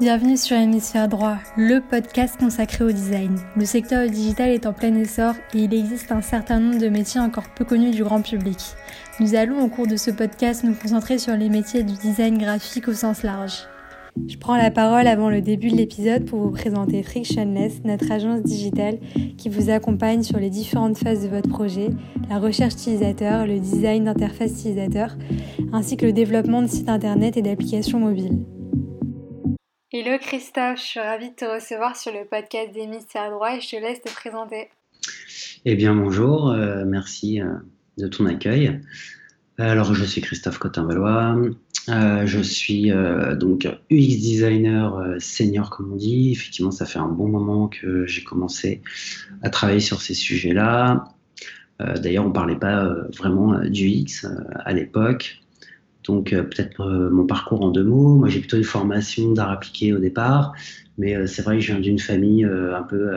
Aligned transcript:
Bienvenue 0.00 0.36
sur 0.36 0.56
Hémisphère 0.56 1.08
Droit, 1.08 1.36
le 1.56 1.78
podcast 1.78 2.36
consacré 2.36 2.82
au 2.82 2.90
design. 2.90 3.38
Le 3.54 3.64
secteur 3.64 4.10
digital 4.10 4.50
est 4.50 4.66
en 4.66 4.72
plein 4.72 4.92
essor 4.96 5.34
et 5.54 5.58
il 5.58 5.72
existe 5.72 6.10
un 6.10 6.20
certain 6.20 6.58
nombre 6.58 6.80
de 6.80 6.88
métiers 6.88 7.20
encore 7.20 7.48
peu 7.54 7.64
connus 7.64 7.92
du 7.92 8.02
grand 8.02 8.20
public. 8.20 8.58
Nous 9.20 9.36
allons 9.36 9.62
au 9.62 9.68
cours 9.68 9.86
de 9.86 9.94
ce 9.94 10.10
podcast 10.10 10.64
nous 10.64 10.74
concentrer 10.74 11.18
sur 11.18 11.36
les 11.36 11.48
métiers 11.48 11.84
du 11.84 11.92
design 11.92 12.38
graphique 12.38 12.88
au 12.88 12.92
sens 12.92 13.22
large. 13.22 13.68
Je 14.26 14.36
prends 14.36 14.56
la 14.56 14.72
parole 14.72 15.06
avant 15.06 15.30
le 15.30 15.40
début 15.40 15.70
de 15.70 15.76
l'épisode 15.76 16.24
pour 16.24 16.40
vous 16.40 16.50
présenter 16.50 17.04
Frictionless, 17.04 17.84
notre 17.84 18.10
agence 18.10 18.42
digitale 18.42 18.98
qui 19.38 19.48
vous 19.48 19.70
accompagne 19.70 20.24
sur 20.24 20.38
les 20.38 20.50
différentes 20.50 20.98
phases 20.98 21.22
de 21.22 21.28
votre 21.28 21.48
projet, 21.48 21.90
la 22.28 22.40
recherche 22.40 22.74
utilisateur, 22.74 23.46
le 23.46 23.60
design 23.60 24.04
d'interface 24.04 24.50
utilisateur, 24.50 25.16
ainsi 25.72 25.96
que 25.96 26.06
le 26.06 26.12
développement 26.12 26.62
de 26.62 26.66
sites 26.66 26.88
internet 26.88 27.36
et 27.36 27.42
d'applications 27.42 28.00
mobiles. 28.00 28.40
Hello 29.96 30.18
Christophe, 30.18 30.78
je 30.78 30.82
suis 30.82 30.98
ravie 30.98 31.30
de 31.30 31.36
te 31.36 31.44
recevoir 31.44 31.96
sur 31.96 32.10
le 32.10 32.24
podcast 32.28 32.72
d'Hémisphère 32.74 33.30
Droit 33.30 33.54
et 33.54 33.60
je 33.60 33.70
te 33.70 33.76
laisse 33.76 34.02
te 34.02 34.12
présenter. 34.12 34.68
Eh 35.64 35.76
bien 35.76 35.94
bonjour, 35.94 36.50
euh, 36.50 36.84
merci 36.84 37.40
euh, 37.40 37.52
de 37.96 38.08
ton 38.08 38.26
accueil. 38.26 38.80
Alors 39.56 39.94
je 39.94 40.04
suis 40.04 40.20
Christophe 40.20 40.58
Cotin-Valois, 40.58 41.36
euh, 41.90 42.26
je 42.26 42.40
suis 42.40 42.90
donc 43.38 43.68
UX 43.88 44.16
designer 44.18 45.14
senior 45.20 45.70
comme 45.70 45.92
on 45.92 45.96
dit. 45.96 46.32
Effectivement, 46.32 46.72
ça 46.72 46.86
fait 46.86 46.98
un 46.98 47.06
bon 47.06 47.28
moment 47.28 47.68
que 47.68 48.04
j'ai 48.04 48.24
commencé 48.24 48.82
à 49.42 49.48
travailler 49.48 49.78
sur 49.78 50.02
ces 50.02 50.14
sujets-là. 50.14 51.04
D'ailleurs, 51.78 52.24
on 52.24 52.30
ne 52.30 52.34
parlait 52.34 52.58
pas 52.58 52.92
vraiment 53.16 53.60
du 53.60 53.86
UX 53.86 54.26
à 54.56 54.72
l'époque. 54.72 55.43
Donc 56.04 56.32
euh, 56.32 56.42
peut-être 56.42 56.80
euh, 56.82 57.10
mon 57.10 57.26
parcours 57.26 57.62
en 57.62 57.70
deux 57.70 57.84
mots. 57.84 58.16
Moi 58.16 58.28
j'ai 58.28 58.40
plutôt 58.40 58.56
une 58.56 58.64
formation 58.64 59.32
d'art 59.32 59.50
appliqué 59.50 59.92
au 59.92 59.98
départ, 59.98 60.52
mais 60.98 61.16
euh, 61.16 61.26
c'est 61.26 61.42
vrai 61.42 61.56
que 61.56 61.62
je 61.62 61.72
viens 61.72 61.80
d'une 61.80 61.98
famille 61.98 62.44
un 62.44 62.82
peu 62.82 63.10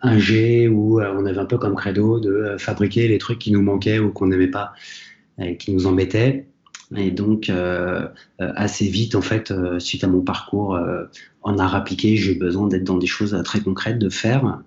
un 0.00 0.18
G 0.18 0.68
où 0.68 1.00
on 1.00 1.26
avait 1.26 1.38
un 1.38 1.46
peu 1.46 1.58
comme 1.58 1.74
credo 1.74 2.20
de 2.20 2.56
fabriquer 2.58 3.08
les 3.08 3.18
trucs 3.18 3.40
qui 3.40 3.50
nous 3.50 3.62
manquaient 3.62 3.98
ou 3.98 4.12
qu'on 4.12 4.28
n'aimait 4.28 4.46
pas 4.46 4.72
et 5.40 5.56
qui 5.56 5.72
nous 5.72 5.86
embêtaient. 5.86 6.46
Et 6.96 7.10
donc, 7.10 7.50
assez 8.38 8.86
vite, 8.86 9.16
en 9.16 9.20
fait, 9.20 9.52
suite 9.80 10.04
à 10.04 10.06
mon 10.06 10.20
parcours 10.20 10.78
en 11.42 11.58
art 11.58 11.74
appliqué, 11.74 12.16
j'ai 12.16 12.36
eu 12.36 12.38
besoin 12.38 12.68
d'être 12.68 12.84
dans 12.84 12.98
des 12.98 13.08
choses 13.08 13.36
très 13.44 13.58
concrètes, 13.58 13.98
de 13.98 14.10
faire. 14.10 14.60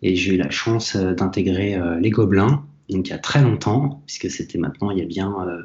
Et 0.00 0.14
j'ai 0.14 0.34
eu 0.34 0.36
la 0.36 0.50
chance 0.50 0.94
d'intégrer 0.96 1.76
les 2.00 2.10
Gobelins, 2.10 2.64
donc 2.88 3.08
il 3.08 3.10
y 3.10 3.14
a 3.14 3.18
très 3.18 3.42
longtemps, 3.42 4.02
puisque 4.06 4.30
c'était 4.30 4.58
maintenant 4.58 4.90
il 4.90 4.98
y 4.98 5.02
a 5.02 5.06
bien, 5.06 5.34
euh, 5.48 5.62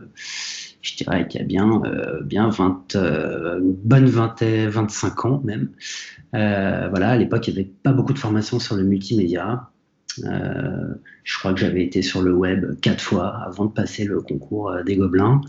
je 0.82 0.96
dirais 0.96 1.28
qu'il 1.28 1.40
y 1.40 1.44
a 1.44 1.48
bien, 1.48 1.82
euh, 1.86 2.22
bien 2.24 2.50
20, 2.50 2.96
euh, 2.96 3.60
une 3.60 3.74
bonne 3.74 4.06
20, 4.06 4.44
25 4.70 5.26
ans 5.26 5.42
même. 5.44 5.70
voilà, 6.34 7.10
à 7.10 7.18
l'époque, 7.18 7.48
il 7.48 7.54
n'y 7.54 7.60
avait 7.60 7.72
pas 7.84 7.94
beaucoup 7.94 8.14
de 8.14 8.20
formations 8.20 8.60
sur 8.60 8.76
le 8.76 8.84
multimédia. 8.84 9.70
je 10.18 11.40
crois 11.40 11.54
que 11.54 11.60
j'avais 11.60 11.84
été 11.84 12.02
sur 12.02 12.22
le 12.22 12.34
web 12.34 12.80
quatre 12.82 13.02
fois 13.02 13.28
avant 13.46 13.66
de 13.66 13.72
passer 13.72 14.06
le 14.06 14.22
concours 14.22 14.74
des 14.86 14.96
Gobelins. 14.98 15.42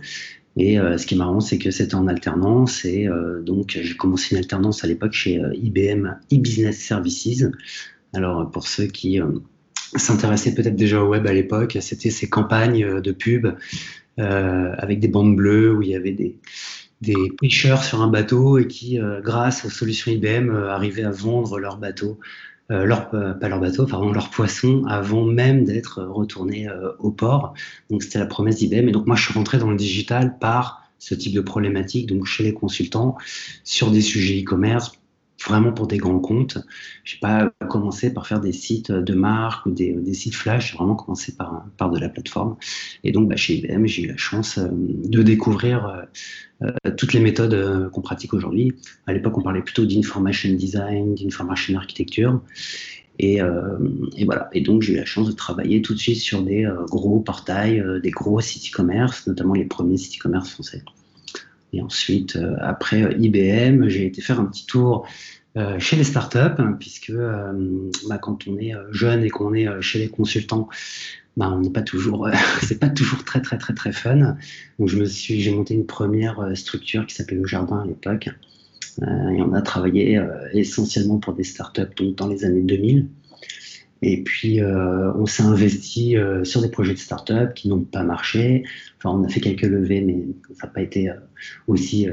Et 0.57 0.77
ce 0.77 1.07
qui 1.07 1.15
est 1.15 1.17
marrant, 1.17 1.41
c'est 1.41 1.57
que 1.57 1.71
c'était 1.71 1.95
en 1.95 2.07
alternance. 2.09 2.85
Et 2.85 3.09
donc, 3.43 3.79
j'ai 3.81 3.97
commencé 3.97 4.35
une 4.35 4.39
alternance 4.39 4.85
à 4.85 4.87
l'époque 4.87 5.15
chez 5.15 5.41
IBM 5.55 6.19
e-Business 6.33 6.79
Services. 6.79 7.47
Alors, 8.13 8.51
pour 8.51 8.69
ceux 8.69 8.87
qui 8.87 9.19
s'intéressait 9.97 10.55
peut-être 10.55 10.77
déjà 10.77 11.03
au 11.03 11.09
web 11.09 11.27
à 11.27 11.33
l'époque. 11.33 11.79
C'était 11.81 12.11
ces 12.11 12.29
campagnes 12.29 12.85
euh, 12.85 13.01
de 13.01 13.13
pub 13.13 13.47
euh, 14.19 14.75
avec 14.79 15.01
des 15.01 15.09
bandes 15.09 15.37
bleues 15.37 15.75
où 15.75 15.83
il 15.83 15.89
y 15.89 15.95
avait 15.95 16.13
des, 16.13 16.37
des 17.01 17.33
pêcheurs 17.41 17.85
sur 17.85 18.03
un 18.03 18.09
bateau 18.09 18.59
et 18.59 18.67
qui, 18.67 19.01
euh, 19.01 19.21
grâce 19.21 19.65
aux 19.65 19.71
solutions 19.71 20.13
IBM, 20.13 20.55
arrivaient 20.55 21.05
à 21.05 21.11
vendre 21.11 21.59
leur 21.59 21.79
bateau, 21.79 22.19
leur, 22.71 23.11
pas 23.11 23.49
leur 23.51 23.61
bateau, 23.61 23.85
pardon, 23.85 24.13
leur 24.13 24.31
poisson 24.31 24.85
avant 24.89 25.27
même 25.27 25.65
d'être 25.65 26.03
retournés 26.03 26.69
au 27.01 27.11
port. 27.11 27.53
Donc 27.91 28.03
c'était 28.03 28.19
la 28.19 28.25
promesse 28.25 28.57
d'IBM. 28.57 28.89
Et 28.89 28.93
donc 28.93 29.07
moi 29.07 29.15
je 29.15 29.25
suis 29.25 29.35
rentré 29.35 29.59
dans 29.59 29.71
le 29.71 29.77
digital 29.77 30.39
par 30.39 30.83
ce 30.99 31.15
type 31.15 31.35
de 31.35 31.43
problématique, 31.43 32.07
donc 32.07 32.25
chez 32.25 32.45
les 32.45 32.55
consultants, 32.55 33.19
sur 33.63 33.91
des 33.91 34.01
sujets 34.01 34.41
e-commerce, 34.41 34.93
vraiment 35.47 35.73
pour 35.73 35.87
des 35.87 35.99
grands 35.99 36.19
comptes. 36.19 36.59
Je 37.05 37.15
n'ai 37.15 37.21
pas 37.21 37.53
commencé 37.69 38.13
par 38.13 38.27
faire 38.27 38.41
des 38.41 38.53
sites 38.53 38.93
de 38.93 39.15
marque 39.15 39.67
ou 39.67 39.71
des, 39.71 40.15
sites 40.15 40.35
flash, 40.35 40.73
j'ai 40.73 40.79
vraiment 40.79 40.95
commencé 40.95 41.35
par, 41.35 41.67
par 41.77 41.91
de 41.91 41.99
la 41.99 42.09
plateforme. 42.09 42.57
Et 43.05 43.13
donc, 43.13 43.29
bah, 43.29 43.37
chez 43.37 43.57
IBM, 43.57 43.87
j'ai 43.87 44.03
eu 44.03 44.07
la 44.07 44.17
chance 44.17 44.59
euh, 44.59 44.69
de 44.71 45.23
découvrir 45.23 45.87
euh, 45.87 46.67
euh, 46.87 46.91
toutes 46.97 47.13
les 47.13 47.21
méthodes 47.21 47.91
qu'on 47.91 48.03
pratique 48.03 48.35
aujourd'hui. 48.35 48.73
À 49.07 49.13
l'époque, 49.13 49.37
on 49.39 49.43
parlait 49.43 49.63
plutôt 49.63 49.85
d'information 49.85 50.53
design, 50.55 51.15
d'information 51.15 51.77
architecture. 51.77 52.41
Et, 53.19 53.41
voilà. 54.25 54.49
Et 54.53 54.63
donc, 54.63 54.83
j'ai 54.83 54.95
eu 54.95 54.97
la 54.97 55.05
chance 55.05 55.29
de 55.29 55.33
travailler 55.33 55.83
tout 55.83 55.95
de 55.95 55.99
suite 55.99 56.17
sur 56.17 56.43
des 56.43 56.69
gros 56.89 57.21
portails, 57.21 57.85
des 58.03 58.11
gros 58.11 58.41
sites 58.41 58.73
e-commerce, 58.73 59.27
notamment 59.27 59.55
les 59.55 59.65
premiers 59.65 59.97
sites 59.97 60.19
e-commerce 60.19 60.51
français. 60.51 60.83
Et 61.73 61.81
ensuite, 61.81 62.37
euh, 62.37 62.57
après 62.61 63.03
euh, 63.03 63.17
IBM, 63.19 63.89
j'ai 63.89 64.07
été 64.07 64.21
faire 64.21 64.41
un 64.41 64.45
petit 64.45 64.67
tour 64.67 65.07
euh, 65.57 65.79
chez 65.79 65.97
les 65.97 66.05
startups, 66.05 66.39
hein, 66.39 66.77
puisque 66.79 67.13
bah, 67.13 68.19
quand 68.19 68.47
on 68.47 68.59
est 68.59 68.73
jeune 68.91 69.25
et 69.25 69.31
qu'on 69.31 69.55
est 69.55 69.67
chez 69.81 69.99
les 69.99 70.09
consultants, 70.09 70.69
bah, 71.37 71.51
on 71.51 71.61
n'est 71.61 71.71
pas 71.71 71.83
toujours, 71.83 72.29
c'est 72.63 72.79
pas 72.79 72.89
toujours 72.89 73.25
très 73.25 73.41
très 73.41 73.59
très 73.59 73.75
très 73.75 73.93
fun. 73.93 74.37
Donc 74.79 74.89
je 74.89 74.99
me 74.99 75.05
suis, 75.05 75.41
j'ai 75.41 75.55
monté 75.55 75.75
une 75.75 75.87
première 75.87 76.57
structure 76.57 77.07
qui 77.07 77.15
s'appelait 77.15 77.37
Le 77.37 77.47
Jardin 77.47 77.81
à 77.81 77.87
l'époque, 77.87 78.29
et 79.01 79.41
on 79.41 79.55
a 79.55 79.63
travaillé 79.63 80.23
essentiellement 80.53 81.19
pour 81.19 81.33
des 81.33 81.45
startups 81.45 82.13
dans 82.15 82.29
les 82.29 82.45
années 82.45 82.61
2000. 82.61 83.09
Et 84.03 84.23
puis, 84.23 84.61
euh, 84.61 85.13
on 85.15 85.27
s'est 85.27 85.45
investi 85.45 86.17
euh, 86.17 86.43
sur 86.43 86.61
des 86.61 86.69
projets 86.69 86.93
de 86.93 86.99
start-up 86.99 87.55
qui 87.55 87.69
n'ont 87.69 87.85
pas 87.85 88.03
marché. 88.03 88.65
Enfin, 88.99 89.17
on 89.17 89.25
a 89.25 89.29
fait 89.29 89.41
quelques 89.41 89.63
levées, 89.63 90.01
mais 90.01 90.27
ça 90.55 90.67
n'a 90.67 90.73
pas 90.73 90.83
été 90.83 91.09
euh, 91.09 91.15
aussi 91.69 92.09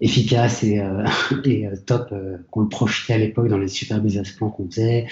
efficace 0.00 0.64
et, 0.64 0.82
top 1.86 2.12
qu'on 2.50 2.60
le 2.62 2.68
projetait 2.68 3.14
à 3.14 3.18
l'époque 3.18 3.48
dans 3.48 3.58
les 3.58 3.68
super 3.68 4.00
business 4.00 4.32
plans 4.32 4.50
qu'on 4.50 4.68
faisait. 4.68 5.06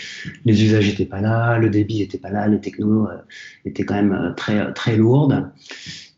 Les 0.45 0.65
usages 0.65 0.89
n'étaient 0.89 1.07
pas 1.07 1.21
là, 1.21 1.57
le 1.57 1.71
débit 1.71 2.01
n'était 2.01 2.19
pas 2.19 2.31
là, 2.31 2.49
les 2.49 2.61
technos 2.61 3.09
étaient 3.65 3.85
quand 3.85 3.95
même 3.95 4.35
très, 4.37 4.73
très 4.75 4.97
lourdes. 4.97 5.51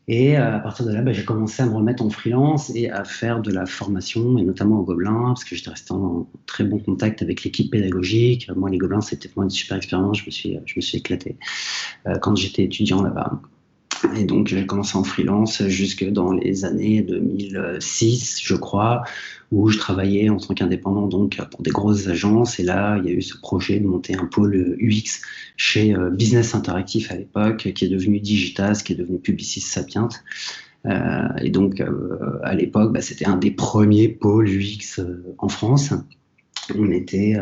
Et 0.07 0.37
euh, 0.37 0.55
à 0.57 0.59
partir 0.59 0.85
de 0.85 0.93
là, 0.93 1.01
bah, 1.01 1.13
j'ai 1.13 1.25
commencé 1.25 1.63
à 1.63 1.65
me 1.65 1.73
remettre 1.73 2.03
en 2.03 2.09
freelance 2.09 2.71
et 2.75 2.89
à 2.91 3.03
faire 3.03 3.41
de 3.41 3.51
la 3.51 3.65
formation, 3.65 4.37
et 4.37 4.43
notamment 4.43 4.79
au 4.79 4.83
Gobelin, 4.83 5.23
parce 5.27 5.43
que 5.43 5.55
j'étais 5.55 5.71
resté 5.71 5.93
en 5.93 6.27
très 6.45 6.63
bon 6.63 6.77
contact 6.79 7.21
avec 7.23 7.43
l'équipe 7.43 7.71
pédagogique. 7.71 8.49
Moi, 8.55 8.69
les 8.69 8.77
Gobelins, 8.77 9.01
c'était 9.01 9.27
vraiment 9.29 9.43
une 9.43 9.49
super 9.49 9.77
expérience. 9.77 10.19
Je 10.19 10.25
me 10.25 10.31
suis, 10.31 10.59
je 10.65 10.73
me 10.75 10.81
suis 10.81 10.99
éclaté 10.99 11.37
euh, 12.07 12.17
quand 12.19 12.35
j'étais 12.35 12.63
étudiant 12.63 13.01
là-bas. 13.01 13.41
Et 14.15 14.25
donc, 14.25 14.47
j'ai 14.47 14.65
commencé 14.65 14.97
en 14.97 15.03
freelance 15.03 15.65
jusque 15.67 16.05
dans 16.05 16.31
les 16.31 16.65
années 16.65 17.01
2006, 17.01 18.39
je 18.43 18.55
crois, 18.55 19.03
où 19.51 19.69
je 19.69 19.77
travaillais 19.77 20.29
en 20.29 20.37
tant 20.37 20.53
qu'indépendant 20.53 21.07
donc 21.07 21.39
pour 21.51 21.61
des 21.61 21.71
grosses 21.71 22.07
agences. 22.07 22.59
Et 22.59 22.63
là, 22.63 22.97
il 22.97 23.09
y 23.09 23.13
a 23.13 23.15
eu 23.15 23.21
ce 23.21 23.37
projet 23.37 23.79
de 23.79 23.85
monter 23.85 24.15
un 24.15 24.25
pôle 24.25 24.75
UX 24.79 25.21
chez 25.57 25.95
euh, 25.95 26.09
Business 26.09 26.55
Interactif 26.55 27.11
à 27.11 27.15
l'époque, 27.15 27.71
qui 27.73 27.85
est 27.85 27.89
devenu 27.89 28.19
Digitas, 28.19 28.81
qui 28.85 28.93
est 28.93 28.95
devenu 28.95 29.19
Publicis 29.19 29.61
Sapient. 29.61 30.09
Euh, 30.85 31.27
et 31.41 31.49
donc, 31.49 31.81
euh, 31.81 32.39
à 32.43 32.53
l'époque, 32.53 32.93
bah, 32.93 33.01
c'était 33.01 33.25
un 33.25 33.37
des 33.37 33.51
premiers 33.51 34.09
pôles 34.09 34.49
UX 34.49 35.01
en 35.37 35.47
France. 35.47 35.93
On 36.75 36.89
était, 36.89 37.35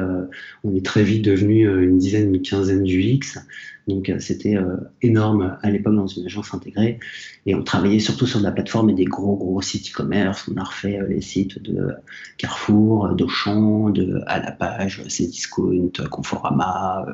on 0.66 0.76
est 0.76 0.84
très 0.84 1.04
vite 1.04 1.24
devenu 1.24 1.66
une 1.82 1.98
dizaine, 1.98 2.36
une 2.36 2.42
quinzaine 2.42 2.84
d'UX. 2.84 3.40
Donc 3.88 4.10
euh, 4.10 4.20
c'était 4.20 4.56
euh, 4.56 4.78
énorme 5.02 5.58
à 5.62 5.70
l'époque 5.70 5.96
dans 5.96 6.08
une 6.08 6.26
agence 6.26 6.54
intégrée. 6.54 7.00
Et 7.46 7.54
on 7.54 7.64
travaillait 7.64 8.00
surtout 8.00 8.26
sur 8.26 8.40
de 8.40 8.44
la 8.44 8.52
plateforme 8.52 8.90
et 8.90 8.94
des 8.94 9.04
gros 9.04 9.36
gros 9.36 9.62
sites 9.62 9.92
e-commerce. 9.92 10.50
On 10.54 10.58
a 10.58 10.64
refait 10.64 11.00
euh, 11.00 11.08
les 11.08 11.22
sites 11.22 11.62
de 11.62 11.90
Carrefour, 12.38 13.10
d'Auchan, 13.10 13.90
de 13.90 14.22
à 14.28 14.88
Cdiscount, 14.88 15.92
Conforama, 16.10 17.06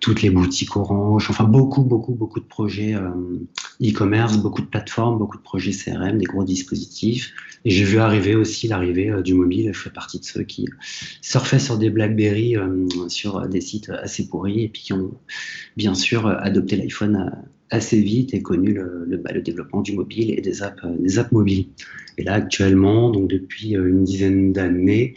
toutes 0.00 0.22
les 0.22 0.30
boutiques 0.30 0.76
Orange. 0.76 1.28
Enfin 1.30 1.44
beaucoup 1.44 1.82
beaucoup 1.82 2.14
beaucoup 2.14 2.40
de 2.40 2.44
projets 2.44 2.96
e-commerce, 3.82 4.38
beaucoup 4.38 4.62
de 4.62 4.66
plateformes, 4.66 5.18
beaucoup 5.18 5.36
de 5.36 5.42
projets 5.42 5.72
CRM, 5.72 6.18
des 6.18 6.26
gros 6.26 6.44
dispositifs. 6.44 7.32
Et 7.64 7.70
j'ai 7.70 7.84
vu 7.84 7.98
arriver 7.98 8.34
aussi 8.34 8.68
l'arrivée 8.68 9.12
du 9.22 9.34
mobile. 9.34 9.70
Je 9.72 9.78
fais 9.78 9.90
partie 9.90 10.18
de 10.18 10.24
ceux 10.24 10.42
qui 10.42 10.66
surfaient 11.20 11.58
sur 11.58 11.78
des 11.78 11.90
BlackBerry, 11.90 12.56
sur 13.08 13.46
des 13.48 13.60
sites 13.60 13.90
assez 13.90 14.28
pourris 14.28 14.64
et 14.64 14.68
puis 14.68 14.82
qui 14.82 14.92
ont 14.92 15.12
bien 15.76 15.94
sûr 16.00 16.26
adopté 16.26 16.76
l'iPhone 16.76 17.30
assez 17.70 18.00
vite 18.00 18.34
et 18.34 18.42
connu 18.42 18.72
le, 18.72 19.20
bah, 19.22 19.32
développement 19.40 19.80
du 19.80 19.92
mobile 19.92 20.34
et 20.36 20.40
des 20.40 20.62
apps, 20.62 20.82
des 20.98 21.18
apps 21.18 21.32
mobiles. 21.32 21.66
Et 22.18 22.22
là, 22.22 22.34
actuellement, 22.34 23.10
donc 23.10 23.30
depuis 23.30 23.76
euh, 23.76 23.88
une 23.88 24.04
dizaine 24.04 24.52
d'années, 24.52 25.14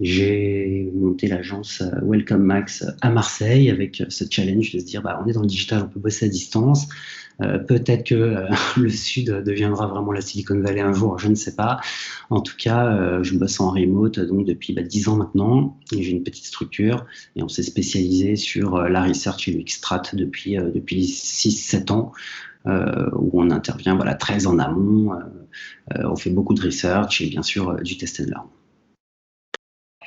j'ai 0.00 0.90
monté 0.94 1.26
l'agence 1.26 1.82
euh, 1.82 2.00
Welcome 2.02 2.44
Max 2.44 2.84
à 3.02 3.10
Marseille 3.10 3.68
avec 3.70 4.02
ce 4.08 4.24
challenge 4.30 4.72
de 4.72 4.78
se 4.78 4.84
dire, 4.84 5.02
bah, 5.02 5.20
on 5.22 5.28
est 5.28 5.32
dans 5.32 5.42
le 5.42 5.46
digital, 5.46 5.82
on 5.84 5.88
peut 5.88 6.00
bosser 6.00 6.26
à 6.26 6.28
distance. 6.28 6.88
Peut-être 7.38 8.06
que 8.06 8.46
le 8.80 8.88
Sud 8.88 9.30
deviendra 9.44 9.86
vraiment 9.86 10.12
la 10.12 10.20
Silicon 10.20 10.60
Valley 10.60 10.80
un 10.80 10.92
jour, 10.92 11.18
je 11.18 11.28
ne 11.28 11.34
sais 11.34 11.54
pas. 11.54 11.80
En 12.30 12.40
tout 12.40 12.56
cas, 12.58 13.22
je 13.22 13.36
bosse 13.36 13.60
en 13.60 13.70
remote 13.70 14.20
donc 14.20 14.46
depuis 14.46 14.72
bah, 14.72 14.82
10 14.82 15.08
ans 15.08 15.16
maintenant. 15.16 15.78
J'ai 15.92 16.10
une 16.10 16.22
petite 16.22 16.46
structure 16.46 17.06
et 17.34 17.42
on 17.42 17.48
s'est 17.48 17.62
spécialisé 17.62 18.36
sur 18.36 18.78
la 18.78 19.02
research 19.02 19.48
et 19.48 19.52
l'extrat 19.52 20.02
depuis, 20.14 20.56
depuis 20.56 21.04
6-7 21.04 21.92
ans. 21.92 22.12
où 22.66 23.30
on 23.40 23.50
intervient 23.50 23.96
voilà, 23.96 24.14
très 24.14 24.46
en 24.46 24.58
amont. 24.58 25.12
on 25.94 26.16
fait 26.16 26.30
beaucoup 26.30 26.54
de 26.54 26.62
research 26.62 27.20
et 27.20 27.28
bien 27.28 27.42
sûr 27.42 27.76
du 27.82 27.96
test 27.96 28.20
and 28.20 28.30
learn. 28.30 28.46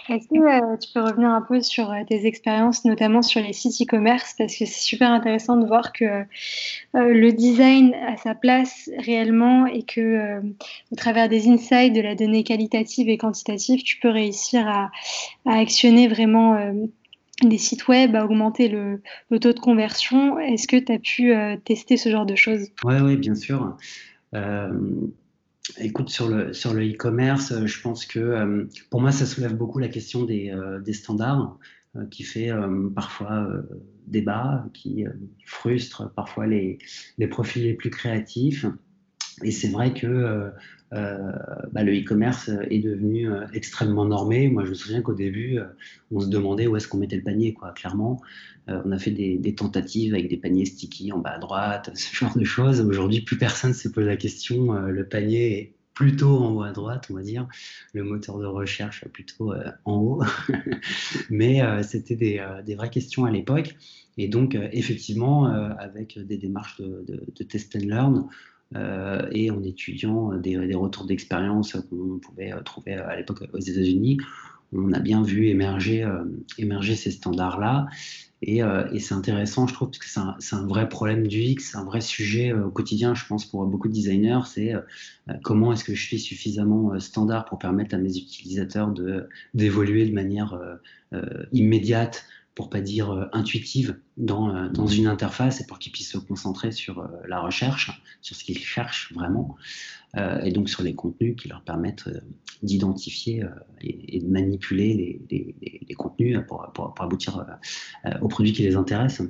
Est-ce 0.09 0.27
que 0.27 0.39
euh, 0.39 0.77
tu 0.77 0.91
peux 0.91 1.01
revenir 1.01 1.29
un 1.29 1.41
peu 1.41 1.61
sur 1.61 1.91
euh, 1.91 2.03
tes 2.07 2.25
expériences, 2.25 2.83
notamment 2.83 3.21
sur 3.21 3.41
les 3.41 3.53
sites 3.53 3.79
e-commerce, 3.81 4.33
parce 4.37 4.57
que 4.57 4.65
c'est 4.65 4.81
super 4.81 5.11
intéressant 5.11 5.55
de 5.55 5.67
voir 5.67 5.93
que 5.93 6.05
euh, 6.05 6.23
le 6.93 7.31
design 7.31 7.93
a 7.93 8.17
sa 8.17 8.33
place 8.33 8.89
réellement 8.97 9.67
et 9.67 9.83
que 9.83 10.41
au 10.91 10.95
travers 10.95 11.29
des 11.29 11.47
insights, 11.47 11.93
de 11.93 12.01
la 12.01 12.15
donnée 12.15 12.43
qualitative 12.43 13.07
et 13.07 13.17
quantitative, 13.17 13.83
tu 13.83 13.99
peux 13.99 14.09
réussir 14.09 14.67
à, 14.67 14.89
actionner 15.45 16.07
vraiment 16.07 16.57
des 17.43 17.57
sites 17.57 17.87
web, 17.87 18.15
à 18.15 18.25
augmenter 18.25 18.67
le, 18.67 19.01
taux 19.39 19.53
de 19.53 19.59
conversion. 19.59 20.39
Est-ce 20.39 20.67
que 20.67 20.77
tu 20.77 20.91
as 20.91 20.99
pu 20.99 21.33
tester 21.65 21.97
ce 21.97 22.09
genre 22.09 22.25
de 22.25 22.35
choses? 22.35 22.69
Oui, 22.83 22.95
oui, 23.01 23.17
bien 23.17 23.35
sûr. 23.35 23.77
Écoute, 25.77 26.09
sur 26.09 26.27
le 26.27 26.53
sur 26.53 26.73
le 26.73 26.83
e-commerce, 26.83 27.51
euh, 27.51 27.67
je 27.67 27.81
pense 27.81 28.05
que 28.05 28.19
euh, 28.19 28.65
pour 28.89 29.01
moi, 29.01 29.11
ça 29.11 29.25
soulève 29.25 29.55
beaucoup 29.55 29.79
la 29.79 29.89
question 29.89 30.23
des, 30.23 30.49
euh, 30.51 30.79
des 30.79 30.93
standards, 30.93 31.57
qui 32.11 32.21
fait 32.23 32.51
parfois 32.93 33.47
débat, 34.05 34.63
qui 34.75 35.05
frustre 35.43 36.13
parfois 36.13 36.45
les, 36.45 36.77
les 37.17 37.27
profils 37.27 37.63
les 37.63 37.73
plus 37.73 37.89
créatifs. 37.89 38.67
Et 39.43 39.51
c'est 39.51 39.69
vrai 39.69 39.93
que 39.93 40.51
bah, 40.91 41.83
le 41.83 41.93
e-commerce 41.93 42.49
est 42.69 42.79
devenu 42.79 43.29
extrêmement 43.53 44.05
normé. 44.05 44.49
Moi, 44.49 44.65
je 44.65 44.69
me 44.69 44.75
souviens 44.75 45.01
qu'au 45.01 45.13
début, 45.13 45.59
on 46.11 46.19
se 46.19 46.27
demandait 46.27 46.67
où 46.67 46.75
est-ce 46.75 46.87
qu'on 46.87 46.97
mettait 46.97 47.17
le 47.17 47.23
panier, 47.23 47.53
quoi. 47.53 47.71
Clairement, 47.71 48.21
on 48.67 48.91
a 48.91 48.97
fait 48.97 49.11
des, 49.11 49.55
tentatives 49.55 50.13
avec 50.13 50.29
des 50.29 50.37
paniers 50.37 50.65
sticky 50.65 51.11
en 51.11 51.19
bas 51.19 51.31
à 51.31 51.39
droite, 51.39 51.91
ce 51.95 52.15
genre 52.15 52.37
de 52.37 52.43
choses. 52.43 52.81
Aujourd'hui, 52.81 53.21
plus 53.21 53.37
personne 53.37 53.73
se 53.73 53.87
pose 53.87 54.05
la 54.05 54.17
question. 54.17 54.73
le 54.73 55.05
panier 55.07 55.59
est 55.59 55.73
plutôt 55.99 56.37
en 56.37 56.55
haut 56.55 56.61
à 56.61 56.71
droite, 56.71 57.07
on 57.09 57.15
va 57.15 57.23
dire, 57.23 57.45
le 57.91 58.05
moteur 58.05 58.39
de 58.39 58.45
recherche 58.45 59.03
plutôt 59.09 59.51
euh, 59.51 59.69
en 59.83 59.97
haut. 59.97 60.23
Mais 61.29 61.61
euh, 61.61 61.83
c'était 61.83 62.15
des, 62.15 62.39
euh, 62.39 62.75
vraies 62.77 62.89
questions 62.89 63.25
à 63.25 63.31
l'époque. 63.31 63.75
Et 64.17 64.29
donc, 64.29 64.57
effectivement, 64.73 65.45
avec 65.45 66.19
des 66.19 66.37
démarches 66.37 66.81
de, 66.81 67.03
de, 67.05 67.43
test 67.43 67.73
and 67.77 67.85
learn, 67.85 68.27
et 68.75 69.51
en 69.51 69.63
étudiant 69.63 70.33
des, 70.35 70.55
des 70.67 70.75
retours 70.75 71.05
d'expérience 71.05 71.73
qu'on 71.89 72.19
pouvait 72.19 72.53
trouver 72.63 72.93
à 72.93 73.15
l'époque 73.15 73.43
aux 73.53 73.59
États-Unis, 73.59 74.17
on 74.71 74.93
a 74.93 74.99
bien 74.99 75.23
vu 75.23 75.47
émerger, 75.47 76.07
émerger 76.59 76.95
ces 76.95 77.11
standards-là. 77.11 77.87
Euh, 78.47 78.89
et, 78.91 78.99
c'est 78.99 79.13
intéressant, 79.13 79.67
je 79.67 79.73
trouve, 79.73 79.89
parce 79.89 79.99
que 79.99 80.39
c'est 80.39 80.55
un, 80.55 80.65
vrai 80.65 80.87
problème 80.87 81.27
du 81.27 81.39
X, 81.39 81.75
un 81.75 81.83
vrai 81.83 82.01
sujet 82.01 82.53
euh, 82.53 82.67
au 82.67 82.71
quotidien, 82.71 83.13
je 83.13 83.25
pense, 83.25 83.45
pour 83.45 83.65
beaucoup 83.65 83.89
de 83.89 83.93
designers. 83.93 84.41
C'est 84.45 84.73
euh, 84.73 84.81
comment 85.43 85.73
est-ce 85.73 85.83
que 85.83 85.93
je 85.93 86.01
suis 86.01 86.19
suffisamment 86.19 86.97
standard 86.99 87.45
pour 87.45 87.59
permettre 87.59 87.95
à 87.95 87.97
mes 87.97 88.17
utilisateurs 88.17 88.93
d'évoluer 89.53 90.05
de, 90.07 90.13
manière 90.13 90.57
immédiate, 91.51 92.25
pour 92.59 92.69
pas 92.69 92.81
dire 92.81 93.29
intuitive, 93.31 93.97
dans, 94.17 94.69
dans, 94.69 94.85
une 94.85 95.07
interface 95.07 95.61
et 95.61 95.65
pour 95.65 95.79
qu'ils 95.79 95.93
puissent 95.93 96.11
se 96.11 96.17
concentrer 96.17 96.73
sur 96.73 97.09
la 97.25 97.39
recherche, 97.39 98.03
sur 98.21 98.35
ce 98.35 98.43
qu'ils 98.43 98.59
cherchent 98.59 99.13
vraiment. 99.13 99.55
Euh, 100.17 100.41
et 100.41 100.51
donc 100.51 100.69
sur 100.69 100.81
les 100.81 100.95
contenus 100.95 101.35
qui 101.35 101.47
leur 101.49 101.61
permettent 101.61 102.07
euh, 102.07 102.19
d'identifier 102.63 103.43
euh, 103.43 103.49
et, 103.81 104.19
de 104.19 104.27
manipuler 104.27 105.21
les, 105.29 105.95
contenus 105.95 106.39
pour, 106.47 106.71
pour, 106.73 106.95
aboutir 106.99 107.45
aux 108.21 108.27
produits 108.27 108.53
qui 108.53 108.63
les 108.63 108.75
intéressent. 108.75 109.27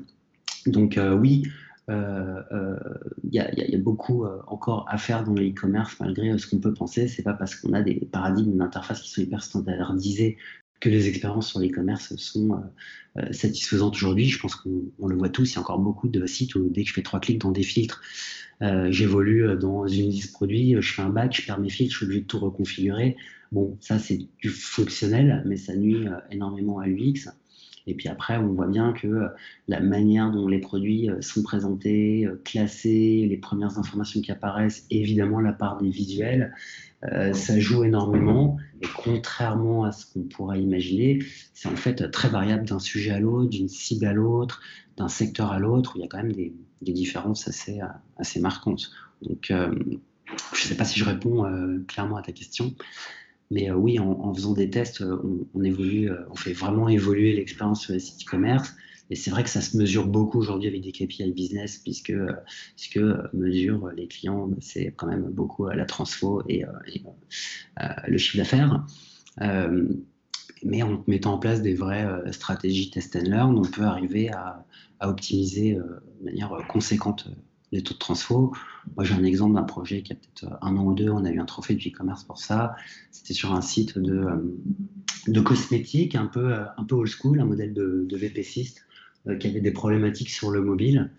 Donc 0.68 1.00
oui, 1.20 1.48
il 1.88 1.94
y, 3.32 3.40
a 3.40 3.78
beaucoup 3.80 4.26
encore 4.48 4.86
à 4.88 5.00
faire 5.00 5.24
dans 5.24 5.34
le 5.34 5.50
e-commerce 5.50 6.00
malgré 6.00 6.38
ce 6.38 6.48
qu'on 6.48 6.60
peut 6.60 6.74
penser. 6.74 7.08
C'est 7.08 7.24
pas 7.24 7.34
parce 7.34 7.56
qu'on 7.56 7.74
a 7.74 7.82
des 7.82 8.08
paradigmes 8.12 8.58
d'interface 8.58 9.02
qui 9.02 9.10
sont 9.10 9.22
hyper 9.22 9.42
standardisés 9.42 10.38
que 10.80 10.90
les 10.90 11.08
expériences 11.08 11.50
sur 11.50 11.60
l'e-commerce 11.60 12.16
sont 12.16 12.64
satisfaisantes 13.32 13.96
aujourd'hui. 13.96 14.30
Je 14.30 14.40
pense 14.40 14.56
qu'on 14.56 15.08
le 15.08 15.16
voit 15.16 15.30
tous. 15.30 15.52
Il 15.52 15.56
y 15.56 15.58
a 15.58 15.62
encore 15.62 15.80
beaucoup 15.80 16.08
de 16.08 16.26
sites 16.26 16.56
où 16.56 16.70
dès 16.70 16.84
que 16.84 16.90
je 16.90 16.94
fais 16.94 17.02
trois 17.02 17.20
clics 17.20 17.40
dans 17.40 17.52
des 17.52 17.64
filtres, 17.64 18.02
euh, 18.62 18.92
j'évolue 18.92 19.48
euh, 19.48 19.56
dans 19.56 19.88
une 19.88 20.10
liste 20.10 20.34
produit, 20.34 20.76
euh, 20.76 20.82
je 20.82 20.94
fais 20.94 21.02
un 21.02 21.10
bac, 21.10 21.34
je 21.34 21.46
perds 21.46 21.60
mes 21.60 21.70
fils, 21.70 21.92
je 21.92 21.98
suis 21.98 22.06
obligé 22.06 22.22
de 22.22 22.26
tout 22.26 22.40
reconfigurer. 22.40 23.16
Bon, 23.52 23.78
ça 23.80 24.00
c'est 24.00 24.20
du 24.42 24.50
fonctionnel, 24.50 25.44
mais 25.46 25.56
ça 25.56 25.76
nuit 25.76 26.06
énormément 26.30 26.80
à 26.80 26.88
l'UX. 26.88 27.30
Et 27.88 27.96
puis 27.96 28.08
après, 28.08 28.38
on 28.38 28.54
voit 28.54 28.68
bien 28.68 28.94
que 28.94 29.28
la 29.68 29.80
manière 29.80 30.32
dont 30.32 30.48
les 30.48 30.60
produits 30.60 31.10
sont 31.22 31.44
présentés, 31.44 32.28
classés, 32.44 33.26
les 33.28 33.38
premières 33.38 33.78
informations 33.80 34.22
qui 34.22 34.32
apparaissent, 34.32 34.86
évidemment 34.90 35.40
la 35.40 35.54
part 35.54 35.82
des 35.82 35.90
visuels, 35.90 36.54
ça 37.02 37.60
joue 37.60 37.84
énormément. 37.84 38.58
Et 38.82 38.88
contrairement 39.04 39.84
à 39.84 39.92
ce 39.92 40.06
qu'on 40.12 40.24
pourrait 40.24 40.62
imaginer, 40.62 41.20
c'est 41.54 41.68
en 41.68 41.76
fait 41.76 42.12
très 42.12 42.30
variable 42.30 42.66
d'un 42.66 42.80
sujet 42.80 43.12
à 43.12 43.20
l'autre, 43.20 43.50
d'une 43.50 43.70
cible 43.70 44.06
à 44.06 44.14
l'autre, 44.14 44.62
d'un 45.00 45.08
secteur 45.08 45.52
à 45.52 45.60
l'autre, 45.60 45.96
où 45.96 45.98
il 45.98 46.02
y 46.02 46.06
a 46.06 46.08
quand 46.08 46.22
même 46.22 46.34
des, 46.34 46.54
différences 46.82 47.48
assez, 47.48 48.40
marquantes. 48.40 48.92
Donc, 49.22 49.52
euh, 49.52 49.74
je 50.54 50.64
ne 50.64 50.68
sais 50.68 50.76
pas 50.76 50.86
si 50.86 51.00
je 51.00 51.06
réponds 51.06 51.46
euh, 51.46 51.80
clairement 51.88 52.18
à 52.18 52.22
ta 52.22 52.32
question, 52.32 52.74
mais 53.52 53.70
euh, 53.70 53.76
oui, 53.76 54.00
en, 54.00 54.34
faisant 54.34 54.54
des 54.54 54.70
tests, 54.70 55.04
on, 55.54 55.64
évolue, 55.64 56.12
on 56.30 56.36
fait 56.36 56.54
vraiment 56.54 56.90
évoluer 56.90 57.34
l'expérience 57.34 57.82
sur 57.82 57.94
les 57.94 58.00
sites 58.00 58.28
e-commerce. 58.28 58.74
Et 59.12 59.16
c'est 59.16 59.32
vrai 59.32 59.44
que 59.44 59.50
ça 59.50 59.62
se 59.62 59.76
mesure 59.76 60.06
beaucoup 60.06 60.38
aujourd'hui 60.38 60.68
avec 60.68 60.82
des 60.84 60.92
KPI 60.92 61.32
business, 61.32 61.80
puisque 61.80 62.14
ce 62.76 62.90
que 62.90 63.24
les 63.34 64.08
clients, 64.08 64.52
c'est 64.60 64.94
quand 64.96 65.08
même 65.08 65.24
beaucoup 65.32 65.68
la 65.68 65.86
transfo 65.86 66.44
et, 66.48 66.64
le 68.08 68.18
chiffre 68.20 68.38
d'affaires. 68.38 68.86
mais 70.64 70.84
en 70.84 71.04
mettant 71.08 71.34
en 71.34 71.40
place 71.40 71.64
des 71.64 71.74
vraies 71.74 72.08
stratégies 72.32 72.92
test 72.92 73.16
and 73.16 73.30
learn, 73.30 73.58
on 73.58 73.64
peut 73.64 73.82
arriver 73.82 74.30
à, 74.30 74.64
optimiser 75.02 75.76
euh, 75.76 76.02
de 76.20 76.26
manière 76.26 76.54
euh, 76.54 76.62
conséquente 76.64 77.28
euh, 77.30 77.36
les 77.72 77.84
taux 77.84 77.94
de 77.94 78.00
transfo. 78.00 78.54
Moi, 78.96 79.04
j'ai 79.04 79.14
un 79.14 79.24
exemple 79.24 79.56
d'un 79.56 79.64
projet 79.64 80.02
qui 80.02 80.14
a 80.14 80.16
peut-être 80.16 80.58
un 80.62 80.76
an 80.78 80.86
ou 80.86 80.94
deux, 80.94 81.10
on 81.10 81.26
a 81.26 81.32
eu 81.32 81.40
un 81.40 81.46
trophée 81.46 81.76
de 81.76 81.80
e-commerce 81.80 82.24
pour 82.24 82.40
ça. 82.40 82.76
C'était 83.12 83.34
sur 83.34 83.54
un 83.54 83.62
site 83.62 83.98
de, 83.98 84.26
de 85.28 85.42
cosmétiques, 85.42 86.16
un 86.16 86.26
peu, 86.26 86.54
un 86.54 86.84
peu 86.84 86.96
old 86.96 87.10
school, 87.10 87.40
un 87.40 87.46
modèle 87.46 87.74
de, 87.74 88.06
de 88.08 88.18
VPCiste 88.18 88.86
qui 89.40 89.48
avait 89.48 89.60
des 89.60 89.72
problématiques 89.72 90.30
sur 90.30 90.50
le 90.50 90.62
mobile. 90.62 91.12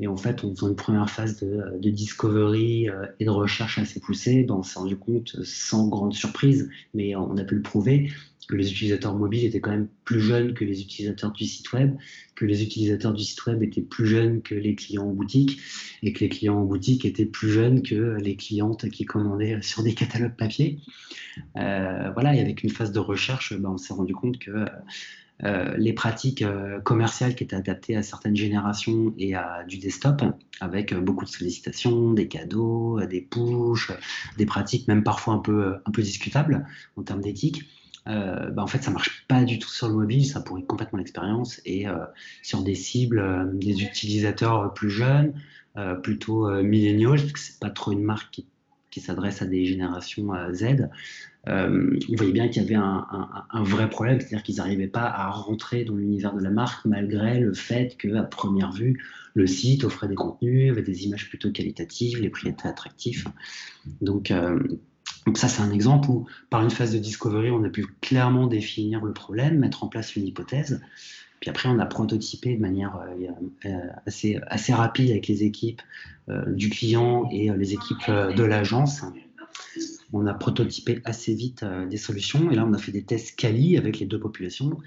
Et 0.00 0.08
en 0.08 0.16
fait, 0.16 0.42
en 0.42 0.50
faisant 0.54 0.68
une 0.68 0.76
première 0.76 1.08
phase 1.08 1.38
de, 1.40 1.78
de 1.78 1.90
discovery 1.90 2.88
et 3.20 3.24
de 3.24 3.30
recherche 3.30 3.78
assez 3.78 4.00
poussée, 4.00 4.42
ben, 4.44 4.54
on 4.54 4.62
s'est 4.62 4.78
rendu 4.78 4.96
compte, 4.96 5.36
sans 5.44 5.86
grande 5.88 6.14
surprise, 6.14 6.70
mais 6.94 7.14
on 7.14 7.36
a 7.36 7.44
pu 7.44 7.54
le 7.54 7.62
prouver, 7.62 8.10
les 8.50 8.70
utilisateurs 8.70 9.14
mobiles 9.14 9.44
étaient 9.44 9.60
quand 9.60 9.70
même 9.70 9.88
plus 10.04 10.20
jeunes 10.20 10.54
que 10.54 10.64
les 10.64 10.82
utilisateurs 10.82 11.32
du 11.32 11.44
site 11.44 11.72
web, 11.72 11.96
que 12.34 12.44
les 12.44 12.62
utilisateurs 12.62 13.12
du 13.12 13.22
site 13.22 13.46
web 13.46 13.62
étaient 13.62 13.82
plus 13.82 14.06
jeunes 14.06 14.42
que 14.42 14.54
les 14.54 14.74
clients 14.74 15.06
en 15.06 15.12
boutique, 15.12 15.60
et 16.02 16.12
que 16.12 16.20
les 16.20 16.28
clients 16.28 16.58
en 16.58 16.64
boutique 16.64 17.04
étaient 17.04 17.26
plus 17.26 17.50
jeunes 17.50 17.82
que 17.82 18.16
les 18.20 18.36
clientes 18.36 18.88
qui 18.90 19.04
commandaient 19.04 19.60
sur 19.62 19.82
des 19.82 19.94
catalogues 19.94 20.36
papier. 20.36 20.80
Euh, 21.56 22.10
voilà, 22.12 22.34
et 22.34 22.40
avec 22.40 22.62
une 22.62 22.70
phase 22.70 22.92
de 22.92 22.98
recherche, 22.98 23.54
ben, 23.54 23.70
on 23.70 23.78
s'est 23.78 23.94
rendu 23.94 24.14
compte 24.14 24.38
que 24.38 24.64
euh, 25.44 25.74
les 25.76 25.92
pratiques 25.92 26.42
euh, 26.42 26.80
commerciales 26.80 27.34
qui 27.34 27.42
étaient 27.42 27.56
adaptées 27.56 27.96
à 27.96 28.02
certaines 28.02 28.36
générations 28.36 29.12
et 29.18 29.34
à 29.34 29.64
du 29.66 29.78
desktop, 29.78 30.22
avec 30.60 30.94
beaucoup 30.94 31.24
de 31.24 31.30
sollicitations, 31.30 32.12
des 32.12 32.28
cadeaux, 32.28 33.00
des 33.06 33.20
push, 33.20 33.90
des 34.36 34.46
pratiques 34.46 34.86
même 34.88 35.02
parfois 35.02 35.34
un 35.34 35.38
peu, 35.38 35.74
un 35.84 35.90
peu 35.90 36.02
discutables 36.02 36.66
en 36.96 37.02
termes 37.02 37.22
d'éthique, 37.22 37.64
euh, 38.08 38.50
bah, 38.50 38.62
en 38.62 38.66
fait, 38.66 38.82
ça 38.82 38.90
marche 38.90 39.24
pas 39.28 39.44
du 39.44 39.58
tout 39.58 39.68
sur 39.68 39.88
le 39.88 39.94
mobile, 39.94 40.26
ça 40.26 40.40
pourrit 40.40 40.64
complètement 40.64 40.98
l'expérience. 40.98 41.60
Et 41.64 41.88
euh, 41.88 41.98
sur 42.42 42.62
des 42.62 42.74
cibles, 42.74 43.18
euh, 43.18 43.44
des 43.52 43.82
utilisateurs 43.82 44.72
plus 44.74 44.90
jeunes, 44.90 45.34
plutôt 46.02 46.48
parce 46.50 47.32
que 47.32 47.38
c'est 47.38 47.58
pas 47.58 47.70
trop 47.70 47.92
une 47.92 48.02
marque 48.02 48.30
qui, 48.30 48.46
qui 48.90 49.00
s'adresse 49.00 49.40
à 49.40 49.46
des 49.46 49.64
générations 49.64 50.28
Z, 50.52 50.90
on 51.46 51.98
voyait 52.14 52.32
bien 52.32 52.48
qu'il 52.48 52.62
y 52.62 52.66
avait 52.66 52.74
un, 52.74 53.06
un, 53.50 53.62
vrai 53.62 53.88
problème, 53.88 54.20
c'est-à-dire 54.20 54.42
qu'ils 54.42 54.56
n'arrivaient 54.56 54.86
pas 54.86 55.06
à 55.06 55.30
rentrer 55.30 55.86
dans 55.86 55.94
l'univers 55.94 56.34
de 56.34 56.42
la 56.42 56.50
marque 56.50 56.84
malgré 56.84 57.40
le 57.40 57.54
fait 57.54 57.96
qu'à 57.96 58.22
première 58.22 58.70
vue, 58.70 59.02
le 59.32 59.46
site 59.46 59.84
offrait 59.84 60.08
des 60.08 60.14
contenus, 60.14 60.70
avait 60.70 60.82
des 60.82 61.06
images 61.06 61.30
plutôt 61.30 61.50
qualitatives, 61.50 62.20
les 62.20 62.28
prix 62.28 62.48
étaient 62.50 62.68
attractifs. 62.68 63.26
Donc, 64.02 64.30
donc 65.26 65.38
ça, 65.38 65.48
c'est 65.48 65.62
un 65.62 65.70
exemple 65.70 66.10
où, 66.10 66.26
par 66.50 66.62
une 66.62 66.70
phase 66.70 66.92
de 66.92 66.98
discovery, 66.98 67.50
on 67.50 67.62
a 67.64 67.68
pu 67.68 67.86
clairement 68.00 68.46
définir 68.46 69.04
le 69.04 69.12
problème, 69.12 69.58
mettre 69.58 69.84
en 69.84 69.88
place 69.88 70.16
une 70.16 70.26
hypothèse. 70.26 70.80
Puis 71.40 71.50
après, 71.50 71.68
on 71.68 71.78
a 71.78 71.86
prototypé 71.86 72.56
de 72.56 72.60
manière 72.60 73.00
assez, 74.06 74.38
assez 74.46 74.72
rapide 74.72 75.10
avec 75.10 75.26
les 75.26 75.42
équipes 75.42 75.82
du 76.46 76.70
client 76.70 77.28
et 77.32 77.50
les 77.50 77.72
équipes 77.72 78.08
de 78.08 78.42
l'agence 78.44 79.02
on 80.12 80.26
a 80.26 80.34
prototypé 80.34 81.00
assez 81.04 81.34
vite 81.34 81.64
des 81.90 81.96
solutions 81.96 82.50
et 82.50 82.54
là 82.54 82.64
on 82.64 82.72
a 82.74 82.78
fait 82.78 82.92
des 82.92 83.02
tests 83.02 83.34
quali 83.34 83.76
avec 83.76 83.98
les 83.98 84.06
deux 84.06 84.20
populations 84.20 84.78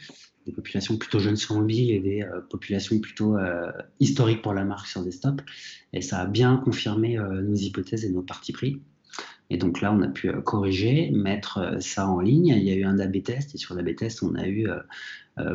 des 0.45 0.51
populations 0.51 0.97
plutôt 0.97 1.19
jeunes 1.19 1.35
sur 1.35 1.55
mobile 1.55 1.91
et 1.91 1.99
des 1.99 2.21
euh, 2.21 2.41
populations 2.41 2.99
plutôt 2.99 3.37
euh, 3.37 3.71
historiques 3.99 4.41
pour 4.41 4.53
la 4.53 4.63
marque 4.63 4.87
sur 4.87 5.03
desktop. 5.03 5.41
Et 5.93 6.01
ça 6.01 6.19
a 6.19 6.25
bien 6.25 6.57
confirmé 6.57 7.17
euh, 7.17 7.41
nos 7.41 7.55
hypothèses 7.55 8.05
et 8.05 8.09
nos 8.09 8.21
partis 8.21 8.53
pris. 8.53 8.81
Et 9.49 9.57
donc 9.57 9.81
là, 9.81 9.93
on 9.93 10.01
a 10.01 10.07
pu 10.07 10.31
corriger, 10.43 11.11
mettre 11.11 11.77
ça 11.79 12.07
en 12.07 12.19
ligne. 12.19 12.47
Il 12.47 12.63
y 12.63 12.71
a 12.71 12.75
eu 12.75 12.83
un 12.83 12.99
AB 12.99 13.21
test 13.23 13.53
et 13.53 13.57
sur 13.57 13.75
l'AB 13.75 13.95
test, 13.95 14.23
on 14.23 14.33
a 14.35 14.47
eu 14.47 14.67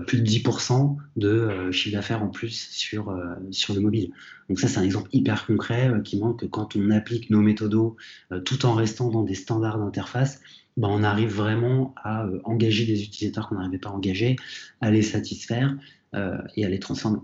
plus 0.06 0.20
de 0.20 0.26
10% 0.26 0.96
de 1.16 1.70
chiffre 1.72 1.96
d'affaires 1.96 2.22
en 2.22 2.28
plus 2.28 2.68
sur, 2.70 3.18
sur 3.50 3.74
le 3.74 3.80
mobile. 3.80 4.12
Donc 4.48 4.60
ça, 4.60 4.68
c'est 4.68 4.78
un 4.78 4.84
exemple 4.84 5.08
hyper 5.12 5.44
concret 5.44 5.90
qui 6.04 6.18
montre 6.18 6.36
que 6.36 6.46
quand 6.46 6.76
on 6.76 6.90
applique 6.90 7.30
nos 7.30 7.40
méthodos 7.40 7.96
tout 8.44 8.64
en 8.64 8.74
restant 8.74 9.10
dans 9.10 9.24
des 9.24 9.34
standards 9.34 9.78
d'interface, 9.78 10.40
ben, 10.76 10.88
on 10.88 11.02
arrive 11.02 11.34
vraiment 11.34 11.94
à 11.96 12.24
euh, 12.24 12.40
engager 12.44 12.86
des 12.86 13.02
utilisateurs 13.02 13.48
qu'on 13.48 13.56
n'arrivait 13.56 13.78
pas 13.78 13.90
à 13.90 13.92
engager, 13.92 14.36
à 14.80 14.90
les 14.90 15.02
satisfaire 15.02 15.76
euh, 16.14 16.38
et 16.56 16.64
à 16.64 16.68
les 16.68 16.78
transformer 16.78 17.18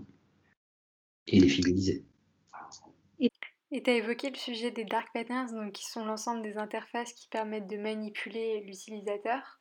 et 1.27 1.39
les 1.39 1.49
fidéliser. 1.49 2.05
Et 3.71 3.83
tu 3.83 3.89
as 3.89 3.95
évoqué 3.95 4.29
le 4.29 4.35
sujet 4.35 4.71
des 4.71 4.85
dark 4.85 5.07
patterns, 5.13 5.53
donc 5.53 5.73
qui 5.73 5.85
sont 5.85 6.05
l'ensemble 6.05 6.41
des 6.41 6.57
interfaces 6.57 7.13
qui 7.13 7.27
permettent 7.27 7.67
de 7.67 7.77
manipuler 7.77 8.61
l'utilisateur. 8.61 9.59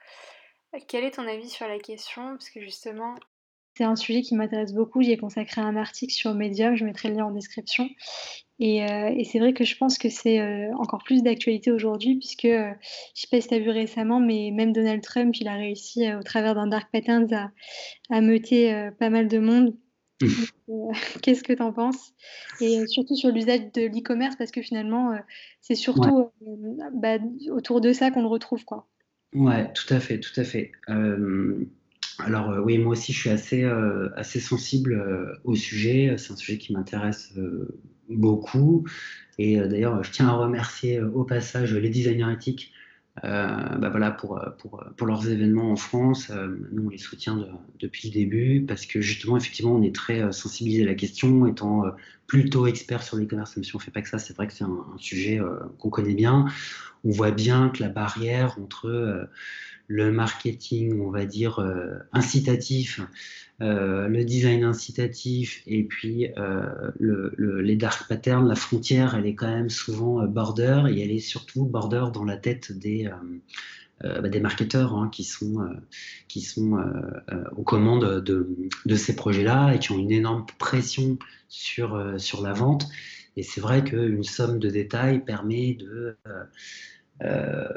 Quel 0.88 1.04
est 1.04 1.12
ton 1.12 1.26
avis 1.26 1.48
sur 1.48 1.66
la 1.66 1.78
question? 1.78 2.28
Parce 2.28 2.50
que 2.50 2.60
justement, 2.60 3.14
c'est 3.76 3.84
un 3.84 3.96
sujet 3.96 4.22
qui 4.22 4.34
m'intéresse 4.34 4.72
beaucoup. 4.72 5.02
J'y 5.02 5.12
ai 5.12 5.18
consacré 5.18 5.60
un 5.60 5.76
article 5.76 6.12
sur 6.12 6.34
Medium, 6.34 6.76
je 6.76 6.84
mettrai 6.86 7.10
le 7.10 7.16
lien 7.16 7.26
en 7.26 7.30
description. 7.30 7.90
Et, 8.58 8.82
euh, 8.82 9.22
c'est 9.24 9.38
vrai 9.38 9.52
que 9.52 9.64
je 9.64 9.76
pense 9.76 9.98
que 9.98 10.08
c'est 10.08 10.40
euh, 10.40 10.72
encore 10.78 11.04
plus 11.04 11.22
d'actualité 11.22 11.70
aujourd'hui, 11.70 12.16
puisque 12.16 12.46
euh, 12.46 12.70
je 12.70 12.70
ne 12.70 12.76
sais 13.14 13.28
pas 13.30 13.40
si 13.42 13.48
tu 13.48 13.54
as 13.54 13.58
vu 13.58 13.68
récemment, 13.68 14.18
mais 14.18 14.50
même 14.50 14.72
Donald 14.72 15.02
Trump, 15.02 15.36
il 15.38 15.46
a 15.46 15.54
réussi 15.56 16.10
au 16.14 16.22
travers 16.22 16.54
d'un 16.54 16.68
Dark 16.68 16.90
Patterns 16.90 17.30
à, 17.34 17.50
à 18.08 18.22
meuter 18.22 18.88
pas 18.98 19.10
mal 19.10 19.28
de 19.28 19.38
monde. 19.38 19.76
Mmh. 20.22 20.28
Qu'est-ce 21.22 21.42
que 21.42 21.52
tu 21.52 21.62
en 21.62 21.72
penses? 21.72 22.12
Et 22.60 22.86
surtout 22.86 23.16
sur 23.16 23.30
l'usage 23.30 23.72
de 23.74 23.82
l'e-commerce, 23.82 24.36
parce 24.36 24.50
que 24.50 24.62
finalement, 24.62 25.18
c'est 25.60 25.74
surtout 25.74 26.30
bah, 26.94 27.18
autour 27.50 27.80
de 27.80 27.92
ça 27.92 28.10
qu'on 28.10 28.22
le 28.22 28.28
retrouve. 28.28 28.64
Quoi. 28.64 28.86
Ouais, 29.34 29.72
tout 29.72 29.92
à 29.92 30.00
fait, 30.00 30.20
tout 30.20 30.38
à 30.40 30.44
fait. 30.44 30.72
Alors 32.18 32.50
euh, 32.50 32.60
oui, 32.60 32.78
moi 32.78 32.92
aussi 32.92 33.12
je 33.12 33.20
suis 33.20 33.30
assez, 33.30 33.62
euh, 33.62 34.08
assez 34.16 34.40
sensible 34.40 34.94
euh, 34.94 35.34
au 35.44 35.54
sujet. 35.54 36.14
C'est 36.18 36.32
un 36.32 36.36
sujet 36.36 36.58
qui 36.58 36.72
m'intéresse 36.72 37.34
beaucoup. 38.08 38.86
Et 39.38 39.58
d'ailleurs, 39.58 40.02
je 40.02 40.10
tiens 40.10 40.28
à 40.28 40.32
remercier 40.32 41.00
au 41.00 41.24
passage 41.24 41.74
les 41.74 41.90
designers 41.90 42.32
éthiques 42.32 42.72
bah 43.22 43.88
voilà, 43.90 44.10
pour, 44.10 44.40
pour, 44.58 44.84
pour, 44.96 45.06
leurs 45.06 45.28
événements 45.28 45.72
en 45.72 45.76
France. 45.76 46.30
nous, 46.72 46.86
on 46.86 46.88
les 46.90 46.98
soutient 46.98 47.38
depuis 47.80 48.08
le 48.08 48.14
début 48.14 48.64
parce 48.66 48.86
que 48.86 49.00
justement, 49.00 49.36
effectivement, 49.36 49.74
on 49.74 49.82
est 49.82 49.94
très 49.94 50.32
sensibilisé 50.32 50.82
à 50.82 50.86
la 50.86 50.94
question, 50.94 51.46
étant 51.46 51.84
plutôt 52.26 52.66
expert 52.66 53.02
sur 53.02 53.16
l'e-commerce, 53.16 53.56
même 53.56 53.64
si 53.64 53.74
on 53.74 53.78
ne 53.78 53.82
fait 53.82 53.90
pas 53.90 54.02
que 54.02 54.08
ça, 54.08 54.18
c'est 54.18 54.36
vrai 54.36 54.46
que 54.46 54.52
c'est 54.52 54.64
un, 54.64 54.84
un, 54.94 54.98
sujet 54.98 55.40
qu'on 55.78 55.90
connaît 55.90 56.14
bien. 56.14 56.46
On 57.04 57.10
voit 57.10 57.30
bien 57.30 57.70
que 57.70 57.82
la 57.82 57.88
barrière 57.88 58.58
entre 58.58 59.28
le 59.88 60.12
marketing, 60.12 61.00
on 61.00 61.10
va 61.10 61.24
dire, 61.26 61.58
euh, 61.58 61.98
incitatif, 62.12 63.00
euh, 63.62 64.08
le 64.08 64.24
design 64.24 64.64
incitatif 64.64 65.62
et 65.66 65.84
puis 65.84 66.28
euh, 66.36 66.90
les 66.98 67.76
dark 67.76 68.08
patterns, 68.08 68.48
la 68.48 68.54
frontière, 68.54 69.14
elle 69.14 69.26
est 69.26 69.34
quand 69.34 69.50
même 69.50 69.70
souvent 69.70 70.26
border 70.26 70.84
et 70.90 71.02
elle 71.02 71.10
est 71.10 71.20
surtout 71.20 71.64
border 71.64 72.06
dans 72.12 72.24
la 72.24 72.36
tête 72.36 72.72
des, 72.72 73.08
bah, 74.02 74.28
des 74.28 74.40
marketeurs 74.40 74.94
hein, 74.94 75.08
qui 75.10 75.24
sont, 75.24 75.66
qui 76.28 76.42
sont 76.42 76.78
aux 77.56 77.62
commandes 77.62 78.22
de, 78.22 78.94
ces 78.94 79.16
projets-là 79.16 79.72
et 79.72 79.78
qui 79.78 79.92
ont 79.92 79.98
une 79.98 80.12
énorme 80.12 80.44
pression 80.58 81.18
sur, 81.48 82.14
sur 82.18 82.42
la 82.42 82.52
vente. 82.52 82.86
Et 83.38 83.42
c'est 83.42 83.60
vrai 83.60 83.84
qu'une 83.84 84.24
somme 84.24 84.58
de 84.58 84.68
détails 84.68 85.24
permet 85.24 85.74
de 85.74 86.16
euh, 87.22 87.68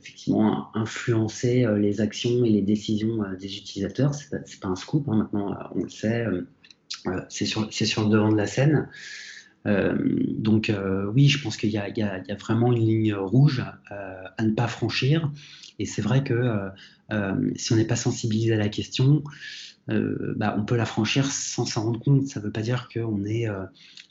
effectivement 0.00 0.74
influencer 0.74 1.64
euh, 1.64 1.78
les 1.78 2.00
actions 2.00 2.44
et 2.44 2.50
les 2.50 2.62
décisions 2.62 3.22
euh, 3.22 3.36
des 3.36 3.56
utilisateurs. 3.56 4.14
C'est 4.14 4.30
pas, 4.30 4.38
pas 4.60 4.68
un 4.68 4.76
scoop, 4.76 5.08
hein, 5.08 5.16
maintenant 5.16 5.56
on 5.74 5.82
le 5.82 5.88
sait, 5.88 6.26
c'est 7.28 7.46
sur, 7.46 7.72
sur, 7.72 8.04
le 8.04 8.10
devant 8.10 8.30
de 8.30 8.36
la 8.36 8.46
scène. 8.46 8.88
donc 9.64 10.72
oui, 11.14 11.28
je 11.28 11.42
pense 11.42 11.56
qu'il 11.56 11.70
y, 11.70 11.76
y, 11.76 12.00
y, 12.00 12.02
a 12.02 12.36
vraiment 12.38 12.72
une 12.72 12.84
ligne 12.84 13.14
rouge 13.14 13.64
à 13.90 14.42
ne 14.42 14.50
pas 14.50 14.66
franchir. 14.66 15.30
Et 15.78 15.84
c'est 15.84 16.02
vrai 16.02 16.24
que 16.24 16.68
si 17.54 17.72
on 17.72 17.76
n'est 17.76 17.86
pas 17.86 17.96
sensibilisé 17.96 18.54
à 18.54 18.58
la 18.58 18.68
question, 18.68 19.22
bah, 19.88 20.56
on 20.58 20.64
peut 20.64 20.76
la 20.76 20.86
franchir 20.86 21.26
sans 21.26 21.64
s'en 21.64 21.84
rendre 21.84 22.00
compte. 22.00 22.26
Ça 22.26 22.40
ne 22.40 22.46
veut 22.46 22.52
pas 22.52 22.62
dire 22.62 22.88
qu'on 22.92 23.24
est 23.24 23.48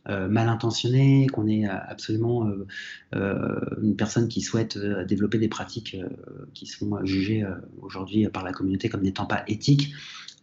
euh, 0.08 0.28
mal 0.28 0.50
intentionné, 0.50 1.26
qu'on 1.34 1.48
est 1.48 1.66
absolument 1.66 2.48
euh, 2.48 2.68
euh, 3.16 3.60
une 3.82 3.96
personne 3.96 4.28
qui 4.28 4.42
souhaite 4.42 4.78
développer 4.78 5.40
des 5.40 5.48
pratiques 5.48 5.98
qui 6.54 6.68
sont 6.68 7.04
jugées 7.04 7.44
aujourd'hui 7.82 8.28
par 8.30 8.44
la 8.44 8.52
communauté 8.52 8.88
comme 8.88 9.02
n'étant 9.02 9.26
pas 9.26 9.44
éthiques. 9.48 9.94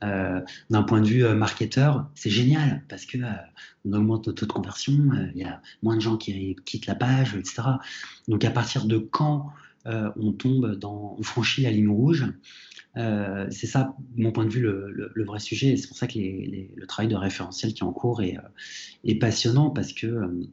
d'un 0.00 0.82
point 0.82 1.00
de 1.00 1.06
vue 1.06 1.24
marketeur, 1.34 2.10
c'est 2.16 2.30
génial 2.30 2.82
parce 2.88 3.06
que 3.06 3.18
on 3.84 3.92
augmente 3.92 4.26
notre 4.26 4.40
taux 4.40 4.46
de 4.46 4.52
conversion, 4.52 5.10
il 5.32 5.40
y 5.40 5.44
a 5.44 5.62
moins 5.82 5.94
de 5.94 6.00
gens 6.00 6.16
qui 6.16 6.56
quittent 6.64 6.86
la 6.86 6.96
page, 6.96 7.36
etc. 7.36 7.62
Donc 8.26 8.44
à 8.44 8.50
partir 8.50 8.86
de 8.86 8.98
quand 8.98 9.52
on 9.84 10.32
tombe 10.32 10.74
dans, 10.74 11.14
on 11.18 11.22
franchit 11.22 11.62
la 11.62 11.70
ligne 11.70 11.88
rouge, 11.88 12.26
euh, 12.96 13.46
c'est 13.50 13.66
ça, 13.66 13.96
mon 14.16 14.32
point 14.32 14.44
de 14.44 14.50
vue, 14.50 14.60
le, 14.62 15.24
vrai 15.24 15.38
sujet. 15.38 15.68
Et 15.68 15.76
c'est 15.76 15.88
pour 15.88 15.96
ça 15.96 16.06
que 16.06 16.18
le 16.18 16.86
travail 16.86 17.08
de 17.08 17.16
référentiel 17.16 17.72
qui 17.72 17.80
est 17.80 17.86
en 17.86 17.92
cours 17.92 18.22
est, 18.22 18.36
euh, 19.08 19.18
passionnant 19.20 19.70
parce 19.70 19.92
que. 19.92 20.06
Euh, 20.06 20.50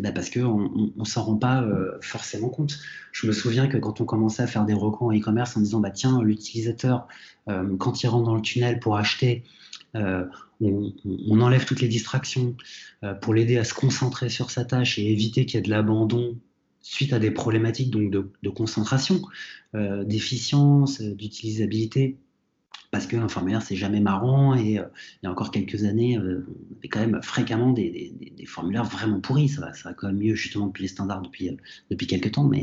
bah, 0.00 0.12
parce 0.12 0.30
qu'on 0.30 0.92
ne 0.94 1.04
s'en 1.04 1.24
rend 1.24 1.36
pas 1.38 1.66
forcément 2.02 2.50
compte. 2.50 2.78
Je 3.10 3.26
me 3.26 3.32
souviens 3.32 3.66
que 3.66 3.76
quand 3.78 4.00
on 4.00 4.04
commençait 4.04 4.44
à 4.44 4.46
faire 4.46 4.64
des 4.64 4.72
recours 4.72 5.08
en 5.08 5.12
e-commerce 5.12 5.56
en 5.56 5.60
disant 5.60 5.80
bah, 5.80 5.90
tiens, 5.90 6.22
l'utilisateur, 6.22 7.08
quand 7.46 8.00
il 8.00 8.06
rentre 8.06 8.26
dans 8.26 8.36
le 8.36 8.40
tunnel 8.40 8.78
pour 8.78 8.96
acheter, 8.96 9.42
on, 9.94 11.40
enlève 11.40 11.64
toutes 11.64 11.80
les 11.80 11.88
distractions 11.88 12.54
pour 13.20 13.34
l'aider 13.34 13.58
à 13.58 13.64
se 13.64 13.74
concentrer 13.74 14.28
sur 14.28 14.52
sa 14.52 14.64
tâche 14.64 15.00
et 15.00 15.10
éviter 15.10 15.46
qu'il 15.46 15.56
y 15.56 15.58
ait 15.58 15.66
de 15.66 15.70
l'abandon 15.70 16.38
suite 16.88 17.12
à 17.12 17.18
des 17.18 17.30
problématiques 17.30 17.90
donc 17.90 18.10
de, 18.10 18.48
concentration, 18.48 19.20
euh, 19.74 20.04
d'efficience, 20.04 21.02
euh, 21.02 21.14
d'utilisabilité, 21.14 22.16
parce 22.90 23.06
qu'un 23.06 23.28
formulaire 23.28 23.60
c'est 23.60 23.76
jamais 23.76 24.00
marrant 24.00 24.54
et 24.54 24.78
euh, 24.78 24.84
il 25.22 25.26
y 25.26 25.28
a 25.28 25.30
encore 25.30 25.50
quelques 25.50 25.84
années, 25.84 26.18
on 26.18 26.22
avait 26.22 26.88
quand 26.88 27.00
même 27.00 27.20
fréquemment 27.22 27.72
des, 27.72 28.14
formulaires 28.46 28.84
vraiment 28.84 29.20
pourris. 29.20 29.50
Ça 29.50 29.60
va, 29.60 29.74
ça 29.74 29.90
va 29.90 29.94
quand 29.94 30.06
même 30.06 30.16
mieux 30.16 30.34
justement 30.34 30.68
depuis 30.68 30.84
les 30.84 30.88
standards 30.88 31.20
depuis, 31.20 31.50
depuis 31.90 32.06
quelques 32.06 32.32
temps, 32.32 32.44
mais 32.44 32.60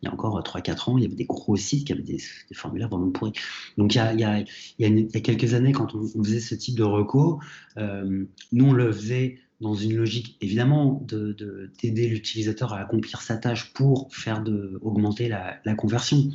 il 0.00 0.06
y 0.06 0.08
a 0.08 0.12
encore 0.12 0.40
3-4 0.40 0.90
ans, 0.90 0.96
il 0.96 1.04
y 1.04 1.06
avait 1.06 1.14
des 1.14 1.26
gros 1.26 1.56
sites 1.56 1.86
qui 1.86 1.92
avaient 1.92 2.02
des, 2.02 2.18
formulaires 2.54 2.88
vraiment 2.88 3.10
pourris. 3.10 3.32
Donc 3.76 3.94
il 3.94 3.98
y 3.98 4.00
a, 4.00 4.14
il 4.14 4.20
y 4.20 4.24
a, 4.24 4.38
il 4.78 5.10
y 5.10 5.16
a 5.16 5.20
quelques 5.20 5.52
années, 5.52 5.72
quand 5.72 5.94
on, 5.94 6.24
faisait 6.24 6.40
ce 6.40 6.54
type 6.54 6.76
de 6.76 6.84
recours, 6.84 7.44
nous 7.76 8.64
on 8.64 8.72
le 8.72 8.90
faisait 8.90 9.38
dans 9.60 9.74
une 9.74 9.96
logique 9.96 10.36
évidemment 10.40 11.00
d'aider 11.06 11.34
de, 11.34 11.70
d'aider 11.80 12.08
l'utilisateur 12.08 12.72
à 12.74 12.80
accomplir 12.80 13.22
sa 13.22 13.36
tâche 13.36 13.72
pour 13.72 14.14
faire 14.14 14.42
de, 14.42 14.78
augmenter 14.82 15.28
la, 15.28 15.58
la 15.64 15.74
conversion. 15.74 16.30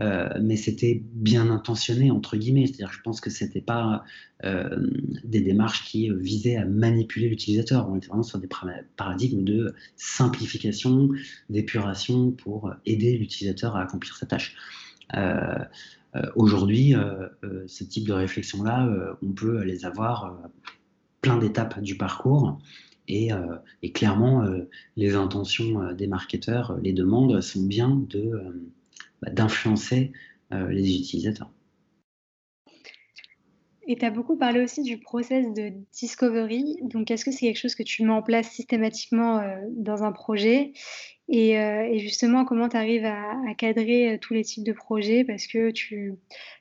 Euh, 0.00 0.28
mais 0.40 0.56
c'était 0.56 1.02
bien 1.12 1.50
intentionné 1.50 2.10
entre 2.10 2.36
guillemets, 2.36 2.66
c'est-à-dire 2.66 2.92
je 2.92 3.00
pense 3.02 3.20
que 3.20 3.30
c'était 3.30 3.60
pas 3.60 4.04
euh, 4.44 4.88
des 5.22 5.42
démarches 5.42 5.84
qui 5.84 6.10
visaient 6.10 6.56
à 6.56 6.64
manipuler 6.64 7.28
l'utilisateur. 7.28 7.88
On 7.88 7.96
était 7.96 8.08
vraiment 8.08 8.22
sur 8.22 8.38
des 8.38 8.48
paradigmes 8.96 9.44
de 9.44 9.74
simplification, 9.96 11.10
d'épuration 11.50 12.32
pour 12.32 12.72
aider 12.86 13.16
l'utilisateur 13.16 13.76
à 13.76 13.82
accomplir 13.82 14.16
sa 14.16 14.26
tâche. 14.26 14.56
Euh, 15.14 15.58
aujourd'hui, 16.36 16.94
ce 17.66 17.84
type 17.84 18.06
de 18.06 18.12
réflexion-là, 18.12 19.16
on 19.22 19.32
peut 19.32 19.62
les 19.62 19.86
avoir 19.86 20.50
plein 21.22 21.38
d'étapes 21.38 21.80
du 21.80 21.96
parcours. 21.96 22.58
Et, 23.08 23.32
euh, 23.32 23.56
clairement, 23.94 24.42
euh, 24.42 24.68
les 24.96 25.14
intentions 25.14 25.82
euh, 25.82 25.92
des 25.94 26.06
marketeurs, 26.06 26.78
les 26.82 26.92
demandes 26.92 27.40
sont 27.40 27.62
bien 27.62 28.06
bah, 29.22 29.30
d'influencer 29.30 30.12
les 30.50 30.96
utilisateurs. 30.96 31.50
Et 33.88 33.96
tu 33.96 34.04
as 34.04 34.10
beaucoup 34.10 34.36
parlé 34.36 34.62
aussi 34.62 34.82
du 34.82 34.98
process 34.98 35.46
de 35.54 35.72
discovery. 35.92 36.76
Donc, 36.82 37.10
est-ce 37.10 37.24
que 37.24 37.32
c'est 37.32 37.46
quelque 37.46 37.58
chose 37.58 37.74
que 37.74 37.82
tu 37.82 38.04
mets 38.04 38.12
en 38.12 38.22
place 38.22 38.50
systématiquement 38.50 39.42
dans 39.70 40.04
un 40.04 40.12
projet? 40.12 40.72
Euh, 41.30 41.82
et, 41.82 41.98
justement, 42.00 42.44
comment 42.44 42.68
tu 42.68 42.76
arrives 42.76 43.04
à, 43.04 43.54
cadrer 43.56 44.14
euh, 44.14 44.18
tous 44.20 44.34
les 44.34 44.44
types 44.44 44.64
de 44.64 44.72
projets? 44.72 45.24
Parce 45.24 45.46
que 45.46 45.70
tu 45.70 46.14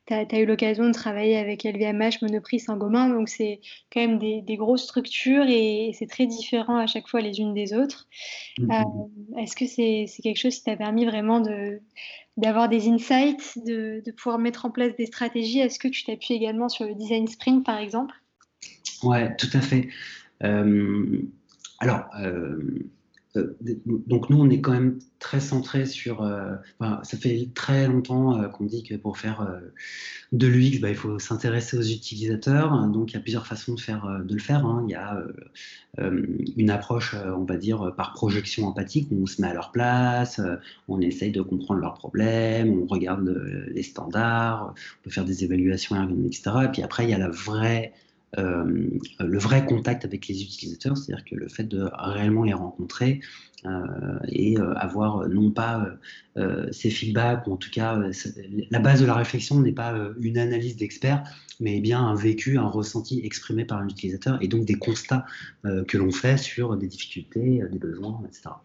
as, 0.10 0.40
eu 0.40 0.46
l'occasion 0.46 0.86
de 0.86 0.94
travailler 0.94 1.38
avec 1.38 1.64
LVMH, 1.64 2.22
Monoprix, 2.22 2.60
Saint-Gobain, 2.60 3.10
donc 3.10 3.28
c'est 3.28 3.60
quand 3.92 4.02
même 4.02 4.20
des, 4.20 4.58
grosses 4.58 4.84
structures 4.84 5.46
et, 5.48 5.92
c'est 5.98 6.08
très 6.08 6.28
différent 6.28 6.78
à 6.78 6.86
chaque 6.86 7.08
fois 7.08 7.22
les 7.22 7.40
unes 7.40 7.54
des 7.54 7.74
autres. 7.74 8.08
Mmh, 8.60 8.64
mmh, 8.64 8.68
mmh. 8.68 8.72
Euh, 8.72 9.42
est-ce 9.42 9.56
que 9.56 9.66
c'est 9.66 10.22
quelque 10.22 10.40
chose 10.40 10.56
qui 10.56 10.64
t'a 10.64 10.78
permis 10.78 11.06
vraiment 11.06 11.42
d'avoir 12.38 12.70
des 12.70 12.88
insights, 12.88 13.58
de, 13.66 14.02
de, 14.06 14.12
pouvoir 14.12 14.38
mettre 14.38 14.66
en 14.66 14.72
place 14.72 14.96
des 14.96 15.08
stratégies? 15.08 15.60
Est-ce 15.60 15.80
que 15.80 15.88
tu 15.88 16.04
t'appuies 16.04 16.36
également 16.36 16.70
sur 16.70 16.86
le 16.86 16.94
design 16.94 17.28
sprint, 17.28 17.66
par 17.66 17.80
exemple? 17.80 18.16
Ouais, 19.04 19.36
tout 19.38 19.50
à 19.54 19.62
fait. 19.62 19.90
alors, 21.80 22.06
donc 23.34 24.30
nous, 24.30 24.42
on 24.42 24.50
est 24.50 24.60
quand 24.60 24.72
même 24.72 25.00
très 25.20 25.40
centré 25.40 25.86
sur. 25.86 26.22
Euh, 26.22 26.56
ça 26.80 27.18
fait 27.18 27.50
très 27.54 27.88
longtemps 27.88 28.42
euh, 28.42 28.48
qu'on 28.50 28.66
dit 28.66 28.84
que 28.84 28.96
pour 28.96 29.18
faire 29.18 29.62
de 30.32 30.48
l'UX, 30.48 30.80
bah, 30.80 30.90
il 30.90 30.96
faut 30.96 31.18
s'intéresser 31.20 31.78
aux 31.78 31.82
utilisateurs. 31.82 32.88
Donc 32.88 33.12
il 33.12 33.14
y 33.16 33.18
a 33.18 33.22
plusieurs 33.22 33.48
façons 33.48 33.76
de 33.76 33.80
faire, 33.80 34.22
de 34.24 34.34
le 34.34 34.40
faire. 34.40 34.66
Hein. 34.66 34.86
Il 34.88 34.92
y 34.92 34.96
a 34.96 35.24
une 36.58 36.70
approche, 36.70 37.16
on 37.16 37.44
va 37.44 37.58
dire, 37.58 37.94
par 37.96 38.14
projection 38.14 38.68
empathique, 38.68 39.08
où 39.12 39.24
on 39.24 39.26
se 39.26 39.42
met 39.42 39.48
à 39.48 39.54
leur 39.54 39.72
place, 39.72 40.42
on 40.88 41.02
essaye 41.02 41.32
de 41.32 41.42
comprendre 41.42 41.82
leurs 41.82 41.96
problèmes, 41.96 42.82
on 42.82 42.86
regarde 42.86 43.28
les 43.72 43.84
standards, 43.84 44.74
on 44.74 45.04
peut 45.04 45.12
faire 45.12 45.26
des 45.26 45.44
évaluations 45.44 45.96
etc. 46.26 46.52
Et 46.66 46.68
puis 46.68 46.82
après, 46.82 47.06
il 47.06 47.10
y 47.10 47.14
a 47.14 47.18
la 47.18 47.30
vraie 47.30 47.94
euh, 48.40 48.90
le 49.20 49.40
vrai 49.40 49.66
contact 49.66 50.06
avec 50.06 50.28
les 50.28 50.42
utilisateurs, 50.42 50.98
c'est-à-dire 50.98 51.26
que 51.26 51.36
le 51.36 51.50
fait 51.50 51.66
de 51.66 51.90
réellement 51.94 52.44
les 52.44 52.54
rencontrer 52.54 53.20
euh, 53.66 54.20
et 54.30 54.58
euh, 54.58 54.74
avoir 54.76 55.28
non 55.28 55.52
pas 55.52 55.88
ces 56.72 56.90
feedbacks, 56.90 57.46
ou 57.48 57.54
en 57.54 57.58
tout 57.58 57.70
cas 57.70 58.00
la 58.70 58.80
base 58.80 59.02
de 59.02 59.06
la 59.06 59.16
réflexion 59.16 59.60
n'est 59.60 59.74
pas 59.74 59.94
une 60.20 60.38
analyse 60.38 60.78
d'expert, 60.78 61.24
mais 61.60 61.82
bien 61.82 62.00
un 62.00 62.16
vécu, 62.16 62.58
un 62.58 62.68
ressenti 62.68 63.20
exprimé 63.26 63.66
par 63.66 63.82
l'utilisateur 63.82 64.38
et 64.42 64.48
donc 64.48 64.64
des 64.64 64.76
constats 64.76 65.26
que 65.64 65.98
l'on 65.98 66.12
fait 66.12 66.38
sur 66.38 66.78
des 66.78 66.88
difficultés, 66.88 67.62
des 67.70 67.80
besoins, 67.80 68.22
etc. 68.26 68.56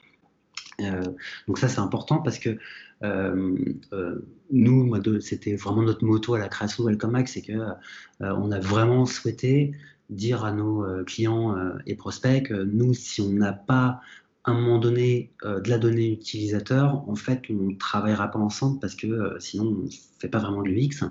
donc 1.48 1.58
ça 1.58 1.68
c'est 1.68 1.80
important 1.80 2.18
parce 2.18 2.38
que 2.38 2.56
nous, 3.02 5.20
c'était 5.20 5.56
vraiment 5.56 5.82
notre 5.82 6.04
moto 6.04 6.34
à 6.34 6.38
la 6.38 6.48
création 6.48 6.84
de 6.84 6.90
Welcome 6.90 7.22
c'est 7.26 7.42
que 7.42 7.52
euh, 7.52 7.72
on 8.20 8.50
a 8.50 8.60
vraiment 8.60 9.06
souhaité 9.06 9.72
dire 10.08 10.44
à 10.44 10.52
nos 10.52 10.86
clients 11.04 11.56
et 11.84 11.96
prospects 11.96 12.52
nous, 12.52 12.94
si 12.94 13.20
on 13.20 13.30
n'a 13.30 13.52
pas 13.52 14.00
à 14.44 14.52
un 14.52 14.54
moment 14.54 14.78
donné 14.78 15.32
de 15.42 15.68
la 15.68 15.78
donnée 15.78 16.12
utilisateur, 16.12 17.02
en 17.08 17.16
fait, 17.16 17.42
on 17.50 17.70
ne 17.70 17.74
travaillera 17.74 18.30
pas 18.30 18.38
ensemble 18.38 18.78
parce 18.78 18.94
que 18.94 19.34
sinon, 19.40 19.64
on 19.64 19.84
ne 19.86 19.90
fait 20.20 20.28
pas 20.28 20.38
vraiment 20.38 20.62
de 20.62 20.68
l'UX. 20.68 21.04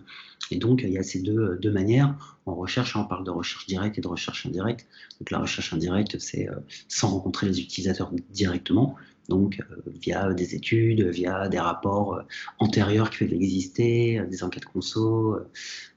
Et 0.50 0.56
donc, 0.56 0.80
il 0.82 0.92
y 0.92 0.98
a 0.98 1.04
ces 1.04 1.20
deux, 1.20 1.58
deux 1.58 1.72
manières. 1.72 2.38
En 2.46 2.56
recherche, 2.56 2.96
on 2.96 3.04
parle 3.04 3.26
de 3.26 3.32
recherche 3.32 3.68
directe 3.68 3.98
et 3.98 4.02
de 4.02 4.08
recherche 4.08 4.46
indirecte. 4.46 4.88
Donc, 5.20 5.32
la 5.32 5.40
recherche 5.40 5.74
indirecte, 5.74 6.18
c'est 6.20 6.48
sans 6.88 7.10
rencontrer 7.10 7.48
les 7.48 7.60
utilisateurs 7.60 8.14
directement 8.30 8.96
donc 9.30 9.60
euh, 9.60 9.82
via 10.02 10.34
des 10.34 10.56
études, 10.56 11.02
via 11.02 11.50
des 11.50 11.60
rapports 11.60 12.16
euh, 12.16 12.22
antérieurs 12.60 13.10
qui 13.10 13.20
peuvent 13.20 13.34
exister, 13.34 14.20
euh, 14.20 14.26
des 14.28 14.44
enquêtes 14.44 14.66
conso, 14.66 15.38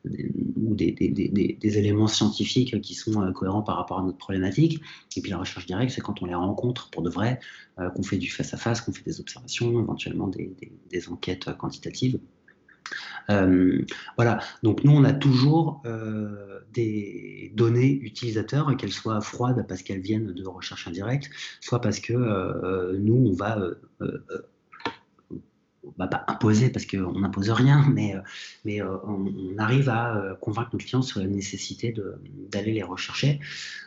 ou 0.05 0.75
des, 0.75 1.63
éléments 1.63 2.09
scientifiques 2.09 2.81
qui 2.81 2.95
sont 2.95 3.33
cohérents 3.33 3.63
par 3.63 3.77
rapport 3.77 3.99
à 3.99 4.03
notre 4.03 4.17
problématique. 4.17 4.81
Et 5.17 5.21
puis 5.21 5.31
la 5.31 5.39
recherche 5.39 5.67
directe, 5.67 5.93
c'est 5.93 6.01
quand 6.01 6.23
on 6.23 6.27
les 6.27 6.35
rencontre 6.35 6.89
pour 6.91 7.03
de 7.03 7.11
vrai, 7.11 7.41
qu'on 7.77 8.03
fait 8.03 8.17
du 8.17 8.31
face-à-face, 8.31 8.81
qu'on 8.81 8.93
fait 8.93 9.05
des 9.05 9.21
observations, 9.21 9.81
éventuellement 9.81 10.29
des, 10.29 11.09
enquêtes 11.09 11.55
quantitatives. 11.59 12.19
Euh, 13.31 13.85
voilà, 14.17 14.41
donc 14.63 14.85
nous 14.85 14.93
on 14.93 15.05
a 15.05 15.13
toujours 15.13 15.83
euh, 15.85 16.61
des 16.73 17.53
données 17.55 17.93
utilisateurs, 18.03 18.75
qu'elles 18.77 18.93
soient 18.93 19.21
froides 19.21 19.67
parce 19.69 19.83
qu'elles 19.83 20.01
viennent 20.01 20.33
de 20.33 20.47
recherche 20.47 20.89
indirecte, 20.89 21.31
soit 21.61 21.81
parce 21.81 22.01
que 22.01 22.15
euh, 22.15 22.97
nous 22.99 23.31
on 23.31 23.35
va 23.35 23.59
va 25.97 26.07
pas 26.07 26.25
imposer 26.29 26.69
parce 26.71 26.85
qu'on 26.85 27.19
n'impose 27.19 27.51
rien, 27.51 27.85
mais, 27.89 28.83
on, 28.83 29.59
arrive 29.59 29.89
à 29.89 30.37
convaincre 30.41 30.71
nos 30.75 30.79
clients 30.79 31.03
sur 31.03 31.21
la 31.21 31.27
nécessité 31.27 31.95
d'aller 32.51 32.73
les 32.73 32.83
rechercher. 32.83 33.41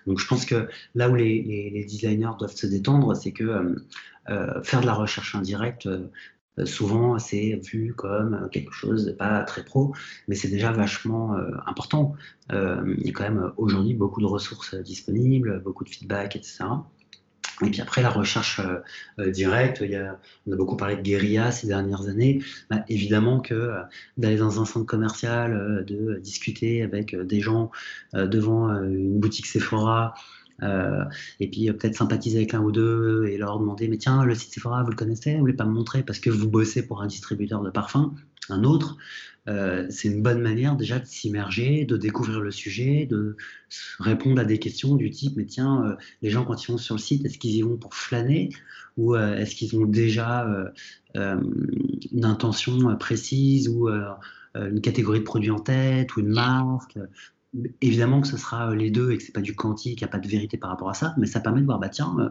Donc 0.08 0.20
je 0.20 0.28
pense 0.28 0.46
que 0.46 0.68
là 0.96 1.10
où 1.10 1.16
les, 1.16 1.86
designers 1.88 2.32
doivent 2.40 2.56
se 2.56 2.66
détendre, 2.66 3.16
c'est 3.16 3.32
que 3.32 3.76
faire 4.64 4.82
de 4.82 4.86
la 4.86 4.94
recherche 4.94 5.36
indirecte, 5.36 5.88
souvent, 6.66 7.18
c'est 7.20 7.60
vu 7.64 7.94
comme 7.94 8.50
quelque 8.52 8.72
chose 8.72 9.06
de 9.06 9.12
pas 9.12 9.44
très 9.44 9.64
pro, 9.64 9.94
mais 10.28 10.36
c'est 10.36 10.50
déjà 10.50 10.72
vachement 10.72 11.36
euh, 11.36 11.52
important. 11.66 12.14
Euh, 12.52 12.96
il 12.98 13.08
y 13.08 13.10
a 13.10 13.14
quand 13.14 13.24
même 13.24 13.52
aujourd'hui 13.58 13.94
beaucoup 13.94 14.22
de 14.22 14.26
ressources 14.26 14.76
disponibles, 14.76 15.62
beaucoup 15.64 15.84
de 15.84 15.90
feedback, 15.90 16.36
etc. 16.36 16.66
Et 17.64 17.70
puis 17.70 17.80
après, 17.80 18.02
la 18.02 18.10
recherche 18.10 18.60
directe, 19.20 19.82
il 19.82 19.92
y 19.92 19.96
a, 19.96 20.20
on 20.48 20.52
a 20.52 20.56
beaucoup 20.56 20.76
parlé 20.76 20.96
de 20.96 21.02
guérilla 21.02 21.52
ces 21.52 21.68
dernières 21.68 22.08
années. 22.08 22.42
Bah, 22.72 22.84
évidemment 22.90 23.40
que 23.40 23.72
d'aller 24.18 24.38
dans 24.38 24.60
un 24.60 24.66
centre 24.66 24.88
commercial, 24.88 25.86
de 25.86 26.16
discuter 26.16 26.82
avec 26.82 27.16
des 27.16 27.40
gens 27.40 27.70
devant 28.14 28.70
une 28.84 29.20
boutique 29.20 29.46
Sephora, 29.46 30.16
euh, 30.64 31.04
et 31.40 31.50
puis 31.50 31.70
euh, 31.70 31.74
peut-être 31.74 31.96
sympathiser 31.96 32.38
avec 32.38 32.54
l'un 32.54 32.62
ou 32.62 32.72
deux 32.72 33.26
et 33.26 33.38
leur 33.38 33.60
demander 33.60 33.88
mais 33.88 33.98
tiens 33.98 34.24
le 34.24 34.36
site 34.36 34.54
Sephora 34.54 34.84
vous 34.84 34.92
le 34.92 34.96
connaissez? 34.96 35.34
Vous 35.34 35.40
voulez 35.40 35.54
pas 35.54 35.66
me 35.66 35.72
montrer 35.72 36.04
parce 36.04 36.20
que 36.20 36.30
vous 36.30 36.50
bossez 36.50 36.86
pour 36.86 37.02
un 37.02 37.08
distributeur 37.08 37.62
de 37.62 37.70
parfums 37.70 38.12
un 38.50 38.64
autre. 38.64 38.98
Euh, 39.48 39.88
c'est 39.90 40.08
une 40.10 40.22
bonne 40.22 40.42
manière 40.42 40.76
déjà 40.76 41.00
de 41.00 41.06
s'immerger 41.06 41.86
de 41.86 41.98
découvrir 41.98 42.42
le 42.42 42.52
sujet 42.52 43.08
de 43.10 43.38
répondre 44.00 44.40
à 44.40 44.46
des 44.46 44.60
questions 44.60 44.96
du 44.96 45.10
type 45.10 45.34
mais 45.36 45.46
tiens 45.46 45.98
les 46.22 46.30
gens 46.30 46.46
quand 46.46 46.62
ils 46.64 46.72
vont 46.72 46.78
sur 46.78 46.96
le 46.96 47.02
site 47.02 47.26
est-ce 47.26 47.40
qu'ils 47.40 47.56
y 47.56 47.62
vont 47.62 47.78
pour 47.78 47.96
flâner? 47.96 48.50
Ou 48.98 49.16
est-ce 49.16 49.56
qu'ils 49.56 49.76
ont 49.78 49.86
déjà 49.86 50.46
une 51.16 52.26
intention 52.26 52.96
précise 52.98 53.70
ou 53.70 53.88
une 53.88 54.82
catégorie 54.82 55.20
de 55.20 55.24
produits 55.24 55.50
en 55.50 55.60
tête 55.60 56.16
ou 56.16 56.20
une 56.20 56.34
marque? 56.34 56.98
Évidemment 57.82 58.22
que 58.22 58.28
ce 58.28 58.38
sera 58.38 58.72
euh, 58.72 58.76
les 58.76 58.92
deux 58.92 59.12
et 59.12 59.18
que 59.18 59.24
c'est 59.24 59.34
pas 59.34 59.42
du 59.42 59.56
quantique, 59.56 59.98
qu'il 59.98 60.06
n'y 60.06 60.10
a 60.10 60.12
pas 60.12 60.20
de 60.20 60.28
vérité 60.28 60.58
par 60.58 60.70
rapport 60.70 60.90
à 60.90 60.94
ça, 60.94 61.14
mais 61.18 61.28
ça 61.28 61.42
permet 61.42 61.60
de 61.60 61.66
voir, 61.66 61.80
bah 61.80 61.90
tiens, 61.90 62.16
euh, 62.20 62.30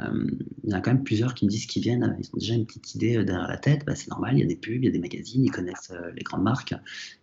euh, 0.00 0.26
il 0.62 0.70
y 0.70 0.74
en 0.74 0.78
a 0.78 0.80
quand 0.80 0.90
même 0.90 1.04
plusieurs 1.04 1.34
qui 1.34 1.44
me 1.44 1.50
disent 1.50 1.66
qu'ils 1.66 1.82
viennent, 1.82 2.16
ils 2.18 2.26
ont 2.32 2.38
déjà 2.38 2.54
une 2.54 2.64
petite 2.64 2.94
idée 2.94 3.22
derrière 3.24 3.46
la 3.46 3.58
tête, 3.58 3.84
bah, 3.84 3.94
c'est 3.94 4.08
normal, 4.08 4.36
il 4.36 4.40
y 4.40 4.42
a 4.42 4.46
des 4.46 4.56
pubs, 4.56 4.82
il 4.82 4.84
y 4.86 4.88
a 4.88 4.90
des 4.90 4.98
magazines, 4.98 5.44
ils 5.44 5.50
connaissent 5.50 5.92
les 6.16 6.22
grandes 6.22 6.42
marques, 6.42 6.74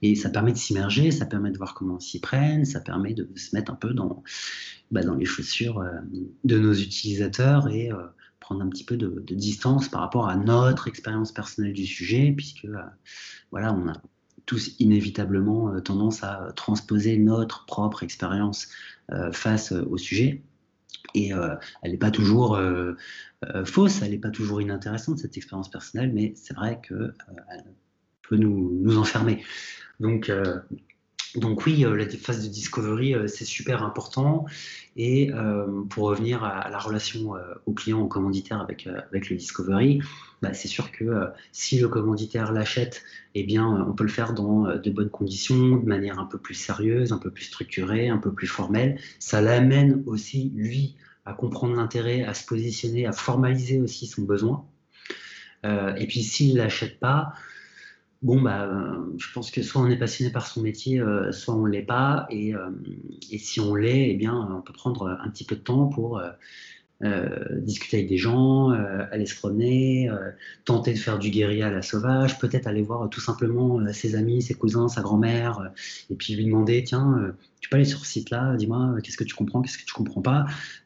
et 0.04 0.14
ça 0.14 0.30
permet 0.30 0.52
de 0.52 0.58
s'immerger, 0.58 1.10
ça 1.10 1.26
permet 1.26 1.50
de 1.50 1.58
voir 1.58 1.74
comment 1.74 1.98
ils 1.98 2.04
s'y 2.04 2.20
prennent, 2.20 2.64
ça 2.64 2.80
permet 2.80 3.16
de 3.16 3.28
se 3.36 3.56
mettre 3.56 3.72
un 3.72 3.76
peu 3.76 3.94
dans, 3.94 4.24
bah, 4.92 5.02
dans 5.02 5.16
les 5.16 5.26
chaussures 5.26 5.84
de 6.44 6.60
nos 6.60 6.74
utilisateurs 6.74 7.68
et 7.70 7.90
prendre 8.40 8.62
un 8.62 8.70
petit 8.70 8.86
peu 8.86 8.98
de, 8.98 9.24
distance 9.34 9.90
par 9.90 10.02
rapport 10.02 10.30
à 10.30 10.36
notre 10.36 10.88
expérience 10.88 11.32
personnelle 11.32 11.74
du 11.74 11.88
sujet, 11.88 12.34
puisque 12.38 12.68
voilà, 13.50 13.74
on 13.74 13.88
a 13.90 14.02
inévitablement 14.80 15.74
euh, 15.74 15.80
tendance 15.80 16.24
à 16.24 16.52
transposer 16.56 17.18
notre 17.18 17.66
propre 17.66 18.04
expérience 18.04 18.68
euh, 19.12 19.32
face 19.32 19.72
euh, 19.72 19.86
au 19.90 19.98
sujet. 19.98 20.42
Et 21.14 21.32
elle 21.82 21.92
n'est 21.92 21.98
pas 21.98 22.12
toujours 22.12 22.58
fausse, 23.66 24.02
elle 24.02 24.12
n'est 24.12 24.18
pas 24.18 24.30
toujours 24.30 24.62
inintéressante, 24.62 25.18
cette 25.18 25.36
expérience 25.36 25.70
personnelle, 25.70 26.12
mais 26.14 26.32
c'est 26.36 26.54
vrai 26.54 26.80
qu'elle 26.88 27.14
peut 28.30 28.38
nous, 28.38 28.72
nous, 28.82 28.98
enfermer. 28.98 29.44
Donc, 30.00 30.32
donc 31.36 31.66
oui, 31.66 31.86
la 31.86 32.06
phase 32.10 32.44
de 32.44 32.50
discovery, 32.50 33.16
c'est 33.28 33.46
super 33.46 33.84
important. 33.84 34.46
Et 34.98 35.32
pour 35.90 36.06
revenir 36.06 36.44
à, 36.44 36.70
la 36.70 36.78
relation 36.78 37.34
au 37.66 37.74
client, 37.74 38.02
au 38.02 38.08
commanditaire 38.08 38.60
avec, 38.60 38.88
avec 38.88 39.30
le 39.30 39.38
discovery, 39.38 40.02
bah, 40.42 40.54
c'est 40.54 40.68
sûr 40.68 40.92
que 40.92 41.04
euh, 41.04 41.28
si 41.52 41.80
le 41.80 41.88
commanditaire 41.88 42.52
l'achète, 42.52 43.04
eh 43.36 43.44
bien, 43.44 43.78
euh, 43.78 43.86
on 43.88 43.94
peut 43.94 44.04
le 44.04 44.10
faire 44.10 44.34
dans 44.34 44.66
euh, 44.66 44.78
de 44.78 44.90
bonnes 44.90 45.12
conditions, 45.12 45.78
de 45.78 45.86
manière 45.86 46.20
un 46.20 46.26
peu 46.26 46.40
plus 46.40 46.56
sérieuse, 46.56 47.14
un 47.14 47.20
peu 47.20 47.30
plus 47.30 47.46
structurée, 47.46 48.10
un 48.10 48.18
peu 48.18 48.34
plus 48.34 48.48
formelle. 48.48 49.00
Ça 49.20 49.40
l'amène 49.42 50.04
aussi, 50.08 50.52
lui, 50.56 50.96
à 51.26 51.34
comprendre 51.34 51.76
l'intérêt, 51.76 52.24
à 52.24 52.34
se 52.34 52.46
positionner, 52.46 53.06
à 53.06 53.12
formaliser 53.12 53.80
aussi 53.80 54.08
son 54.08 54.24
besoin. 54.24 54.66
et 55.64 56.08
puis, 56.08 56.24
s'il 56.24 56.56
ne 56.56 56.58
l'achète 56.58 57.00
pas, 57.00 57.34
bon, 58.22 58.42
bah, 58.42 58.70
je 59.18 59.32
pense 59.34 59.52
que 59.52 59.62
soit 59.62 59.82
on 59.82 59.88
est 59.88 59.98
passionné 59.98 60.32
par 60.32 60.48
son 60.48 60.62
métier, 60.62 61.02
soit 61.32 61.56
on 61.56 61.66
ne 61.66 61.72
l'est 61.72 61.82
pas. 61.82 62.28
Et, 62.30 62.54
et, 63.32 63.38
si 63.38 63.60
on 63.60 63.76
l'est, 63.76 64.12
eh 64.12 64.16
bien, 64.16 64.36
on 64.58 64.62
peut 64.62 64.74
prendre 64.74 65.08
un 65.08 65.30
petit 65.30 65.44
peu 65.44 65.56
de 65.56 65.62
temps 65.62 65.88
pour 65.88 66.22
discuter 67.02 67.98
avec 67.98 68.10
des 68.10 68.18
gens, 68.18 68.70
aller 68.70 69.26
se 69.26 69.36
promener, 69.36 70.10
tenter 70.66 70.94
de 70.94 71.00
faire 71.00 71.18
du 71.18 71.32
guérilla 71.32 71.68
à 71.68 71.72
la 71.72 71.82
sauvage, 71.82 72.38
peut-être 72.38 72.68
aller 72.68 72.84
voir 72.84 73.10
tout 73.10 73.22
simplement 73.22 73.80
ses 73.92 74.16
amis, 74.16 74.44
ses 74.44 74.54
cousins, 74.54 74.88
sa 74.88 75.02
grand-mère, 75.02 75.72
et 76.12 76.16
puis 76.16 76.36
lui 76.36 76.46
demander, 76.46 76.84
tiens, 76.84 77.34
tu 77.60 77.70
peux 77.70 77.78
aller 77.78 77.86
sur 77.86 78.06
ce 78.06 78.12
site-là, 78.12 78.56
dis-moi, 78.56 78.96
qu'est-ce 79.04 79.18
que 79.18 79.24
tu 79.24 79.36
comprends, 79.36 79.62
qu'est-ce 79.62 79.80
que 79.80 79.86
tu 79.86 79.94
comprends 79.94 80.22
pas? 80.22 80.46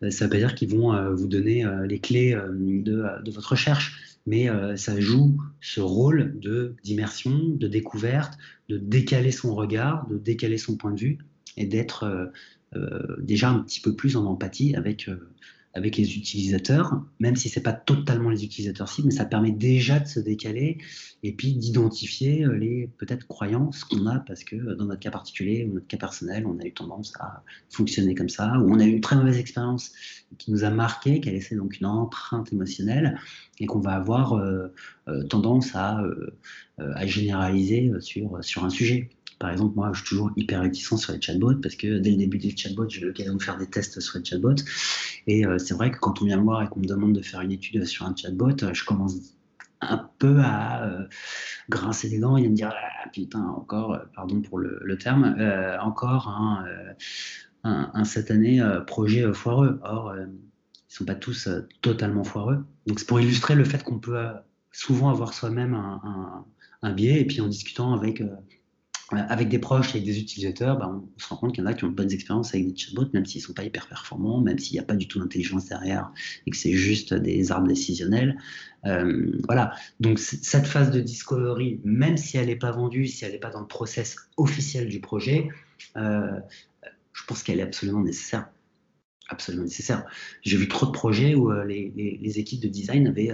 ça 0.10 0.26
veut 0.26 0.30
pas 0.30 0.38
dire 0.38 0.56
qu'ils 0.56 0.69
vont 0.69 1.13
vous 1.13 1.28
donner 1.28 1.65
les 1.86 2.00
clés 2.00 2.34
de, 2.34 3.32
votre 3.32 3.50
recherche, 3.50 4.14
mais 4.25 4.47
ça 4.75 4.99
joue 4.99 5.38
ce 5.61 5.81
rôle 5.81 6.39
de 6.39 6.75
d'immersion, 6.83 7.38
de 7.38 7.67
découverte, 7.67 8.38
de 8.69 8.77
décaler 8.77 9.31
son 9.31 9.53
regard, 9.53 10.07
de 10.07 10.17
décaler 10.17 10.57
son 10.57 10.77
point 10.77 10.91
de 10.91 10.99
vue 10.99 11.17
et 11.57 11.65
d'être 11.65 12.31
euh, 12.75 13.15
déjà 13.19 13.49
un 13.49 13.59
petit 13.59 13.79
peu 13.79 13.95
plus 13.95 14.17
en 14.17 14.25
empathie 14.25 14.75
avec, 14.75 15.07
euh, 15.07 15.29
avec 15.75 15.97
les 15.97 16.17
utilisateurs, 16.17 17.03
même 17.19 17.35
si 17.35 17.49
ce 17.49 17.59
n'est 17.59 17.63
pas 17.63 17.73
totalement 17.73 18.29
les 18.29 18.45
utilisateurs 18.45 18.88
cibles, 18.88 19.09
mais 19.09 19.13
ça 19.13 19.25
permet 19.25 19.51
déjà 19.51 19.99
de 19.99 20.07
se 20.07 20.21
décaler 20.21 20.77
et 21.21 21.33
puis 21.33 21.53
d'identifier 21.53 22.45
euh, 22.45 22.57
les 22.57 22.89
peut-être 22.97 23.27
croyances 23.27 23.83
qu'on 23.83 24.07
a 24.07 24.19
parce 24.19 24.45
que 24.45 24.55
dans 24.55 24.85
notre 24.85 25.01
cas 25.01 25.11
particulier 25.11 25.65
ou 25.65 25.73
notre 25.73 25.88
cas 25.88 25.97
personnel, 25.97 26.47
on 26.47 26.57
a 26.59 26.65
eu 26.65 26.73
tendance 26.73 27.13
à 27.19 27.43
fonctionner 27.69 28.15
comme 28.15 28.29
ça, 28.29 28.57
ou 28.59 28.73
on 28.73 28.79
a 28.79 28.85
eu 28.85 28.91
une 28.91 29.01
très 29.01 29.17
mauvaise 29.17 29.38
expérience 29.38 29.91
qui 30.38 30.51
nous 30.51 30.63
a 30.63 30.69
marqué, 30.69 31.19
qui 31.19 31.27
a 31.27 31.33
laissé 31.33 31.57
donc 31.57 31.77
une 31.79 31.88
empreinte 31.88 32.53
émotionnelle 32.53 33.19
et 33.59 33.65
qu'on 33.65 33.79
va 33.79 33.91
avoir 33.91 34.41
tendance 35.29 35.75
à, 35.75 36.01
généraliser 37.05 37.91
sur 38.01 38.65
un 38.65 38.69
sujet. 38.69 39.09
Par 39.39 39.50
exemple, 39.50 39.76
moi, 39.76 39.91
je 39.93 40.00
suis 40.00 40.10
toujours 40.10 40.32
hyper 40.36 40.62
réticent 40.62 40.95
sur 40.95 41.13
les 41.13 41.21
chatbots 41.21 41.56
parce 41.62 41.76
que 41.76 42.00
dès 42.00 42.12
le 42.12 42.17
début 42.17 42.38
des 42.38 42.56
chatbots, 42.56 42.88
j'ai 42.88 43.02
l'occasion 43.02 43.36
de 43.36 43.43
faire 43.43 43.58
des 43.58 43.67
tests 43.67 44.00
sur 44.00 44.17
les 44.17 44.26
chatbots. 44.26 44.63
Et 45.28 45.45
euh, 45.45 45.58
c'est 45.58 45.74
vrai 45.74 45.91
que 45.91 45.98
quand 46.00 46.21
on 46.21 46.26
vient 46.26 46.38
me 46.38 46.43
voir 46.43 46.63
et 46.63 46.67
qu'on 46.67 46.80
me 46.80 46.88
demande 46.88 47.13
de 47.13 47.21
faire 47.21 47.41
une 47.41 47.52
étude 47.52 47.84
sur 47.86 48.06
un 48.06 48.15
chatbot, 48.15 48.63
euh, 48.63 48.74
je 48.74 48.86
commence 48.86 49.15
un 49.82 50.10
peu 50.19 50.39
à 50.39 50.86
euh, 50.86 51.04
grincer 51.69 52.10
les 52.10 52.19
dents 52.19 52.38
et 52.38 52.45
à 52.45 52.50
me 52.50 52.56
dire 52.56 52.74
ah, 52.74 53.10
putain, 53.10 53.41
encore, 53.41 54.00
pardon 54.15 54.41
pour 54.41 54.60
le, 54.60 54.98
terme, 54.98 55.36
encore 55.82 56.30
un, 56.30 56.65
un, 57.63 58.04
cette 58.06 58.32
année 58.32 58.62
projet 58.88 59.32
foireux. 59.34 59.80
Or, 59.84 60.15
ils 60.15 60.21
ne 60.21 60.28
sont 60.88 61.06
pas 61.06 61.15
tous 61.15 61.50
totalement 61.82 62.24
foireux. 62.24 62.65
Donc, 62.88 63.00
c'est 63.00 63.08
pour 63.08 63.19
illustrer 63.19 63.56
le 63.56 63.65
fait 63.65 63.84
qu'on 63.84 64.00
peut 64.00 64.26
souvent 64.71 65.10
avoir 65.10 65.34
soi-même 65.34 65.74
un, 65.74 66.45
un, 66.82 66.93
biais 66.93 67.21
et 67.21 67.26
puis 67.26 67.41
en 67.41 67.48
discutant 67.48 67.93
avec 67.93 68.24
avec 69.12 69.50
des 69.50 69.60
proches, 69.60 69.89
avec 69.89 70.04
des 70.04 70.20
utilisateurs, 70.20 70.78
ben, 70.78 71.04
on 71.15 71.20
se 71.20 71.28
rend 71.30 71.36
compte 71.36 71.54
qu'il 71.54 71.63
y 71.63 71.68
en 71.68 71.70
a 71.70 71.74
qui 71.74 71.84
ont 71.84 71.89
de 71.89 71.94
bonnes 71.94 72.12
expériences 72.12 72.56
avec 72.56 72.68
des 72.68 72.76
chatbots, 72.76 73.06
même 73.13 73.26
s'ils 73.26 73.41
ne 73.41 73.46
sont 73.46 73.54
pas 73.54 73.63
hyper 73.63 73.88
performants, 73.88 74.41
même 74.41 74.58
s'il 74.58 74.74
n'y 74.74 74.80
a 74.80 74.84
pas 74.84 74.96
du 74.96 75.08
tout 75.08 75.20
d'intelligence 75.20 75.65
derrière 75.68 76.12
et 76.48 76.52
que 76.52 76.58
c'est 76.58 76.74
juste 76.74 77.13
des 77.13 77.52
arbres 77.52 77.68
décisionnels. 77.68 78.38
Euh, 78.86 79.39
voilà. 79.46 79.74
Donc, 80.00 80.18
cette 80.18 80.65
phase 80.65 80.89
de 80.89 81.00
discovery, 81.00 81.82
même 81.84 82.18
si 82.18 82.38
elle 82.38 82.48
n'est 82.48 82.56
pas 82.56 82.72
vendue, 82.72 83.06
si 83.06 83.26
elle 83.26 83.34
n'est 83.34 83.39
pas 83.39 83.52
dans 83.52 83.62
le 83.62 83.68
process 83.68 84.15
officiel 84.38 84.88
du 84.88 85.00
projet, 85.00 85.50
euh, 85.98 86.39
je 87.13 87.24
pense 87.28 87.44
qu'elle 87.44 87.60
est 87.60 87.63
absolument 87.63 88.02
nécessaire. 88.02 88.50
Absolument 89.30 89.65
nécessaire. 89.65 90.06
J'ai 90.41 90.58
vu 90.58 90.68
trop 90.68 90.88
de 90.88 90.91
projets 90.91 91.36
où 91.36 91.52
les, 91.63 91.91
les, 91.96 92.39
équipes 92.39 92.62
de 92.62 92.68
design 92.68 93.08
avaient 93.08 93.32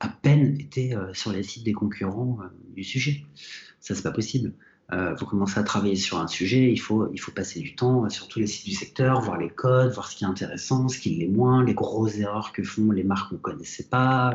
à 0.00 0.08
peine 0.08 0.58
été 0.58 0.96
sur 1.12 1.32
les 1.32 1.42
sites 1.42 1.64
des 1.64 1.74
concurrents 1.74 2.38
du 2.74 2.82
sujet. 2.82 3.26
Ça, 3.80 3.94
c'est 3.94 4.02
pas 4.02 4.12
possible 4.12 4.54
euh, 4.92 5.16
faut 5.16 5.24
commencer 5.24 5.58
à 5.58 5.62
travailler 5.62 5.96
sur 5.96 6.18
un 6.18 6.28
sujet, 6.28 6.70
il 6.70 6.76
faut, 6.76 7.10
il 7.12 7.18
faut 7.18 7.32
passer 7.32 7.60
du 7.60 7.74
temps 7.74 8.08
sur 8.10 8.28
tous 8.28 8.40
les 8.40 8.46
sites 8.46 8.66
du 8.66 8.74
secteur, 8.74 9.20
voir 9.20 9.38
les 9.38 9.48
codes, 9.48 9.92
voir 9.92 10.08
ce 10.08 10.16
qui 10.16 10.24
est 10.24 10.26
intéressant, 10.26 10.88
ce 10.88 10.98
qui 10.98 11.10
l'est 11.10 11.28
moins, 11.28 11.64
les 11.64 11.72
grosses 11.72 12.18
erreurs 12.18 12.52
que 12.52 12.62
font 12.62 12.90
les 12.90 13.04
marques 13.04 13.30
qu'on 13.30 13.36
ne 13.36 13.40
connaissait 13.40 13.88
pas. 13.88 14.34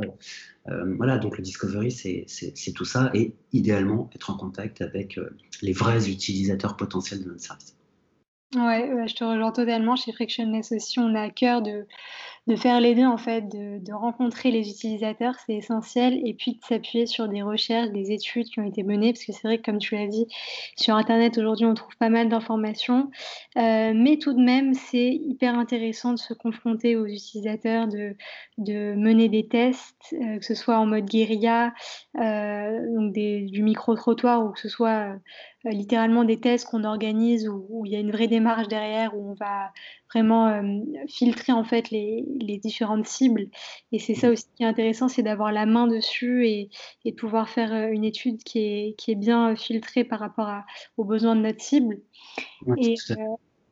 Euh, 0.69 0.95
voilà, 0.95 1.19
donc 1.19 1.37
le 1.37 1.43
discovery, 1.43 1.91
c'est 1.91 2.71
tout 2.73 2.85
ça, 2.85 3.11
et 3.13 3.35
idéalement 3.53 4.09
être 4.15 4.31
en 4.31 4.37
contact 4.37 4.81
avec 4.81 5.17
euh, 5.17 5.29
les 5.61 5.73
vrais 5.73 6.09
utilisateurs 6.09 6.75
potentiels 6.75 7.23
de 7.23 7.29
notre 7.29 7.41
service. 7.41 7.75
Ouais, 8.55 9.07
je 9.07 9.13
te 9.13 9.23
rejoins 9.23 9.51
totalement. 9.51 9.95
Chez 9.95 10.13
Frictionless 10.13 10.71
aussi, 10.71 10.99
on 10.99 11.13
a 11.15 11.21
à 11.21 11.29
cœur 11.29 11.61
de, 11.61 11.85
de 12.47 12.55
faire 12.55 12.79
les 12.79 12.95
deux, 12.95 13.05
en 13.05 13.17
fait, 13.17 13.41
de, 13.49 13.93
rencontrer 13.93 14.51
les 14.51 14.69
utilisateurs, 14.69 15.35
c'est 15.45 15.55
essentiel, 15.55 16.21
et 16.25 16.33
puis 16.33 16.53
de 16.53 16.59
s'appuyer 16.63 17.05
sur 17.05 17.27
des 17.27 17.41
recherches, 17.41 17.89
des 17.89 18.11
études 18.11 18.47
qui 18.47 18.59
ont 18.59 18.65
été 18.65 18.83
menées, 18.83 19.11
parce 19.11 19.25
que 19.25 19.33
c'est 19.33 19.47
vrai 19.47 19.57
que, 19.57 19.63
comme 19.63 19.79
tu 19.79 19.95
l'as 19.95 20.07
dit, 20.07 20.27
sur 20.75 20.95
Internet, 20.95 21.37
aujourd'hui, 21.37 21.65
on 21.65 21.73
trouve 21.73 21.95
pas 21.97 22.09
mal 22.09 22.29
d'informations, 22.29 23.09
euh, 23.57 23.91
mais 23.95 24.17
tout 24.17 24.33
de 24.33 24.41
même, 24.41 24.73
c'est 24.73 25.09
hyper 25.09 25.57
intéressant 25.57 26.13
de 26.13 26.19
se 26.19 26.33
confronter 26.33 26.95
aux 26.95 27.05
utilisateurs, 27.05 27.87
de, 27.87 28.15
de 28.57 28.93
mener 28.95 29.29
des 29.29 29.47
tests, 29.47 30.13
euh, 30.13 30.37
que 30.37 30.45
ce 30.45 30.55
soit 30.55 30.77
en 30.77 30.85
mode 30.85 31.05
guérilla, 31.05 31.73
euh, 32.19 32.93
donc 32.93 33.13
du 33.13 33.63
micro-trottoir, 33.63 34.45
ou 34.45 34.51
que 34.51 34.59
ce 34.59 34.69
soit 34.69 35.15
littéralement 35.65 36.23
des 36.23 36.39
tests 36.39 36.69
qu'on 36.69 36.83
organise 36.83 37.47
où, 37.49 37.83
il 37.85 37.91
y 37.91 37.95
a 37.95 37.99
une 37.99 38.11
vraie 38.11 38.27
démarche 38.27 38.67
derrière, 38.67 39.15
où 39.17 39.31
on 39.31 39.33
va 39.33 39.71
vraiment 40.13 40.47
euh, 40.47 40.81
filtrer 41.07 41.53
en 41.53 41.63
fait 41.63 41.89
les, 41.91 42.23
différentes 42.63 43.07
cibles. 43.07 43.47
Et 43.91 43.99
c'est 43.99 44.15
ça 44.15 44.29
aussi 44.29 44.45
qui 44.55 44.63
est 44.63 44.67
intéressant, 44.67 45.07
c'est 45.07 45.23
d'avoir 45.23 45.51
la 45.51 45.65
main 45.65 45.87
dessus 45.87 46.47
et, 46.47 46.69
de 47.05 47.11
pouvoir 47.11 47.49
faire 47.49 47.73
euh, 47.73 47.89
une 47.91 48.03
étude 48.03 48.43
qui 48.43 48.59
est, 48.59 48.95
qui 48.97 49.11
est 49.11 49.15
bien 49.15 49.55
filtrée 49.55 50.03
par 50.03 50.19
rapport 50.19 50.49
aux 50.97 51.03
besoins 51.03 51.35
de 51.35 51.41
notre 51.41 51.61
cible. 51.61 52.01
et, 52.77 52.95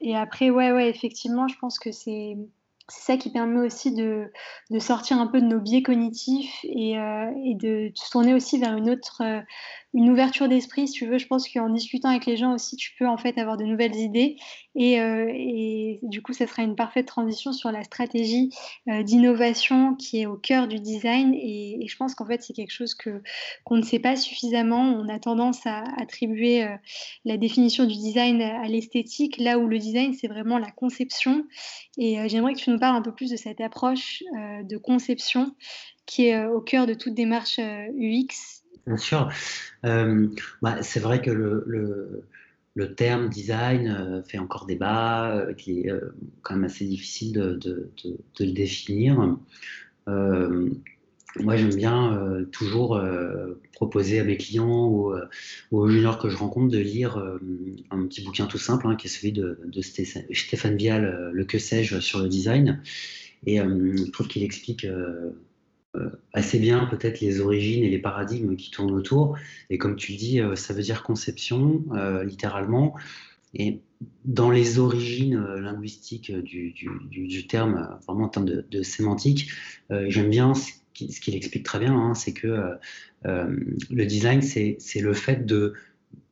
et, 0.02 0.16
après, 0.16 0.50
ouais, 0.50 0.72
ouais, 0.72 0.90
effectivement, 0.90 1.48
je 1.48 1.58
pense 1.60 1.80
que 1.80 1.92
c'est 1.92 2.38
c'est 2.88 3.14
ça 3.14 3.18
qui 3.18 3.32
permet 3.32 3.66
aussi 3.66 3.94
de, 3.94 4.32
de, 4.70 4.80
sortir 4.80 5.18
un 5.18 5.28
peu 5.28 5.42
de 5.42 5.46
nos 5.46 5.60
biais 5.60 5.82
cognitifs 5.82 6.60
et, 6.64 7.00
euh, 7.00 7.32
et 7.44 7.56
de 7.56 7.92
se 7.96 8.12
tourner 8.12 8.34
aussi 8.34 8.60
vers 8.60 8.76
une 8.76 8.90
autre, 8.90 9.22
euh, 9.24 9.42
une 9.96 10.10
ouverture 10.10 10.50
d'esprit, 10.50 10.90
si 10.90 10.94
tu 10.94 11.06
veux. 11.06 11.18
Je 11.18 11.26
pense 11.26 11.48
qu'en 11.48 11.70
discutant 11.70 12.10
avec 12.10 12.26
les 12.26 12.36
gens 12.36 12.54
aussi, 12.54 12.76
tu 12.76 12.92
peux 13.00 13.08
en 13.08 13.18
fait 13.18 13.38
avoir 13.38 13.56
de 13.56 13.64
nouvelles 13.64 13.96
idées 13.96 14.36
et, 14.76 15.00
euh, 15.00 15.96
du 16.04 16.22
coup, 16.22 16.34
ça 16.34 16.46
sera 16.48 16.64
une 16.64 16.76
parfaite 16.76 17.06
transition 17.06 17.54
sur 17.54 17.72
la 17.72 17.82
stratégie 17.86 18.50
euh, 18.90 19.04
d'innovation 19.04 19.96
qui 19.96 20.20
est 20.20 20.26
au 20.26 20.36
cœur 20.36 20.68
du 20.68 20.82
design 20.82 21.34
et, 21.34 21.86
je 21.88 21.96
pense 21.96 22.14
qu'en 22.14 22.26
fait, 22.26 22.44
c'est 22.44 22.52
quelque 22.52 22.74
chose 22.74 22.94
que 22.94 23.22
qu'on 23.64 23.78
ne 23.78 23.84
sait 23.84 24.00
pas 24.00 24.18
suffisamment. 24.18 24.82
On 24.82 25.08
a 25.08 25.18
tendance 25.18 25.66
à 25.66 25.86
attribuer 25.98 26.66
euh, 26.66 26.76
la 27.24 27.38
définition 27.38 27.86
du 27.86 27.96
design 27.96 28.42
à 28.42 28.68
l'esthétique, 28.68 29.38
là 29.38 29.58
où 29.58 29.68
le 29.68 29.80
design, 29.80 30.14
c'est 30.14 30.28
vraiment 30.28 30.58
la 30.58 30.72
conception. 30.72 31.46
Et 31.98 32.18
j'aimerais 32.28 32.54
que 32.54 32.60
tu 32.60 32.70
nous 32.70 32.80
parles 32.80 32.98
un 32.98 33.02
peu 33.02 33.14
plus 33.14 33.32
de 33.32 33.38
cette 33.38 33.62
approche 33.62 34.22
de 34.64 34.76
conception 34.76 35.56
qui 36.06 36.28
est 36.28 36.46
au 36.46 36.60
cœur 36.60 36.86
de 36.86 36.94
toute 36.94 37.14
démarche 37.14 37.60
UX 37.60 38.55
Bien 38.86 38.98
sûr. 38.98 39.32
Euh, 39.84 40.28
bah, 40.62 40.82
c'est 40.84 41.00
vrai 41.00 41.22
que 41.22 41.32
le, 41.32 42.96
terme 42.96 43.30
design 43.30 43.88
euh, 43.88 44.24
fait 44.24 44.38
encore 44.38 44.66
débat, 44.66 45.36
euh, 45.36 45.54
qui 45.54 45.82
est 45.82 45.92
quand 46.42 46.56
même 46.56 46.66
assez 46.66 46.86
difficile 46.86 47.34
de, 47.34 47.92
le 48.40 48.52
définir. 48.52 49.38
moi, 50.08 51.58
j'aime 51.58 51.76
bien 51.76 52.46
toujours 52.52 53.02
proposer 53.74 54.20
à 54.20 54.24
mes 54.24 54.38
clients 54.38 54.88
ou, 54.88 55.14
aux 55.72 55.88
juniors 55.90 56.20
que 56.20 56.30
je 56.30 56.38
rencontre 56.38 56.72
de 56.72 56.78
lire 56.80 57.18
un 57.92 58.06
petit 58.08 58.24
bouquin 58.24 58.46
tout 58.46 58.58
simple, 58.58 58.88
hein, 58.88 58.96
qui 58.96 59.08
est 59.08 59.10
celui 59.10 59.32
de, 59.32 59.58
Stéphane 59.82 60.78
Vial, 60.78 61.32
Le 61.34 61.46
que 61.46 61.60
sais-je 61.60 62.00
sur 62.00 62.20
le 62.20 62.30
design. 62.30 62.82
Et 63.46 63.58
je 63.58 64.12
trouve 64.12 64.28
qu'il 64.28 64.44
explique 64.44 64.86
euh, 64.86 65.32
assez 66.34 66.60
bien 66.60 66.86
peut-être 66.86 67.22
les 67.22 67.40
origines 67.40 67.84
et 67.84 67.90
les 67.90 68.00
paradigmes 68.00 68.56
qui 68.56 68.72
tournent 68.72 68.92
autour. 68.92 69.38
Et 69.70 69.78
comme 69.78 69.96
tu 69.96 70.12
le 70.12 70.18
dis, 70.18 70.40
euh, 70.40 70.56
ça 70.56 70.74
veut 70.74 70.82
dire 70.82 71.04
conception, 71.04 71.84
euh, 71.94 72.24
littéralement. 72.24 72.96
Et 73.54 73.82
dans 74.26 74.52
les 74.52 74.80
origines 74.80 75.40
linguistiques 75.40 76.30
du, 76.30 76.74
du, 76.74 77.48
terme, 77.48 77.98
vraiment 78.06 78.26
en 78.26 78.30
termes 78.30 78.46
de, 78.46 78.84
sémantique, 78.84 79.50
j'aime 79.90 80.30
bien 80.30 80.54
ce 80.54 80.72
qu'il 80.94 81.36
explique 81.36 81.64
très 81.64 81.80
bien, 81.80 81.96
hein, 81.96 82.14
c'est 82.16 82.34
que 82.34 82.78
le 83.24 84.06
design, 84.06 84.42
c'est 84.42 85.00
le 85.00 85.14
fait 85.14 85.46
de 85.46 85.74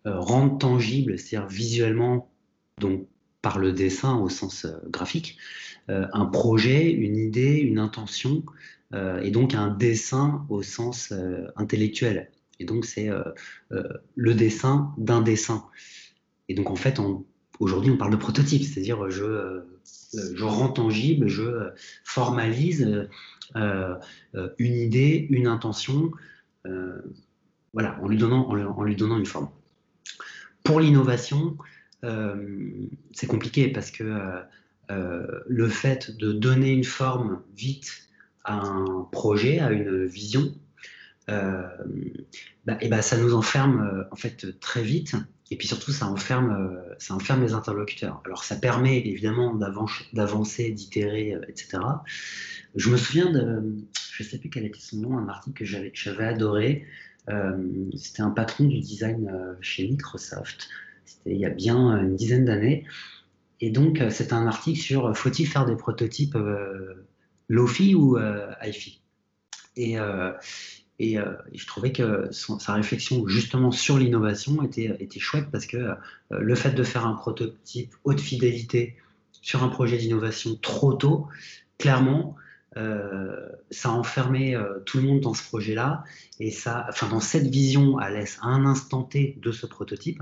rendre 0.03 0.57
tangible, 0.57 1.17
c'est-à-dire 1.17 1.47
visuellement, 1.47 2.29
donc 2.81 3.07
par 3.41 3.57
le 3.57 3.71
dessin 3.71 4.17
au 4.17 4.27
sens 4.27 4.67
graphique, 4.89 5.37
un 5.87 6.25
projet, 6.25 6.91
une 6.91 7.15
idée, 7.15 7.55
une 7.55 7.79
intention 7.79 8.43
euh, 8.43 8.82
et 8.93 9.31
donc 9.31 9.55
un 9.55 9.69
dessin 9.69 10.45
au 10.49 10.61
sens 10.61 11.11
euh, 11.11 11.47
intellectuel. 11.55 12.29
Et 12.59 12.65
donc 12.65 12.85
c'est 12.85 13.09
euh, 13.09 13.23
le 14.15 14.33
dessin 14.33 14.93
d'un 14.97 15.21
dessin. 15.21 15.65
Et 16.49 16.53
donc 16.53 16.69
en 16.69 16.75
fait, 16.75 16.99
aujourd'hui, 17.59 17.91
on 17.91 17.97
parle 17.97 18.11
de 18.11 18.17
prototype, 18.17 18.63
c'est-à-dire 18.63 19.09
je, 19.09 20.43
rends 20.43 20.69
tangible, 20.69 21.27
je 21.27 21.71
formalise 22.03 23.09
une 23.55 24.75
idée, 24.75 25.27
une 25.29 25.47
intention, 25.47 26.11
voilà, 27.73 27.99
en, 28.01 28.07
lui 28.07 28.17
donnant 28.17 29.17
une 29.17 29.25
forme. 29.25 29.49
Pour 30.63 30.79
l'innovation, 30.79 31.57
c'est 33.13 33.27
compliqué 33.27 33.69
parce 33.69 33.89
que 33.89 34.43
le 34.89 35.69
fait 35.69 36.15
de 36.17 36.33
donner 36.33 36.71
une 36.71 36.83
forme 36.83 37.41
vite 37.55 38.09
un 38.45 39.07
projet, 39.11 39.59
à 39.59 39.71
une 39.71 40.05
vision, 40.05 40.53
bah, 41.27 42.77
et 42.81 42.89
bah, 42.89 43.01
ça 43.01 43.17
nous 43.17 43.33
enferme 43.33 44.05
en 44.11 44.15
fait 44.15 44.59
très 44.59 44.83
vite 44.83 45.15
et 45.53 45.55
puis 45.55 45.67
surtout, 45.67 45.91
ça 45.91 46.07
enferme, 46.07 46.49
euh, 46.49 46.95
ça 46.97 47.13
enferme 47.13 47.43
les 47.43 47.53
interlocuteurs. 47.53 48.23
Alors 48.25 48.43
ça 48.43 48.55
permet 48.55 48.97
évidemment 49.05 49.53
d'avancer, 49.53 50.71
d'itérer, 50.71 51.35
euh, 51.35 51.41
etc. 51.47 51.77
Je 52.75 52.89
me 52.89 52.97
souviens 52.97 53.31
de, 53.31 53.61
je 54.13 54.23
ne 54.23 54.27
sais 54.27 54.39
plus 54.39 54.49
quel 54.49 54.65
était 54.65 54.79
son 54.79 54.97
nom, 54.97 55.15
un 55.15 55.27
article 55.27 55.59
que 55.59 55.65
j'avais 55.93 56.25
adoré. 56.25 56.87
Euh, 57.29 57.55
c'était 57.95 58.23
un 58.23 58.31
patron 58.31 58.65
du 58.65 58.79
design 58.79 59.31
chez 59.61 59.87
Microsoft. 59.87 60.69
C'était 61.05 61.35
il 61.35 61.39
y 61.39 61.45
a 61.45 61.51
bien 61.51 62.01
une 62.01 62.15
dizaine 62.15 62.45
d'années. 62.45 62.85
Et 63.61 63.69
donc, 63.69 64.01
c'était 64.09 64.33
un 64.33 64.47
article 64.47 64.79
sur 64.79 65.15
faut-il 65.15 65.47
faire 65.47 65.67
des 65.67 65.75
prototypes 65.75 66.35
Lofi 67.49 67.95
ou 67.95 68.17
HiFi. 68.61 69.03
Et, 69.75 69.97
euh, 69.99 70.31
et, 70.99 71.17
je 71.53 71.67
trouvais 71.67 71.91
que 71.91 72.29
sa 72.31 72.73
réflexion 72.73 73.27
justement 73.27 73.71
sur 73.71 73.97
l'innovation 73.97 74.63
était, 74.63 74.95
était 74.99 75.19
chouette 75.19 75.47
parce 75.51 75.65
que 75.65 75.77
euh, 75.77 75.95
le 76.31 76.55
fait 76.55 76.71
de 76.71 76.83
faire 76.83 77.05
un 77.05 77.13
prototype 77.13 77.93
haute 78.03 78.21
fidélité 78.21 78.95
sur 79.31 79.63
un 79.63 79.69
projet 79.69 79.97
d'innovation 79.97 80.55
trop 80.61 80.93
tôt, 80.93 81.27
clairement, 81.77 82.35
euh, 82.77 83.49
ça 83.71 83.89
a 83.89 83.91
enfermé 83.91 84.57
tout 84.85 84.97
le 84.99 85.03
monde 85.03 85.19
dans 85.19 85.33
ce 85.33 85.43
projet-là. 85.43 86.03
Et 86.39 86.49
ça, 86.49 86.85
enfin 86.89 87.09
dans 87.09 87.19
cette 87.19 87.47
vision 87.47 87.97
à 87.97 88.09
laisse 88.09 88.37
à 88.41 88.47
un 88.47 88.65
instant 88.65 89.03
T 89.03 89.37
de 89.41 89.51
ce 89.51 89.65
prototype. 89.65 90.21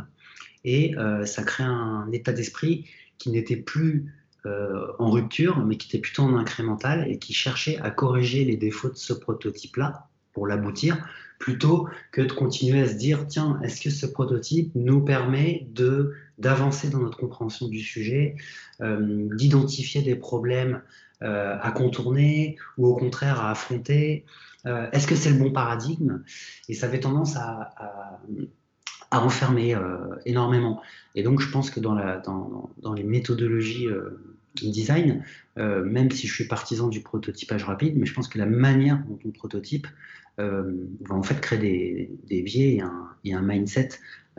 Et 0.64 0.96
ça 1.26 1.44
crée 1.44 1.64
un 1.64 2.12
état 2.12 2.34
d'esprit 2.34 2.86
qui 3.18 3.30
n'était 3.30 3.58
plus 3.58 4.12
en 4.46 5.10
rupture, 5.12 5.64
mais 5.66 5.78
qui 5.78 5.88
était 5.88 6.02
plutôt 6.02 6.24
en 6.24 6.36
incrémental 6.36 7.10
et 7.10 7.20
qui 7.20 7.34
cherchait 7.34 7.78
à 7.80 7.92
corriger 7.92 8.44
les 8.44 8.58
défauts 8.58 8.90
de 8.90 8.98
ce 8.98 9.14
prototype-là 9.14 10.08
pour 10.34 10.48
l'aboutir, 10.48 10.98
plutôt 11.42 11.90
que 12.12 12.22
de 12.22 12.32
continuer 12.32 12.82
à 12.82 12.88
se 12.88 12.94
dire, 12.94 13.28
tiens, 13.28 13.60
est-ce 13.64 13.82
que 13.82 13.90
ce 13.90 14.06
prototype 14.06 14.72
nous 14.76 15.02
permet 15.02 15.68
de 15.72 16.14
d'avancer 16.38 16.90
dans 16.90 17.00
notre 17.00 17.20
compréhension 17.20 17.68
du 17.68 17.82
sujet, 17.82 18.36
euh, 18.82 19.28
d'identifier 19.36 20.02
des 20.02 20.16
problèmes 20.16 20.82
euh, 21.22 21.56
à 21.62 21.72
contourner 21.72 22.58
ou 22.78 22.88
au 22.88 22.96
contraire 22.96 23.40
à 23.40 23.52
affronter 23.52 24.26
euh, 24.66 24.90
Est-ce 24.92 25.06
que 25.06 25.16
c'est 25.16 25.30
le 25.30 25.38
bon 25.38 25.52
paradigme? 25.52 26.24
Et 26.68 26.74
ça 26.74 26.88
avait 26.88 27.00
tendance 27.00 27.36
à, 27.36 27.74
à, 29.12 29.22
enfermer 29.22 29.78
énormément. 30.26 30.82
Et 31.16 31.22
donc, 31.22 31.42
je 31.42 31.52
pense 31.52 31.70
que 31.70 31.82
dans, 31.82 31.94
la, 31.94 32.18
dans, 32.20 32.72
dans 32.82 32.94
les 32.94 33.04
méthodologies 33.04 33.88
design, 34.56 35.24
euh, 35.58 35.84
même 35.84 36.12
si 36.12 36.28
je 36.28 36.34
suis 36.34 36.48
partisan 36.48 36.88
du 36.88 37.02
prototypage 37.02 37.64
rapide, 37.64 37.96
mais 37.98 38.06
je 38.06 38.14
pense 38.14 38.28
que 38.28 38.38
la 38.38 38.46
manière 38.46 39.00
dont 39.08 39.20
on 39.26 39.32
prototype 39.32 39.88
euh, 40.40 40.74
va 41.02 41.16
en 41.16 41.24
fait 41.24 41.40
créer 41.42 42.10
des, 42.28 42.42
biais 42.42 42.82
et 43.24 43.34
un, 43.34 43.42
mindset 43.42 43.90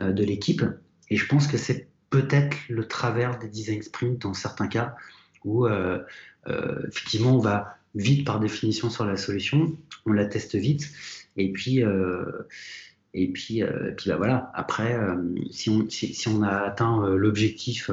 euh, 0.01 0.11
de 0.11 0.23
l'équipe. 0.23 0.63
Et 1.09 1.17
je 1.17 1.25
pense 1.27 1.47
que 1.47 1.57
c'est 1.57 1.87
peut-être 2.09 2.57
le 2.69 2.87
travers 2.87 3.39
des 3.39 3.47
design 3.47 3.81
sprints 3.81 4.21
dans 4.21 4.33
certains 4.33 4.67
cas 4.67 4.95
où 5.43 5.67
effectivement 6.87 7.35
on 7.35 7.39
va 7.39 7.75
vite 7.95 8.25
par 8.25 8.39
définition 8.39 8.89
sur 8.89 9.03
la 9.03 9.17
solution, 9.17 9.75
on 10.05 10.13
la 10.13 10.25
teste 10.25 10.55
vite, 10.55 10.89
et 11.35 11.51
puis 11.51 11.83
et 13.13 13.27
puis, 13.31 13.61
euh, 13.61 13.91
puis 13.95 14.09
bah 14.09 14.15
voilà, 14.17 14.51
après, 14.55 14.95
euh, 14.95 15.15
si, 15.51 15.69
on, 15.69 15.87
si, 15.89 16.27
on 16.27 16.41
a 16.41 16.49
atteint 16.49 17.03
euh, 17.03 17.15
l'objectif 17.15 17.91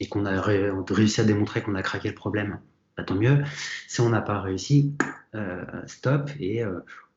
et 0.00 0.08
qu'on 0.08 0.24
a 0.24 0.40
réussi 0.40 1.20
à 1.20 1.24
démontrer 1.24 1.62
qu'on 1.62 1.74
a 1.74 1.82
craqué 1.82 2.08
le 2.08 2.14
problème, 2.14 2.58
bah, 2.96 3.04
tant 3.04 3.14
mieux. 3.14 3.42
Si 3.86 4.00
on 4.00 4.08
n'a 4.08 4.22
pas 4.22 4.40
réussi, 4.40 4.94
stop. 5.86 6.30
Et 6.40 6.62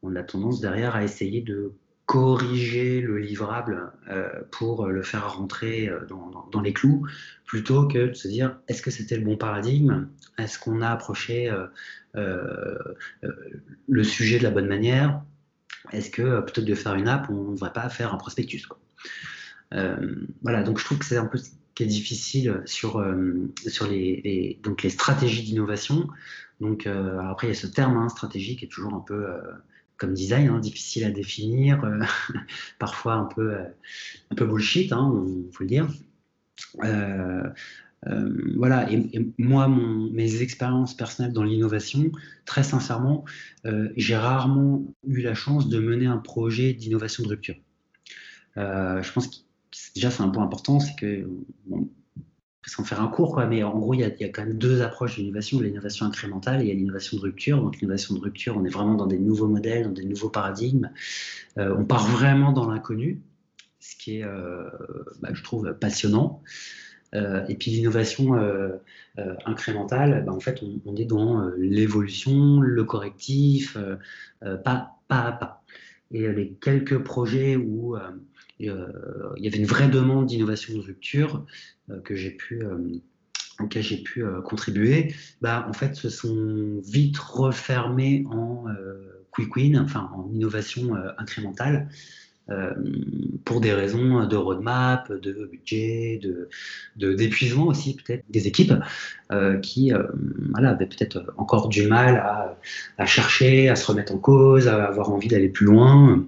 on 0.03 0.15
a 0.15 0.23
tendance 0.23 0.59
derrière 0.59 0.95
à 0.95 1.03
essayer 1.03 1.41
de 1.41 1.73
corriger 2.05 3.01
le 3.01 3.17
livrable 3.17 3.91
pour 4.51 4.87
le 4.87 5.01
faire 5.01 5.37
rentrer 5.37 5.89
dans, 6.07 6.47
dans, 6.51 6.61
les 6.61 6.71
clous, 6.73 7.07
plutôt 7.45 7.87
que 7.87 8.09
de 8.09 8.13
se 8.13 8.27
dire 8.27 8.57
est-ce 8.67 8.81
que 8.81 8.91
c'était 8.91 9.17
le 9.17 9.25
bon 9.25 9.37
paradigme? 9.37 10.07
Est-ce 10.37 10.59
qu'on 10.59 10.81
a 10.81 10.89
approché 10.89 11.51
le 12.13 14.03
sujet 14.03 14.37
de 14.37 14.43
la 14.43 14.51
bonne 14.51 14.67
manière? 14.67 15.21
Est-ce 15.91 16.09
que 16.09 16.21
euh, 16.21 16.41
plutôt 16.41 16.61
que 16.61 16.67
de 16.67 16.75
faire 16.75 16.95
une 16.95 17.07
app, 17.07 17.29
on 17.29 17.49
ne 17.49 17.53
devrait 17.53 17.73
pas 17.73 17.89
faire 17.89 18.13
un 18.13 18.17
prospectus 18.17 18.63
euh, 19.73 20.15
Voilà, 20.41 20.63
donc 20.63 20.79
je 20.79 20.85
trouve 20.85 20.99
que 20.99 21.05
c'est 21.05 21.17
un 21.17 21.25
peu 21.25 21.37
ce 21.37 21.51
qui 21.75 21.83
est 21.83 21.87
difficile 21.87 22.61
sur, 22.65 22.99
euh, 22.99 23.51
sur 23.67 23.87
les, 23.87 24.59
donc 24.63 24.83
les 24.83 24.89
stratégies 24.89 25.43
d'innovation. 25.43 26.07
Donc 26.61 26.87
après, 26.87 27.47
il 27.47 27.49
y 27.49 27.53
a 27.53 27.59
ce 27.59 27.67
terme 27.67 27.97
hein, 27.97 28.07
stratégie 28.07 28.55
qui 28.55 28.63
est 28.63 28.69
toujours 28.69 28.93
un 28.93 29.01
peu 29.01 29.27
comme 29.97 30.13
design, 30.13 30.47
hein, 30.47 30.59
difficile 30.59 31.03
à 31.03 31.11
définir, 31.11 31.81
parfois 32.79 33.15
un 33.15 33.25
peu, 33.25 33.57
un 34.31 34.35
peu 34.35 34.45
bullshit, 34.45 34.87
il 34.87 34.93
hein, 34.93 35.25
faut 35.51 35.63
le 35.63 35.67
dire. 35.67 35.89
Voilà, 38.55 38.91
et, 38.91 39.33
moi, 39.37 39.67
mes 39.67 40.41
expériences 40.41 40.95
personnelles 40.95 41.33
dans 41.33 41.43
l'innovation, 41.43 42.11
très 42.45 42.63
sincèrement, 42.63 43.25
euh, 43.65 43.89
j'ai 43.97 44.15
rarement 44.15 44.83
eu 45.07 45.21
la 45.21 45.33
chance 45.33 45.69
de 45.69 45.79
mener 45.79 46.05
un 46.05 46.17
projet 46.17 46.73
d'innovation 46.73 47.23
de 47.23 47.29
rupture. 47.29 47.55
Euh, 48.57 49.01
je 49.01 49.11
pense 49.11 49.27
que 49.27 49.35
déjà, 49.95 50.11
c'est 50.11 50.21
un 50.21 50.29
point 50.29 50.43
important, 50.43 50.79
c'est 50.79 50.95
que, 50.95 51.27
sans 52.67 52.83
faire 52.83 53.01
un 53.01 53.07
cours, 53.07 53.39
mais 53.47 53.63
en 53.63 53.77
gros, 53.77 53.93
il 53.93 54.01
y, 54.01 54.03
a, 54.03 54.09
quand 54.29 54.45
même 54.45 54.57
deux 54.57 54.81
approches 54.81 55.15
d'innovation, 55.17 55.59
l'innovation 55.59 56.05
incrémentale 56.05 56.67
et 56.67 56.73
l'innovation 56.73 57.17
de 57.17 57.21
rupture. 57.21 57.61
Donc, 57.61 57.79
l'innovation 57.79 58.15
de 58.15 58.19
rupture, 58.19 58.55
on 58.57 58.65
est 58.65 58.69
vraiment 58.69 58.95
dans 58.95 59.07
des 59.07 59.19
nouveaux 59.19 59.47
modèles, 59.47 59.83
dans 59.83 59.91
des 59.91 60.05
nouveaux 60.05 60.29
paradigmes. 60.29 60.89
on 61.57 61.85
part 61.85 62.07
vraiment 62.07 62.53
dans 62.53 62.69
l'inconnu, 62.69 63.21
ce 63.79 63.95
qui 63.95 64.17
est, 64.17 64.25
bah, 65.21 65.29
je 65.33 65.43
trouve, 65.43 65.73
passionnant. 65.79 66.41
Euh, 67.15 67.45
et 67.47 67.55
puis 67.55 67.71
l'innovation 67.71 68.35
euh, 68.35 68.69
euh, 69.19 69.35
incrémentale, 69.45 70.23
bah, 70.25 70.33
en 70.33 70.39
fait, 70.39 70.61
on, 70.85 70.95
est 70.95 71.05
dans 71.05 71.49
l'évolution, 71.57 72.59
le 72.59 72.83
correctif, 72.83 73.77
pas, 74.41 74.97
pas 75.07 75.21
à 75.21 75.31
pas. 75.31 75.63
Et 76.11 76.27
les 76.31 76.51
quelques 76.61 76.99
projets 76.99 77.55
où 77.55 77.95
il 78.59 78.67
y 78.67 79.47
avait 79.47 79.57
une 79.57 79.65
vraie 79.65 79.89
demande 79.89 80.27
d'innovation 80.27 80.75
de 80.75 80.81
rupture 80.81 81.45
que 82.03 82.15
j'ai 82.15 82.31
pu 82.31 82.63
auquel 83.59 83.83
j'ai 83.83 84.03
pu 84.03 84.23
contribuer, 84.43 85.13
bah, 85.41 85.65
en 85.69 85.73
fait, 85.73 85.95
se 85.95 86.09
sont 86.09 86.81
vite 86.85 87.17
refermés 87.17 88.25
en 88.29 88.65
quick 89.31 89.55
win, 89.55 89.79
enfin 89.79 90.09
en 90.13 90.29
innovation 90.31 90.95
incrémentale. 91.17 91.89
Euh, 92.51 92.73
pour 93.43 93.59
des 93.59 93.73
raisons 93.73 94.27
de 94.27 94.35
roadmap, 94.35 95.11
de 95.11 95.49
budget, 95.51 96.19
de, 96.21 97.13
d'épuisement 97.13 97.65
aussi 97.65 97.95
peut-être 97.95 98.23
des 98.29 98.47
équipes 98.47 98.73
euh, 99.31 99.57
qui 99.57 99.91
euh, 99.91 100.03
voilà, 100.51 100.69
avaient 100.69 100.85
peut-être 100.85 101.33
encore 101.37 101.69
du 101.69 101.87
mal 101.87 102.17
à, 102.17 102.55
à, 102.99 103.05
chercher, 103.07 103.69
à 103.69 103.75
se 103.75 103.87
remettre 103.87 104.13
en 104.13 104.19
cause, 104.19 104.67
à 104.67 104.85
avoir 104.85 105.11
envie 105.11 105.27
d'aller 105.27 105.49
plus 105.49 105.65
loin. 105.65 106.23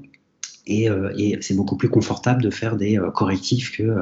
Et, 0.66 0.90
et 1.18 1.38
c'est 1.40 1.56
beaucoup 1.56 1.78
plus 1.78 1.88
confortable 1.88 2.42
de 2.42 2.50
faire 2.50 2.76
des 2.76 3.00
correctifs 3.14 3.78
que 3.78 4.02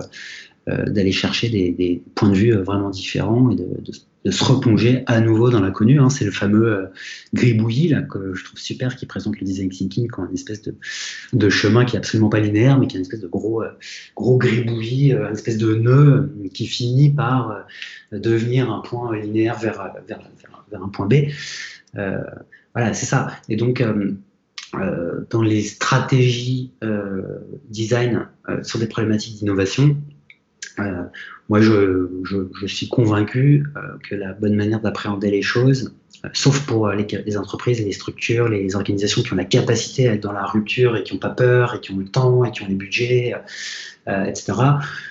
d'aller 0.66 1.12
chercher 1.12 1.48
des, 1.50 1.72
des, 1.72 2.02
points 2.16 2.30
de 2.30 2.36
vue 2.36 2.54
vraiment 2.54 2.90
différents 2.90 3.52
et 3.52 3.56
de, 3.56 3.68
de 3.82 3.92
de 4.26 4.32
se 4.32 4.44
replonger 4.44 5.04
à 5.06 5.22
nouveau 5.22 5.52
dans 5.52 5.62
l'inconnu. 5.62 6.00
Hein. 6.00 6.10
C'est 6.10 6.26
le 6.26 6.32
fameux 6.32 6.68
euh, 6.68 6.86
gribouillis 7.34 7.94
que 8.10 8.34
je 8.34 8.44
trouve 8.44 8.60
super 8.60 8.96
qui 8.96 9.06
présente 9.06 9.40
le 9.40 9.46
design 9.46 9.70
thinking 9.70 10.08
comme 10.08 10.26
une 10.26 10.34
espèce 10.34 10.64
de, 10.64 11.50
chemin 11.50 11.86
qui 11.86 11.96
est 11.96 12.00
absolument 12.00 12.30
pas 12.30 12.40
linéaire, 12.40 12.80
mais 12.80 12.88
qui 12.88 12.98
est 12.98 13.00
une 13.00 13.06
espèce 13.06 13.22
de 13.22 13.28
gros, 13.28 13.62
euh, 13.62 13.70
gros 14.16 14.38
gribouillis, 14.38 15.14
euh, 15.14 15.28
une 15.28 15.36
espèce 15.36 15.58
de 15.58 15.76
nœud 15.76 16.34
qui 16.54 16.66
finit 16.66 17.12
par 17.12 17.66
devenir 18.12 18.72
un 18.72 18.80
point 18.80 19.16
linéaire 19.16 19.60
vers, 19.60 19.94
vers, 20.08 20.20
vers, 20.72 20.84
un 20.84 20.90
point 20.90 21.06
B. 21.06 21.28
voilà, 21.94 22.94
c'est 22.94 23.06
ça. 23.06 23.28
Et 23.48 23.56
donc, 23.56 23.84
dans 25.30 25.42
les 25.42 25.62
stratégies 25.62 26.72
design 27.70 28.28
sur 28.64 28.80
des 28.80 28.88
problématiques 28.88 29.38
d'innovation, 29.38 29.96
euh, 30.80 31.04
moi, 31.50 31.62
je, 31.62 32.08
suis 32.68 32.88
convaincu 32.88 33.66
euh, 33.76 33.80
que 34.08 34.16
la 34.16 34.34
bonne 34.34 34.56
manière 34.56 34.82
d'appréhender 34.82 35.32
les 35.32 35.42
choses, 35.42 35.96
euh, 36.24 36.30
sauf 36.34 36.66
pour 36.66 36.90
les, 36.90 37.06
les, 37.26 37.38
entreprises, 37.38 37.80
les 37.80 37.92
structures, 37.92 38.48
les 38.50 38.76
organisations 38.76 39.22
qui 39.22 39.34
ont 39.34 39.38
la 39.38 39.46
capacité 39.46 40.10
à 40.10 40.14
être 40.14 40.24
dans 40.24 40.32
la 40.32 40.46
rupture 40.46 40.98
et 40.98 41.04
qui 41.04 41.14
n'ont 41.14 41.20
pas 41.20 41.30
peur 41.30 41.76
et 41.76 41.80
qui 41.80 41.92
ont 41.92 41.98
le 41.98 42.08
temps 42.08 42.44
et 42.44 42.52
qui 42.52 42.64
ont 42.64 42.68
les 42.68 42.76
budgets, 42.76 43.34
etc. 44.08 44.54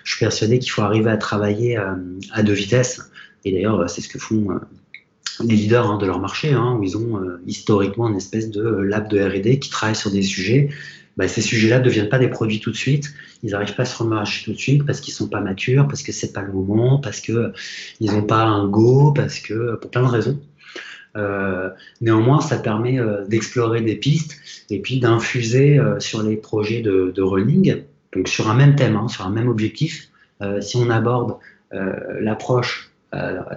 Je 0.05 0.15
suis 0.15 0.25
persuadé 0.25 0.59
qu'il 0.59 0.71
faut 0.71 0.83
arriver 0.83 1.11
à 1.11 1.17
travailler 1.17 1.77
à 1.77 2.43
deux 2.43 2.53
vitesses. 2.53 3.11
Et 3.45 3.53
d'ailleurs, 3.53 3.89
c'est 3.91 4.01
ce 4.01 4.09
que 4.09 4.19
font 4.19 4.61
les 5.43 5.57
leaders 5.57 5.91
hein, 5.91 5.99
de 5.99 6.07
leur 6.07 6.21
marché, 6.21 6.53
hein, 6.53 6.77
où 6.79 6.83
ils 6.83 6.97
ont 6.97 7.21
historiquement 7.47 8.09
une 8.09 8.17
espèce 8.17 8.51
de 8.51 8.63
lab 8.63 9.09
de 9.09 9.21
R&D 9.21 9.59
qui 9.59 9.71
travaille 9.71 9.97
sur 9.97 10.11
des 10.11 10.23
sujets 10.23 10.71
bah, 11.17 11.29
ces 11.29 11.41
sujets-là 11.41 11.79
ne 11.79 11.85
deviennent 11.85 12.09
pas 12.09 12.19
des 12.19 12.29
produits 12.29 12.61
tout 12.61 12.71
de 12.71 12.77
suite. 12.77 13.15
Ils 13.43 13.53
n'arrivent 13.53 13.75
pas 13.75 13.85
sur 13.85 14.05
le 14.05 14.11
marché 14.11 14.45
tout 14.45 14.53
de 14.53 14.59
suite 14.59 14.85
parce 14.85 15.01
qu'ils 15.01 15.15
sont 15.15 15.29
pas 15.29 15.41
matures, 15.41 15.87
parce 15.87 16.03
que 16.03 16.13
c'est 16.13 16.33
pas 16.33 16.43
le 16.43 16.53
moment, 16.53 16.99
parce 16.99 17.21
que 17.21 17.53
ils 18.01 18.13
n'ont 18.13 18.25
pas 18.25 18.43
un 18.43 18.67
go, 18.67 19.13
parce 19.13 19.39
que 19.39 19.77
pour 19.77 19.91
plein 19.91 20.03
de 20.03 20.09
raisons. 20.09 20.41
Euh, 21.17 21.71
néanmoins, 22.01 22.41
ça 22.41 22.59
permet 22.59 22.99
euh, 22.99 23.25
d'explorer 23.27 23.81
des 23.81 23.97
pistes 23.97 24.37
et 24.71 24.81
puis 24.81 24.99
d'infuser 24.99 25.79
euh, 25.79 26.01
sur 26.01 26.23
les 26.23 26.37
projets 26.37 26.81
de, 26.81 27.13
de, 27.15 27.23
running, 27.23 27.83
donc 28.13 28.29
sur 28.29 28.51
un 28.51 28.55
même 28.55 28.75
thème, 28.75 28.97
hein, 28.97 29.09
sur 29.09 29.25
un 29.25 29.31
même 29.31 29.49
objectif. 29.49 30.09
si 30.61 30.77
on 30.77 30.91
aborde 30.91 31.39
l'approche 32.21 32.94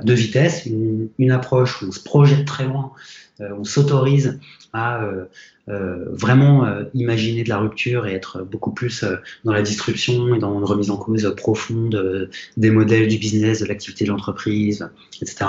de 0.04 0.14
vitesse, 0.14 0.66
une, 0.66 1.10
une, 1.18 1.32
approche 1.32 1.82
où 1.82 1.88
on 1.88 1.92
se 1.92 2.00
projette 2.00 2.46
très 2.46 2.66
loin, 2.66 2.92
on 3.40 3.64
s'autorise 3.64 4.40
à 4.74 5.02
euh, 5.70 6.06
vraiment 6.14 6.66
euh, 6.66 6.84
imaginer 6.94 7.44
de 7.44 7.50
la 7.50 7.58
rupture 7.58 8.08
et 8.08 8.14
être 8.14 8.42
beaucoup 8.42 8.72
plus 8.72 9.04
euh, 9.04 9.18
dans 9.44 9.52
la 9.52 9.62
disruption 9.62 10.34
et 10.34 10.40
dans 10.40 10.58
une 10.58 10.64
remise 10.64 10.90
en 10.90 10.96
cause 10.96 11.34
profonde 11.36 12.30
des 12.56 12.72
modèles 12.72 13.10
du 13.10 13.18
business, 13.18 13.60
de 13.60 13.66
l'activité 13.66 14.06
de 14.06 14.10
l'entreprise, 14.12 14.90
etc. 15.22 15.46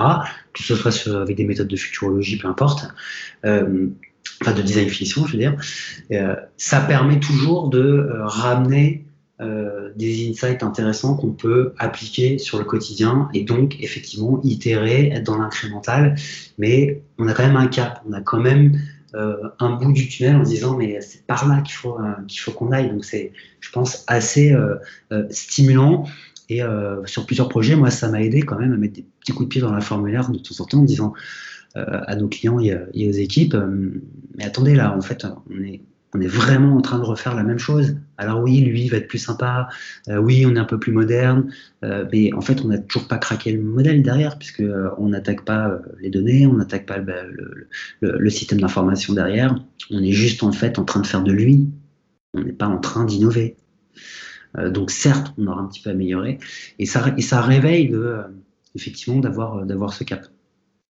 Que 0.52 0.62
ce 0.64 0.74
soit 0.74 1.20
avec 1.20 1.36
des 1.36 1.44
méthodes 1.44 1.68
de 1.68 1.76
futurologie, 1.76 2.36
peu 2.36 2.48
importe 2.48 2.88
enfin 4.40 4.52
de 4.52 4.62
design 4.62 4.88
finition, 4.88 5.26
je 5.26 5.32
veux 5.32 5.38
dire, 5.38 5.56
ça 6.56 6.80
permet 6.80 7.18
toujours 7.18 7.70
de 7.70 8.08
ramener 8.20 9.04
des 9.40 10.28
insights 10.28 10.64
intéressants 10.64 11.16
qu'on 11.16 11.30
peut 11.30 11.72
appliquer 11.78 12.38
sur 12.38 12.58
le 12.58 12.64
quotidien 12.64 13.28
et 13.34 13.44
donc 13.44 13.76
effectivement 13.80 14.40
itérer, 14.42 15.10
être 15.10 15.22
dans 15.22 15.38
l'incrémental, 15.38 16.16
mais 16.58 17.02
on 17.18 17.28
a 17.28 17.34
quand 17.34 17.46
même 17.46 17.56
un 17.56 17.68
cap, 17.68 18.02
on 18.08 18.12
a 18.12 18.20
quand 18.20 18.40
même 18.40 18.78
euh, 19.14 19.48
un 19.58 19.76
bout 19.76 19.92
du 19.92 20.06
tunnel 20.06 20.36
en 20.36 20.44
se 20.44 20.50
disant 20.50 20.76
mais 20.76 21.00
c'est 21.00 21.26
par 21.26 21.48
là 21.48 21.62
qu'il 21.62 21.74
faut 21.74 21.98
euh, 21.98 22.12
qu'il 22.26 22.40
faut 22.40 22.52
qu'on 22.52 22.72
aille. 22.72 22.90
Donc 22.90 23.06
c'est, 23.06 23.32
je 23.60 23.70
pense, 23.70 24.04
assez 24.06 24.52
euh, 24.52 24.76
stimulant. 25.30 26.04
Et 26.50 26.62
sur 27.04 27.26
plusieurs 27.26 27.50
projets, 27.50 27.76
moi, 27.76 27.90
ça 27.90 28.08
m'a 28.08 28.22
aidé 28.22 28.40
quand 28.40 28.58
même 28.58 28.72
à 28.72 28.78
mettre 28.78 28.94
des 28.94 29.04
petits 29.20 29.32
coups 29.32 29.44
de 29.44 29.48
pied 29.50 29.60
dans 29.60 29.70
la 29.70 29.82
formulaire 29.82 30.30
de 30.30 30.38
temps 30.38 30.54
en 30.60 30.64
temps 30.64 30.78
en 30.78 30.84
disant 30.84 31.12
à 31.74 32.16
nos 32.16 32.26
clients 32.26 32.58
et, 32.58 32.74
aux 33.06 33.12
équipes, 33.12 33.54
mais 34.34 34.46
attendez 34.46 34.74
là, 34.74 34.96
en 34.96 35.02
fait, 35.02 35.26
on 35.26 35.62
est 35.62 35.82
on 36.14 36.20
est 36.20 36.28
vraiment 36.28 36.76
en 36.76 36.80
train 36.80 36.98
de 36.98 37.04
refaire 37.04 37.34
la 37.34 37.42
même 37.42 37.58
chose. 37.58 37.96
Alors 38.16 38.40
oui, 38.40 38.60
lui 38.60 38.88
va 38.88 38.96
être 38.96 39.08
plus 39.08 39.18
sympa, 39.18 39.68
euh, 40.08 40.16
oui, 40.16 40.44
on 40.46 40.56
est 40.56 40.58
un 40.58 40.64
peu 40.64 40.78
plus 40.78 40.92
moderne, 40.92 41.52
euh, 41.84 42.06
mais 42.10 42.32
en 42.32 42.40
fait, 42.40 42.62
on 42.62 42.68
n'a 42.68 42.78
toujours 42.78 43.08
pas 43.08 43.18
craqué 43.18 43.52
le 43.52 43.62
modèle 43.62 44.02
derrière, 44.02 44.38
puisque 44.38 44.60
euh, 44.60 44.90
on 44.98 45.08
n'attaque 45.10 45.44
pas 45.44 45.78
les 46.00 46.10
données, 46.10 46.46
on 46.46 46.54
n'attaque 46.54 46.86
pas 46.86 46.98
bah, 46.98 47.22
le, 48.00 48.30
système 48.30 48.60
d'information 48.60 49.14
derrière. 49.14 49.54
On 49.90 50.02
est 50.02 50.12
juste 50.12 50.42
en 50.42 50.52
fait 50.52 50.78
en 50.78 50.84
train 50.84 51.00
de 51.00 51.06
faire 51.06 51.22
de 51.22 51.32
lui. 51.32 51.68
On 52.34 52.42
n'est 52.42 52.52
pas 52.52 52.66
en 52.66 52.78
train 52.78 53.04
d'innover. 53.04 53.56
donc 54.70 54.90
certes, 54.90 55.34
on 55.38 55.46
aura 55.46 55.60
un 55.62 55.66
petit 55.66 55.82
peu 55.82 55.90
amélioré, 55.90 56.38
et 56.78 56.86
ça, 56.86 57.02
réveille 57.40 57.94
effectivement 58.74 59.20
d'avoir 59.20 59.66
d'avoir 59.66 59.92
ce 59.92 60.04
cap. 60.04 60.26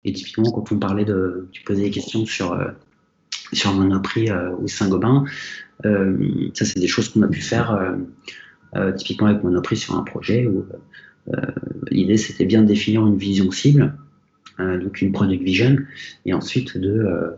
Et 0.05 0.13
typiquement, 0.13 0.51
quand 0.51 0.71
on 0.71 0.79
parlait 0.79 1.05
de, 1.05 1.49
tu 1.51 1.63
posais 1.63 1.83
des 1.83 1.91
questions 1.91 2.25
sur 2.25 2.53
sur 3.53 3.73
Monoprix 3.73 4.29
euh, 4.29 4.51
ou 4.59 4.67
Saint-Gobain. 4.67 5.25
Euh, 5.85 6.49
ça, 6.53 6.65
c'est 6.65 6.79
des 6.79 6.87
choses 6.87 7.09
qu'on 7.09 7.21
a 7.21 7.27
pu 7.27 7.41
faire 7.41 7.95
euh, 8.75 8.91
typiquement 8.93 9.27
avec 9.27 9.43
Monoprix 9.43 9.77
sur 9.77 9.95
un 9.95 10.03
projet 10.03 10.47
où 10.47 10.65
l'idée 11.89 12.17
c'était 12.17 12.45
bien 12.45 12.61
de 12.61 12.67
définir 12.67 13.07
une 13.07 13.15
vision 13.15 13.49
cible, 13.49 13.93
donc 14.59 15.01
une 15.01 15.13
product 15.13 15.41
vision, 15.41 15.77
et 16.25 16.33
ensuite 16.33 16.77
de 16.77 17.31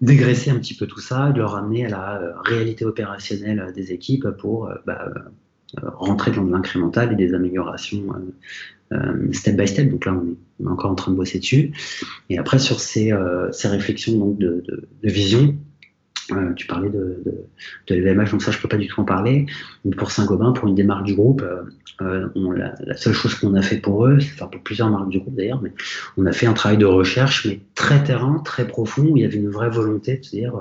dégraisser 0.00 0.50
un 0.50 0.56
petit 0.56 0.74
peu 0.74 0.88
tout 0.88 0.98
ça, 0.98 1.30
de 1.30 1.38
le 1.38 1.44
ramener 1.44 1.86
à 1.86 1.88
la 1.88 2.34
réalité 2.44 2.84
opérationnelle 2.84 3.72
des 3.76 3.92
équipes 3.92 4.26
pour 4.40 4.68
bah, 4.86 5.14
rentrer 5.80 6.32
dans 6.32 6.44
de 6.44 6.50
l'incrémental 6.50 7.12
et 7.12 7.16
des 7.16 7.32
améliorations 7.32 8.06
step 9.32 9.56
by 9.56 9.68
step. 9.68 9.90
Donc 9.90 10.06
là, 10.06 10.12
on 10.12 10.64
est, 10.64 10.68
encore 10.68 10.90
en 10.90 10.94
train 10.94 11.12
de 11.12 11.16
bosser 11.16 11.38
dessus. 11.38 11.72
Et 12.30 12.38
après, 12.38 12.58
sur 12.58 12.80
ces, 12.80 13.12
euh, 13.12 13.50
réflexions 13.64 14.18
donc, 14.18 14.38
de, 14.38 14.64
vision, 15.02 15.56
euh, 16.30 16.52
tu 16.54 16.66
parlais 16.66 16.88
de, 16.88 17.22
de, 17.88 18.30
donc 18.30 18.42
ça 18.42 18.52
je 18.52 18.58
peux 18.58 18.68
pas 18.68 18.76
du 18.76 18.86
tout 18.86 19.00
en 19.00 19.04
parler. 19.04 19.46
Mais 19.84 19.94
pour 19.94 20.10
Saint-Gobain, 20.10 20.52
pour 20.52 20.68
une 20.68 20.74
des 20.74 20.84
marques 20.84 21.04
du 21.04 21.14
groupe, 21.14 21.44
la, 22.00 22.96
seule 22.96 23.12
chose 23.12 23.34
qu'on 23.34 23.54
a 23.54 23.62
fait 23.62 23.76
pour 23.76 24.06
eux, 24.06 24.18
enfin 24.18 24.46
pour 24.46 24.60
plusieurs 24.62 24.90
marques 24.90 25.08
du 25.08 25.20
groupe 25.20 25.34
d'ailleurs, 25.34 25.62
mais 25.62 25.72
on 26.16 26.26
a 26.26 26.32
fait 26.32 26.46
un 26.46 26.52
travail 26.52 26.78
de 26.78 26.86
recherche, 26.86 27.46
mais 27.46 27.60
très 27.74 28.02
terrain, 28.02 28.40
très 28.44 28.66
profond, 28.66 29.02
où 29.02 29.16
il 29.16 29.22
y 29.22 29.26
avait 29.26 29.38
une 29.38 29.50
vraie 29.50 29.70
volonté 29.70 30.16
de 30.16 30.24
se 30.24 30.30
dire, 30.30 30.54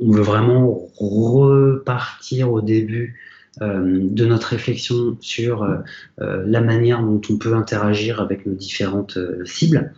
on 0.00 0.10
veut 0.10 0.22
vraiment 0.22 0.88
repartir 0.98 2.52
au 2.52 2.60
début 2.60 3.14
euh, 3.14 3.35
de 3.60 4.26
notre 4.26 4.48
réflexion 4.48 5.16
sur 5.20 5.62
euh, 5.62 5.76
euh, 6.20 6.44
la 6.46 6.60
manière 6.60 7.02
dont 7.02 7.20
on 7.30 7.38
peut 7.38 7.54
interagir 7.54 8.20
avec 8.20 8.46
nos 8.46 8.54
différentes 8.54 9.18
cibles. 9.44 9.92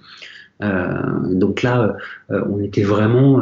donc 0.61 1.63
là, 1.63 1.97
on 2.31 2.61
était 2.61 2.83
vraiment 2.83 3.41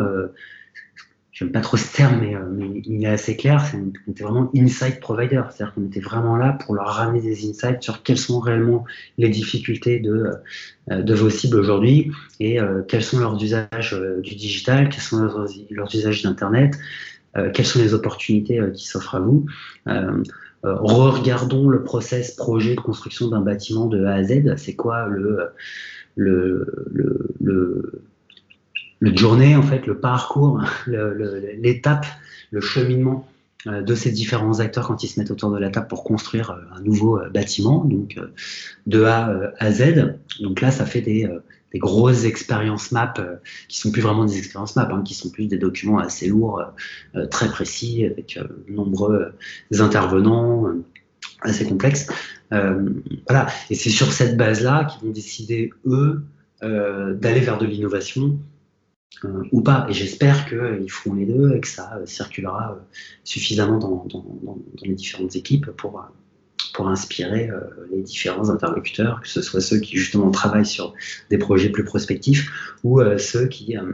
j'aime 1.32 1.52
pas 1.52 1.60
trop 1.60 1.76
ce 1.78 1.94
terme, 1.94 2.20
mais, 2.20 2.82
il 2.84 3.04
est 3.04 3.08
assez 3.08 3.36
clair, 3.36 3.62
on 3.74 4.10
était 4.10 4.22
vraiment 4.22 4.50
insight 4.54 5.00
provider, 5.00 5.42
c'est-à-dire 5.50 5.74
qu'on 5.74 5.86
était 5.86 6.00
vraiment 6.00 6.36
là 6.36 6.52
pour 6.52 6.74
leur 6.74 6.88
ramener 6.88 7.22
des 7.22 7.48
insights 7.48 7.82
sur 7.82 8.02
quelles 8.02 8.18
sont 8.18 8.38
réellement 8.38 8.84
les 9.16 9.30
difficultés 9.30 9.98
de, 9.98 10.30
de 10.90 11.14
vos 11.14 11.30
cibles 11.30 11.58
aujourd'hui 11.58 12.10
et 12.40 12.58
quels 12.88 13.02
sont 13.02 13.18
leurs 13.18 13.42
usages 13.42 13.98
du 14.22 14.34
digital, 14.34 14.90
quels 14.90 15.02
sont 15.02 15.22
leurs, 15.22 15.46
leurs 15.70 15.94
usages 15.94 16.22
d'Internet, 16.22 16.74
euh, 16.74 16.80
quelles 17.52 17.66
sont 17.66 17.78
les 17.78 17.94
opportunités 17.94 18.60
euh, 18.60 18.70
qui 18.70 18.86
s'offrent 18.86 19.14
à 19.14 19.20
vous. 19.20 19.46
Euh, 19.88 20.22
regardons 20.62 21.68
le 21.68 21.82
process 21.84 22.32
projet 22.32 22.74
de 22.74 22.80
construction 22.80 23.28
d'un 23.28 23.40
bâtiment 23.40 23.86
de 23.86 24.04
A 24.04 24.14
à 24.14 24.24
Z. 24.24 24.56
C'est 24.56 24.74
quoi 24.74 25.06
le, 25.06 25.50
le, 26.16 26.66
le, 26.90 28.02
le, 29.00 29.16
journée, 29.16 29.54
en 29.54 29.62
fait, 29.62 29.86
le 29.86 29.98
parcours, 29.98 30.62
l'étape, 30.86 32.06
le, 32.50 32.60
cheminement 32.60 33.28
de 33.66 33.94
ces 33.94 34.12
différents 34.12 34.60
acteurs 34.60 34.86
quand 34.86 35.02
ils 35.02 35.08
se 35.08 35.18
mettent 35.18 35.30
autour 35.30 35.50
de 35.50 35.58
la 35.58 35.70
table 35.70 35.88
pour 35.88 36.04
construire 36.04 36.56
un 36.74 36.80
nouveau 36.80 37.20
bâtiment, 37.34 37.84
donc 37.84 38.18
de 38.86 39.04
A 39.04 39.52
à 39.58 39.72
Z. 39.72 40.14
Donc 40.40 40.60
là, 40.60 40.70
ça 40.70 40.86
fait 40.86 41.00
des, 41.00 41.28
grosses 41.78 42.24
expériences 42.24 42.92
map 42.92 43.14
euh, 43.18 43.36
qui 43.68 43.78
sont 43.78 43.90
plus 43.90 44.02
vraiment 44.02 44.24
des 44.24 44.38
expériences 44.38 44.76
map, 44.76 44.88
hein, 44.90 45.02
qui 45.04 45.14
sont 45.14 45.30
plus 45.30 45.46
des 45.46 45.58
documents 45.58 45.98
assez 45.98 46.28
lourds, 46.28 46.60
euh, 46.60 46.64
euh, 47.20 47.26
très 47.26 47.48
précis, 47.48 48.04
avec 48.04 48.38
nombreux 48.68 49.32
intervenants, 49.78 50.66
assez 51.42 51.64
complexes. 51.64 52.08
voilà. 52.50 53.46
Et 53.70 53.74
c'est 53.74 53.90
sur 53.90 54.12
cette 54.12 54.36
base-là 54.36 54.84
qu'ils 54.84 55.06
vont 55.06 55.12
décider, 55.12 55.70
eux, 55.86 56.22
d'aller 56.62 57.40
vers 57.40 57.58
de 57.58 57.66
l'innovation 57.66 58.38
ou 59.52 59.60
pas. 59.62 59.86
Et 59.88 59.92
j'espère 59.92 60.46
qu'ils 60.48 60.90
feront 60.90 61.14
les 61.14 61.26
deux 61.26 61.54
et 61.54 61.60
que 61.60 61.68
ça 61.68 62.00
circulera 62.04 62.78
suffisamment 63.24 63.78
dans, 63.78 64.06
dans, 64.06 64.58
les 64.82 64.94
différentes 64.94 65.36
équipes 65.36 65.70
pour, 65.70 66.04
pour 66.76 66.88
inspirer 66.88 67.48
euh, 67.48 67.60
les 67.90 68.02
différents 68.02 68.50
interlocuteurs, 68.50 69.22
que 69.22 69.28
ce 69.28 69.40
soit 69.40 69.62
ceux 69.62 69.78
qui 69.78 69.96
justement 69.96 70.30
travaillent 70.30 70.66
sur 70.66 70.92
des 71.30 71.38
projets 71.38 71.70
plus 71.70 71.84
prospectifs 71.84 72.76
ou 72.84 73.00
euh, 73.00 73.16
ceux 73.16 73.46
qui 73.46 73.78
euh, 73.78 73.92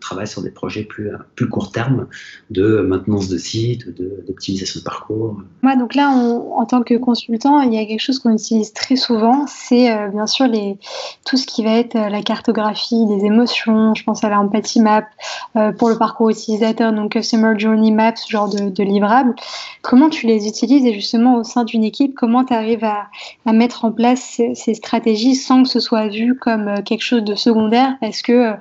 travaillent 0.00 0.26
sur 0.26 0.40
des 0.40 0.50
projets 0.50 0.84
plus, 0.84 1.10
plus 1.36 1.46
court 1.50 1.72
terme 1.72 2.06
de 2.48 2.80
maintenance 2.80 3.28
de 3.28 3.36
site, 3.36 3.86
d'optimisation 4.26 4.80
de, 4.80 4.84
parcours. 4.84 5.42
Moi, 5.60 5.76
donc 5.76 5.94
là, 5.94 6.08
en 6.08 6.64
tant 6.64 6.82
que 6.82 6.94
consultant, 6.94 7.60
il 7.60 7.74
y 7.74 7.78
a 7.78 7.84
quelque 7.84 8.00
chose 8.00 8.18
qu'on 8.18 8.32
utilise 8.32 8.72
très 8.72 8.96
souvent, 8.96 9.44
c'est 9.46 9.94
bien 10.08 10.26
sûr 10.26 10.46
les, 10.46 10.78
tout 11.26 11.36
ce 11.36 11.46
qui 11.46 11.62
va 11.62 11.76
être 11.76 11.94
la 11.94 12.22
cartographie 12.22 13.04
des 13.06 13.26
émotions, 13.26 13.94
je 13.94 14.02
pense 14.04 14.24
à 14.24 14.30
la 14.30 14.42
map 14.42 15.72
pour 15.72 15.90
le 15.90 15.98
parcours 15.98 16.30
utilisateur, 16.30 16.92
donc 16.92 17.12
Customer 17.12 17.52
Journey 17.58 17.90
Map, 17.90 18.16
ce 18.16 18.30
genre 18.30 18.48
de, 18.48 18.70
de 18.70 18.82
livrables. 18.82 19.34
Comment 19.82 20.08
tu 20.08 20.26
les 20.26 20.48
utilises 20.48 20.86
et 20.86 20.94
justement 20.94 21.36
au 21.36 21.44
sein 21.44 21.64
d'une 21.64 21.84
équipe 21.84 22.21
comment 22.22 22.44
tu 22.44 22.54
arrives 22.54 22.84
à, 22.84 23.52
mettre 23.52 23.84
en 23.84 23.90
place 23.90 24.40
ces, 24.54 24.74
stratégies 24.74 25.34
sans 25.34 25.64
que 25.64 25.68
ce 25.68 25.80
soit 25.80 26.06
vu 26.06 26.36
comme 26.36 26.68
euh, 26.68 26.80
quelque 26.80 27.02
chose 27.02 27.24
de 27.24 27.34
secondaire? 27.34 27.96
Parce 28.00 28.22
que, 28.22 28.32
euh, 28.32 28.52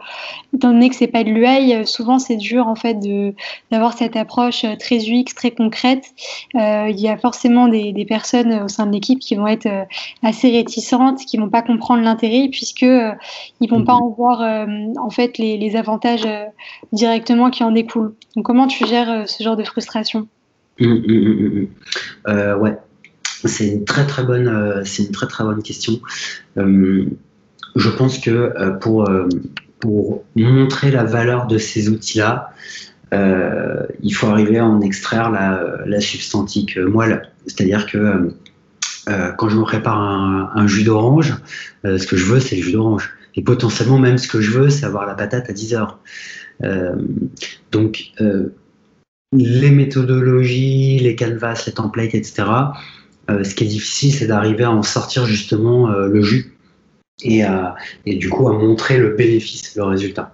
étant 0.55 0.71
donné 0.71 0.89
que 0.89 0.95
c'est 0.95 1.05
pas 1.05 1.23
de 1.23 1.29
l'UI, 1.29 1.75
euh, 1.75 1.85
souvent 1.85 2.17
c'est 2.17 2.37
dur 2.37 2.67
en 2.67 2.73
fait 2.73 2.97
d'avoir 3.69 3.93
cette 3.95 4.15
approche 4.15 4.65
très 4.79 4.97
UX, 5.07 5.35
très 5.35 5.51
concrète. 5.51 6.05
il 6.55 6.99
y 6.99 7.07
a 7.07 7.17
forcément 7.17 7.67
des, 7.67 8.05
personnes 8.09 8.63
au 8.63 8.67
sein 8.67 8.87
de 8.87 8.93
l'équipe 8.93 9.19
qui 9.19 9.35
vont 9.35 9.45
être 9.45 9.69
assez 10.23 10.49
réticentes, 10.49 11.19
qui 11.19 11.37
vont 11.37 11.49
pas 11.49 11.61
comprendre 11.61 12.01
l'intérêt 12.01 12.47
puisque 12.49 12.81
ils 12.81 13.69
vont 13.69 13.83
pas 13.83 13.93
mhm. 13.93 14.01
en 14.01 14.09
voir 14.09 14.67
en 14.97 15.09
fait 15.11 15.37
les, 15.37 15.75
avantages 15.75 16.27
directement 16.93 17.51
qui 17.51 17.63
en 17.63 17.71
découlent. 17.71 18.15
Donc 18.35 18.43
comment 18.43 18.65
tu 18.65 18.87
gères 18.87 19.29
ce 19.29 19.43
genre 19.43 19.55
de 19.55 19.63
frustration? 19.63 20.27
Mmh, 20.79 20.87
mmh, 20.87 21.67
mmh, 22.27 22.61
ouais, 22.61 22.75
c'est 23.47 23.67
une 23.67 23.85
très 23.85 24.05
très 24.05 24.23
bonne, 24.23 24.47
euh, 24.47 24.81
c'est 24.85 25.03
une 25.03 25.11
très 25.11 25.27
très 25.27 25.43
bonne 25.43 25.61
question. 25.63 25.99
Euh, 26.57 27.05
je 27.75 27.89
pense 27.89 28.19
que 28.19 28.29
euh, 28.29 28.71
pour 28.71 30.23
montrer 30.35 30.91
la 30.91 31.03
valeur 31.03 31.47
de 31.47 31.57
ces 31.57 31.89
outils-là, 31.89 32.53
il 33.13 34.11
faut 34.11 34.27
arriver 34.27 34.59
à 34.59 34.65
en 34.65 34.79
extraire 34.81 35.31
la, 35.31 35.79
la 35.85 35.99
substantique 35.99 36.77
moelle. 36.77 37.29
C'est-à-dire 37.47 37.85
que 37.85 38.33
quand 39.37 39.49
je 39.49 39.57
me 39.57 39.63
prépare 39.63 39.97
un, 39.97 40.67
jus 40.67 40.83
d'orange, 40.83 41.35
ce 41.83 42.05
que 42.05 42.15
je 42.15 42.25
veux, 42.25 42.39
c'est 42.39 42.55
le 42.55 42.61
jus 42.61 42.71
d'orange. 42.73 43.11
Et 43.35 43.41
potentiellement, 43.41 43.97
même 43.97 44.17
ce 44.17 44.27
que 44.27 44.39
je 44.39 44.51
veux, 44.51 44.69
c'est 44.69 44.85
avoir 44.85 45.07
la 45.07 45.15
patate 45.15 45.49
à 45.49 45.53
10 45.53 45.73
heures. 45.73 45.99
donc, 47.71 48.13
les 49.33 49.71
méthodologies, 49.71 50.99
les 50.99 51.15
canvas, 51.15 51.63
les 51.65 51.73
templates, 51.73 52.15
etc. 52.15 52.43
Euh, 53.31 53.43
ce 53.43 53.55
qui 53.55 53.63
est 53.63 53.67
difficile, 53.67 54.13
c'est 54.13 54.27
d'arriver 54.27 54.63
à 54.63 54.71
en 54.71 54.83
sortir 54.83 55.25
justement 55.25 55.89
euh, 55.89 56.07
le 56.07 56.21
jus 56.21 56.57
et, 57.23 57.45
du 58.05 58.29
coup 58.29 58.49
à 58.49 58.53
montrer 58.53 58.97
le 58.97 59.09
bénéfice, 59.09 59.75
le 59.75 59.83
résultat. 59.83 60.33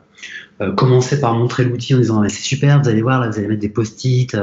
Euh, 0.62 0.72
commencer 0.72 1.20
par 1.20 1.34
montrer 1.34 1.66
l'outil 1.66 1.94
en 1.94 2.00
disant 2.00 2.24
c'est 2.30 2.42
super, 2.42 2.82
vous 2.82 2.88
allez 2.88 3.02
voir, 3.02 3.20
là 3.20 3.30
vous 3.30 3.38
allez 3.38 3.48
mettre 3.48 3.62
des 3.62 3.70
post-it, 3.70 4.36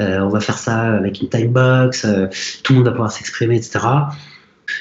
on 0.00 0.28
va 0.28 0.40
faire 0.40 0.58
ça 0.58 0.94
avec 0.94 1.20
une 1.20 1.28
time 1.28 1.52
box, 1.52 2.04
tout 2.64 2.72
le 2.72 2.78
monde 2.78 2.86
va 2.86 2.90
pouvoir 2.90 3.12
s'exprimer, 3.12 3.56
etc 3.56 3.78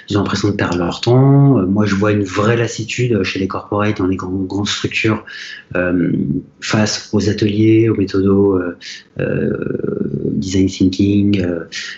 ils 0.09 0.17
ont 0.17 0.21
l'impression 0.21 0.49
de 0.49 0.55
perdre 0.55 0.78
leur 0.78 1.01
temps. 1.01 1.59
Euh, 1.59 1.65
moi, 1.65 1.86
je 1.86 1.95
vois 1.95 2.11
une 2.11 2.24
vraie 2.24 2.57
lassitude 2.57 3.24
chez 3.24 3.39
les 3.39 3.47
corporates, 3.47 3.97
dans 3.97 4.07
les 4.07 4.15
grandes, 4.15 4.67
structures, 4.67 5.26
euh, 5.76 6.11
face 6.61 7.09
aux 7.13 7.30
ateliers, 7.30 7.89
aux 7.89 7.95
méthodos 7.95 8.59
euh, 9.19 10.03
design 10.43 10.67
thinking, 10.67 11.43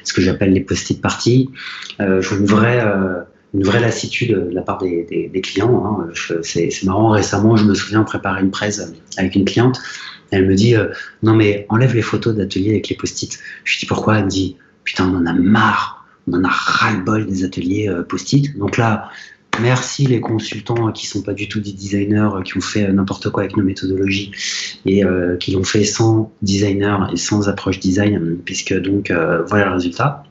ce 0.03 0.13
que 0.13 0.21
j'appelle 0.21 0.53
les 0.53 0.61
post-it 0.61 1.01
parties. 1.01 1.49
je 1.99 2.27
vois 2.27 2.37
une 2.37 2.45
vraie 2.45 2.83
une 3.53 3.63
vraie 3.63 3.79
lassitude 3.79 4.31
de 4.31 4.53
la 4.53 4.61
part 4.61 4.79
des, 4.79 5.41
clients. 5.41 5.85
Hein. 5.85 6.09
C'est 6.43 6.83
marrant, 6.83 7.09
récemment, 7.09 7.55
je 7.55 7.63
me 7.63 7.73
souviens 7.73 8.03
préparer 8.03 8.41
une 8.41 8.51
presse 8.51 8.81
avec 9.17 9.35
une 9.35 9.45
cliente. 9.45 9.79
Elle 10.31 10.47
me 10.47 10.55
dit 10.55 10.75
Non, 11.23 11.33
mais 11.35 11.65
enlève 11.69 11.95
les 11.95 12.01
photos 12.01 12.35
d'ateliers 12.35 12.71
avec 12.71 12.89
les 12.89 12.95
post-it. 12.95 13.39
Je 13.63 13.73
lui 13.73 13.79
dis 13.79 13.85
Pourquoi? 13.85 14.17
Elle 14.17 14.25
me 14.25 14.29
dit 14.29 14.57
Putain, 14.83 15.09
on 15.09 15.17
en 15.17 15.25
a 15.25 15.33
marre 15.33 16.05
on 16.27 16.33
en 16.33 16.43
a 16.43 16.49
ras-le-bol 16.49 17.25
des 17.25 17.43
ateliers 17.43 17.89
euh, 17.89 18.03
post-it. 18.03 18.57
Donc 18.57 18.77
là, 18.77 19.09
merci 19.61 20.05
les 20.05 20.21
consultants 20.21 20.91
qui 20.91 21.07
sont 21.07 21.21
pas 21.21 21.33
du 21.33 21.47
tout 21.47 21.59
des 21.59 21.71
designers, 21.71 22.29
euh, 22.35 22.41
qui 22.41 22.57
ont 22.57 22.61
fait 22.61 22.87
euh, 22.87 22.91
n'importe 22.91 23.29
quoi 23.29 23.43
avec 23.43 23.57
nos 23.57 23.63
méthodologies 23.63 24.31
et 24.85 25.03
qui 25.39 25.51
l'ont 25.51 25.63
fait 25.63 25.83
sans 25.83 26.31
designer 26.41 27.09
et 27.11 27.17
sans 27.17 27.49
approche 27.49 27.79
design, 27.79 28.37
puisque 28.45 28.73
donc 28.79 29.11
voilà 29.47 29.65
le 29.65 29.73
résultat. 29.73 30.23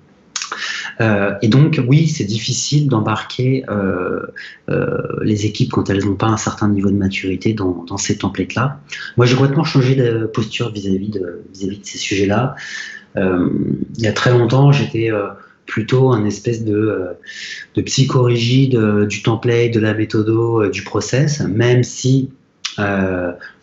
et 1.00 1.48
donc, 1.48 1.80
oui, 1.88 2.06
c'est 2.06 2.24
difficile 2.24 2.86
d'embarquer 2.86 3.64
les 5.22 5.46
équipes 5.46 5.72
quand 5.72 5.90
elles 5.90 6.04
n'ont 6.04 6.14
pas 6.14 6.28
un 6.28 6.36
certain 6.36 6.68
niveau 6.68 6.90
de 6.90 6.96
maturité 6.96 7.52
dans, 7.52 7.96
ces 7.96 8.18
templates-là. 8.18 8.80
Moi, 9.16 9.26
j'ai 9.26 9.34
complètement 9.34 9.64
changé 9.64 9.96
de 9.96 10.26
posture 10.26 10.70
vis-à-vis 10.70 11.10
de, 11.10 11.42
vis 11.52 11.68
-vis 11.68 11.80
de 11.80 11.84
ces 11.84 11.98
sujets-là. 11.98 12.54
il 13.16 14.04
y 14.04 14.06
a 14.06 14.12
très 14.12 14.30
longtemps, 14.30 14.70
j'étais 14.70 15.10
plutôt 15.66 16.12
un 16.12 16.24
espèce 16.24 16.64
de, 16.64 16.74
euh, 16.74 17.12
de 17.74 18.76
euh, 18.76 19.06
du 19.06 19.22
template, 19.22 19.72
de 19.72 19.80
la 19.80 19.94
méthodo, 19.94 20.62
euh, 20.62 20.70
du 20.70 20.82
process, 20.82 21.40
même 21.40 21.82
si 21.82 22.30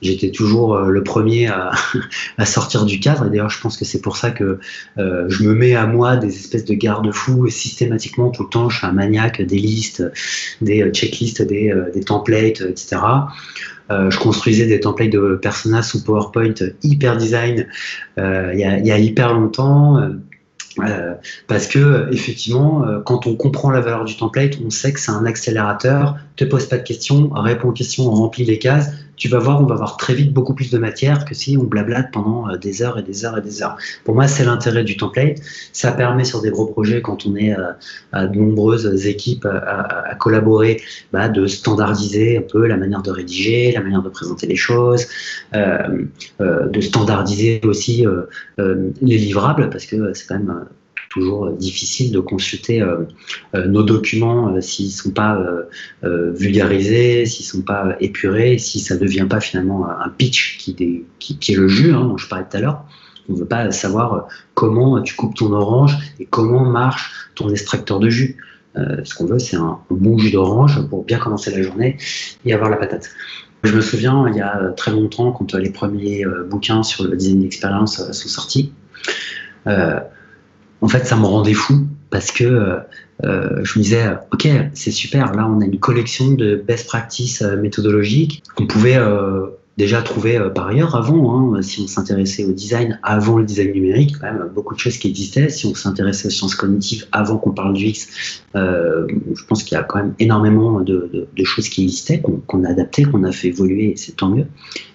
j'étais 0.02 0.32
toujours 0.32 0.78
le 0.80 1.04
premier 1.04 1.48
à, 2.38 2.46
sortir 2.46 2.86
du 2.86 3.02
cadre. 3.02 3.26
Et 3.26 3.30
d'ailleurs, 3.30 3.50
je 3.50 3.60
pense 3.60 3.76
que 3.76 3.84
c'est 3.84 4.00
pour 4.00 4.16
ça 4.16 4.32
que 4.32 4.58
je 4.96 5.44
me 5.44 5.54
mets 5.54 5.76
à 5.76 5.86
moi 5.86 6.16
des 6.16 6.34
espèces 6.34 6.64
de 6.64 6.74
garde-fous 6.74 7.50
systématiquement 7.50 8.30
tout 8.30 8.44
le 8.44 8.50
temps. 8.50 8.70
Je 8.70 8.78
suis 8.78 8.88
un 8.88 8.94
maniaque 8.94 9.42
des 9.42 9.58
listes, 9.58 10.02
des 10.62 10.90
checklists, 10.94 11.42
des, 11.42 11.74
des 11.94 12.04
templates, 12.06 12.62
etc. 12.62 13.02
je 13.90 14.18
construisais 14.18 14.66
des 14.66 14.80
templates 14.80 15.10
de 15.10 15.38
personas 15.42 15.82
sous 15.82 16.02
PowerPoint 16.06 16.54
hyper 16.82 17.18
design 17.18 17.68
il 18.16 18.60
y, 18.86 18.92
a, 18.92 18.98
hyper 18.98 19.34
longtemps. 19.34 20.00
Euh, 20.80 21.16
parce 21.48 21.68
que 21.68 22.08
effectivement, 22.14 22.86
euh, 22.86 23.00
quand 23.02 23.28
on 23.28 23.36
comprend 23.36 23.70
la 23.70 23.82
valeur 23.82 24.06
du 24.06 24.16
template, 24.16 24.58
on 24.66 24.70
sait 24.70 24.94
que 24.94 25.00
c'est 25.00 25.12
un 25.12 25.26
accélérateur. 25.26 26.18
Te 26.36 26.46
pose 26.46 26.68
pas 26.68 26.78
de 26.78 26.84
questions, 26.84 27.30
réponds 27.30 27.70
aux 27.70 27.74
questions, 27.74 28.10
remplis 28.10 28.46
les 28.46 28.60
cases 28.60 28.92
tu 29.22 29.28
vas 29.28 29.38
voir, 29.38 29.62
on 29.62 29.68
va 29.68 29.76
avoir 29.76 29.98
très 29.98 30.16
vite 30.16 30.34
beaucoup 30.34 30.56
plus 30.56 30.72
de 30.72 30.80
matière 30.80 31.26
que 31.26 31.36
si 31.36 31.56
on 31.56 31.66
blablate 31.66 32.12
pendant 32.12 32.50
euh, 32.50 32.58
des 32.58 32.82
heures 32.82 32.98
et 32.98 33.04
des 33.04 33.24
heures 33.24 33.38
et 33.38 33.42
des 33.42 33.62
heures. 33.62 33.78
Pour 34.04 34.16
moi, 34.16 34.28
c'est 34.28 34.44
l'intérêt 34.44 34.84
du 34.84 34.98
template. 34.98 35.38
Ça 35.74 35.92
permet 35.92 36.24
sur 36.24 36.42
des 36.42 36.50
gros 36.50 36.66
projets, 36.66 37.04
quand 37.04 37.28
on 37.28 37.36
est 37.36 37.54
euh, 37.54 37.72
à 38.14 38.26
de 38.26 38.36
nombreuses 38.36 39.06
équipes 39.06 39.46
à, 39.46 40.16
collaborer, 40.16 40.82
bah, 41.14 41.30
de 41.30 41.46
standardiser 41.46 42.40
un 42.40 42.42
peu 42.42 42.66
la 42.66 42.78
manière 42.78 43.04
de 43.04 43.12
rédiger, 43.12 43.72
la 43.72 43.82
manière 43.82 44.02
de 44.02 44.10
présenter 44.10 44.48
les 44.48 44.56
choses, 44.56 45.06
euh, 45.54 46.08
de 46.40 46.82
standardiser 46.82 47.62
aussi 47.64 48.06
les 48.58 49.18
livrables, 49.18 49.70
parce 49.70 49.86
que 49.86 50.14
c'est 50.14 50.26
quand 50.28 50.40
même 50.40 50.66
toujours 51.12 51.46
euh, 51.46 51.52
difficile 51.52 52.12
de 52.12 52.20
consulter 52.20 52.82
euh, 52.82 53.04
euh, 53.54 53.68
nos 53.68 53.84
documents 53.84 54.60
s'ils 54.62 54.88
ne 54.88 54.92
sont 54.92 55.12
pas 55.12 55.38
vulgarisés, 56.04 57.26
s'ils 57.26 57.46
ne 57.46 57.50
sont 57.50 57.66
pas 57.66 57.96
épurés, 58.00 58.58
si 58.58 58.80
ça 58.80 58.96
ne 58.96 59.00
devient 59.00 59.28
pas 59.30 59.40
finalement 59.40 59.88
un 59.88 60.10
pitch 60.10 60.58
qui, 60.58 61.06
est 61.50 61.56
le 61.56 61.68
jus 61.68 61.94
hein, 61.94 62.06
dont 62.06 62.18
je 62.18 62.28
parlais 62.28 62.46
tout 62.50 62.58
à 62.58 62.62
l'heure. 62.62 62.86
On 63.30 63.34
ne 63.34 63.40
veut 63.40 63.46
pas 63.46 63.72
savoir 63.72 64.28
comment 64.56 65.02
tu 65.02 65.16
coupes 65.16 65.36
ton 65.36 65.52
orange 65.52 65.98
et 66.20 66.26
comment 66.26 66.66
marche 66.66 67.30
ton 67.36 67.50
extracteur 67.50 68.00
de 68.00 68.10
jus. 68.10 68.38
ce 68.76 69.14
qu'on 69.16 69.26
veut, 69.26 69.40
c'est 69.40 69.58
un 69.58 69.80
bon 69.90 70.18
jus 70.18 70.32
d'orange 70.32 70.88
pour 70.90 71.04
bien 71.04 71.20
commencer 71.20 71.52
la 71.52 71.62
journée 71.62 71.98
et 72.46 72.54
avoir 72.54 72.70
la 72.70 72.78
patate. 72.78 73.10
Je 73.64 73.76
me 73.76 73.82
souviens, 73.82 74.28
il 74.28 74.36
y 74.36 74.42
a 74.42 74.74
très 74.76 74.92
longtemps, 74.92 75.32
quand 75.32 75.54
les 75.54 75.70
premiers 75.70 76.26
bouquins 76.50 76.84
sur 76.84 77.04
le 77.04 77.16
design 77.16 77.42
d'expérience 77.42 78.12
sont 78.12 78.30
sortis, 78.30 78.74
en 80.82 80.88
fait, 80.88 81.06
ça 81.06 81.16
me 81.16 81.26
rendait 81.26 81.54
fou 81.54 81.88
parce 82.10 82.32
que 82.32 82.44
euh, 82.44 82.76
euh, 83.24 83.60
je 83.64 83.80
me 83.80 83.84
disais, 83.84 84.06
ok, 84.34 84.48
c'est 84.74 84.92
super, 84.92 85.34
là 85.34 85.48
on 85.48 85.62
a 85.62 85.66
une 85.66 85.80
collection 85.80 86.32
de 86.32 86.56
best 86.56 86.88
practices 86.88 87.42
euh, 87.42 87.56
méthodologiques 87.56 88.44
qu'on 88.56 88.68
pouvait 88.68 89.00
déjà 89.78 90.02
trouver 90.02 90.40
par 90.54 90.68
ailleurs 90.68 90.96
avant, 90.96 91.56
hein, 91.56 91.62
si 91.62 91.80
on 91.80 91.88
s'intéressait 91.88 92.44
au 92.44 92.52
design 92.52 93.00
avant 93.04 93.38
le 93.38 93.46
design 93.46 93.72
numérique, 93.72 94.16
quand 94.20 94.28
même 94.28 94.50
beaucoup 94.54 94.76
de 94.76 94.80
choses 94.80 94.98
qui 94.98 95.08
existaient. 95.08 95.50
Si 95.50 95.66
on 95.66 95.74
s'intéressait 95.74 96.28
aux 96.28 96.32
sciences 96.32 96.56
cognitives 96.56 97.08
avant 97.12 97.38
qu'on 97.38 97.52
parle 97.52 97.74
du 97.74 97.86
X, 97.86 98.42
je 98.54 99.46
pense 99.48 99.64
qu'il 99.64 99.76
y 99.76 99.80
a 99.80 99.84
quand 99.84 100.00
même 100.00 100.14
énormément 100.20 100.82
de, 100.82 101.28
choses 101.46 101.70
qui 101.70 101.84
existaient, 101.84 102.22
qu'on 102.22 102.64
a 102.66 102.70
adaptées, 102.70 103.04
qu'on 103.04 103.24
a 103.24 103.32
fait 103.32 103.48
évoluer, 103.48 103.94
c'est 103.96 104.18
tant 104.18 104.30
mieux. 104.30 104.46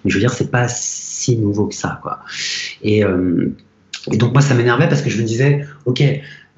Mais 0.05 0.11
je 0.11 0.13
veux 0.13 0.21
dire, 0.21 0.31
c'est 0.31 0.51
pas 0.51 0.67
si 0.67 1.37
nouveau 1.37 1.65
que 1.65 1.75
ça, 1.75 1.99
quoi. 2.03 2.19
Et 2.83 3.03
et 4.11 4.17
donc 4.17 4.33
moi, 4.33 4.41
ça 4.41 4.53
m'énervait 4.53 4.87
parce 4.87 5.01
que 5.01 5.09
je 5.09 5.21
me 5.21 5.27
disais, 5.27 5.65
ok, 5.87 6.03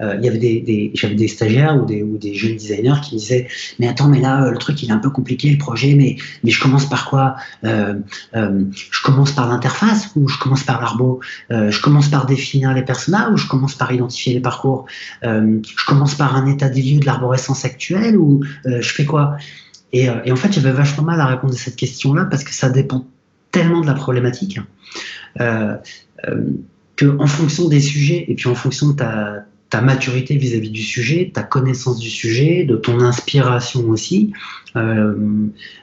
euh, 0.02 0.16
y 0.20 0.28
avait 0.28 0.38
des, 0.38 0.90
j'avais 0.94 1.14
des 1.14 1.28
stagiaires 1.28 1.76
ou 1.76 1.84
des, 1.86 2.34
jeunes 2.34 2.56
designers 2.56 3.00
qui 3.02 3.14
me 3.14 3.20
disaient, 3.20 3.48
mais 3.78 3.86
attends, 3.86 4.08
mais 4.08 4.20
là, 4.20 4.44
euh, 4.44 4.50
le 4.50 4.56
truc, 4.56 4.82
il 4.82 4.88
est 4.88 4.92
un 4.92 4.98
peu 4.98 5.10
compliqué, 5.10 5.50
le 5.50 5.58
projet, 5.58 5.94
mais, 5.94 6.16
je 6.42 6.60
commence 6.60 6.88
par 6.88 7.08
quoi? 7.08 7.36
Euh, 7.64 7.94
Je 8.34 9.02
commence 9.04 9.32
par 9.32 9.48
l'interface 9.48 10.10
ou 10.16 10.26
je 10.28 10.38
commence 10.38 10.64
par 10.64 10.80
l'arbo? 10.80 11.20
Je 11.50 11.80
commence 11.80 12.08
par 12.08 12.26
définir 12.26 12.74
les 12.74 12.82
personnages 12.82 13.32
ou 13.32 13.36
je 13.36 13.46
commence 13.46 13.74
par 13.74 13.92
identifier 13.92 14.34
les 14.34 14.40
parcours? 14.40 14.86
Je 15.22 15.84
commence 15.86 16.14
par 16.14 16.34
un 16.34 16.46
état 16.46 16.68
des 16.68 16.82
lieux 16.82 17.00
de 17.00 17.06
l'arborescence 17.06 17.64
actuelle 17.64 18.16
ou 18.16 18.42
je 18.64 18.88
fais 18.92 19.04
quoi? 19.04 19.36
Et, 19.92 20.08
et, 20.24 20.32
en 20.32 20.36
fait, 20.36 20.52
j'avais 20.52 20.72
vachement 20.72 21.04
mal 21.04 21.20
à 21.20 21.26
répondre 21.26 21.54
à 21.54 21.56
cette 21.56 21.76
question-là 21.76 22.24
parce 22.24 22.44
que 22.44 22.54
ça 22.54 22.70
dépend 22.70 23.06
tellement 23.50 23.80
de 23.80 23.86
la 23.86 23.94
problématique. 23.94 24.58
Euh, 27.02 27.16
en 27.18 27.26
fonction 27.26 27.68
des 27.68 27.80
sujets 27.80 28.24
et 28.28 28.34
puis 28.34 28.48
en 28.48 28.54
fonction 28.54 28.88
de 28.88 28.94
ta, 28.94 29.80
maturité 29.80 30.36
vis-à-vis 30.36 30.70
du 30.70 30.82
sujet, 30.82 31.30
ta 31.32 31.42
connaissance 31.42 31.98
du 31.98 32.10
sujet, 32.10 32.64
de 32.64 32.76
ton 32.76 33.00
inspiration 33.00 33.88
aussi, 33.88 34.32
euh, 34.76 35.14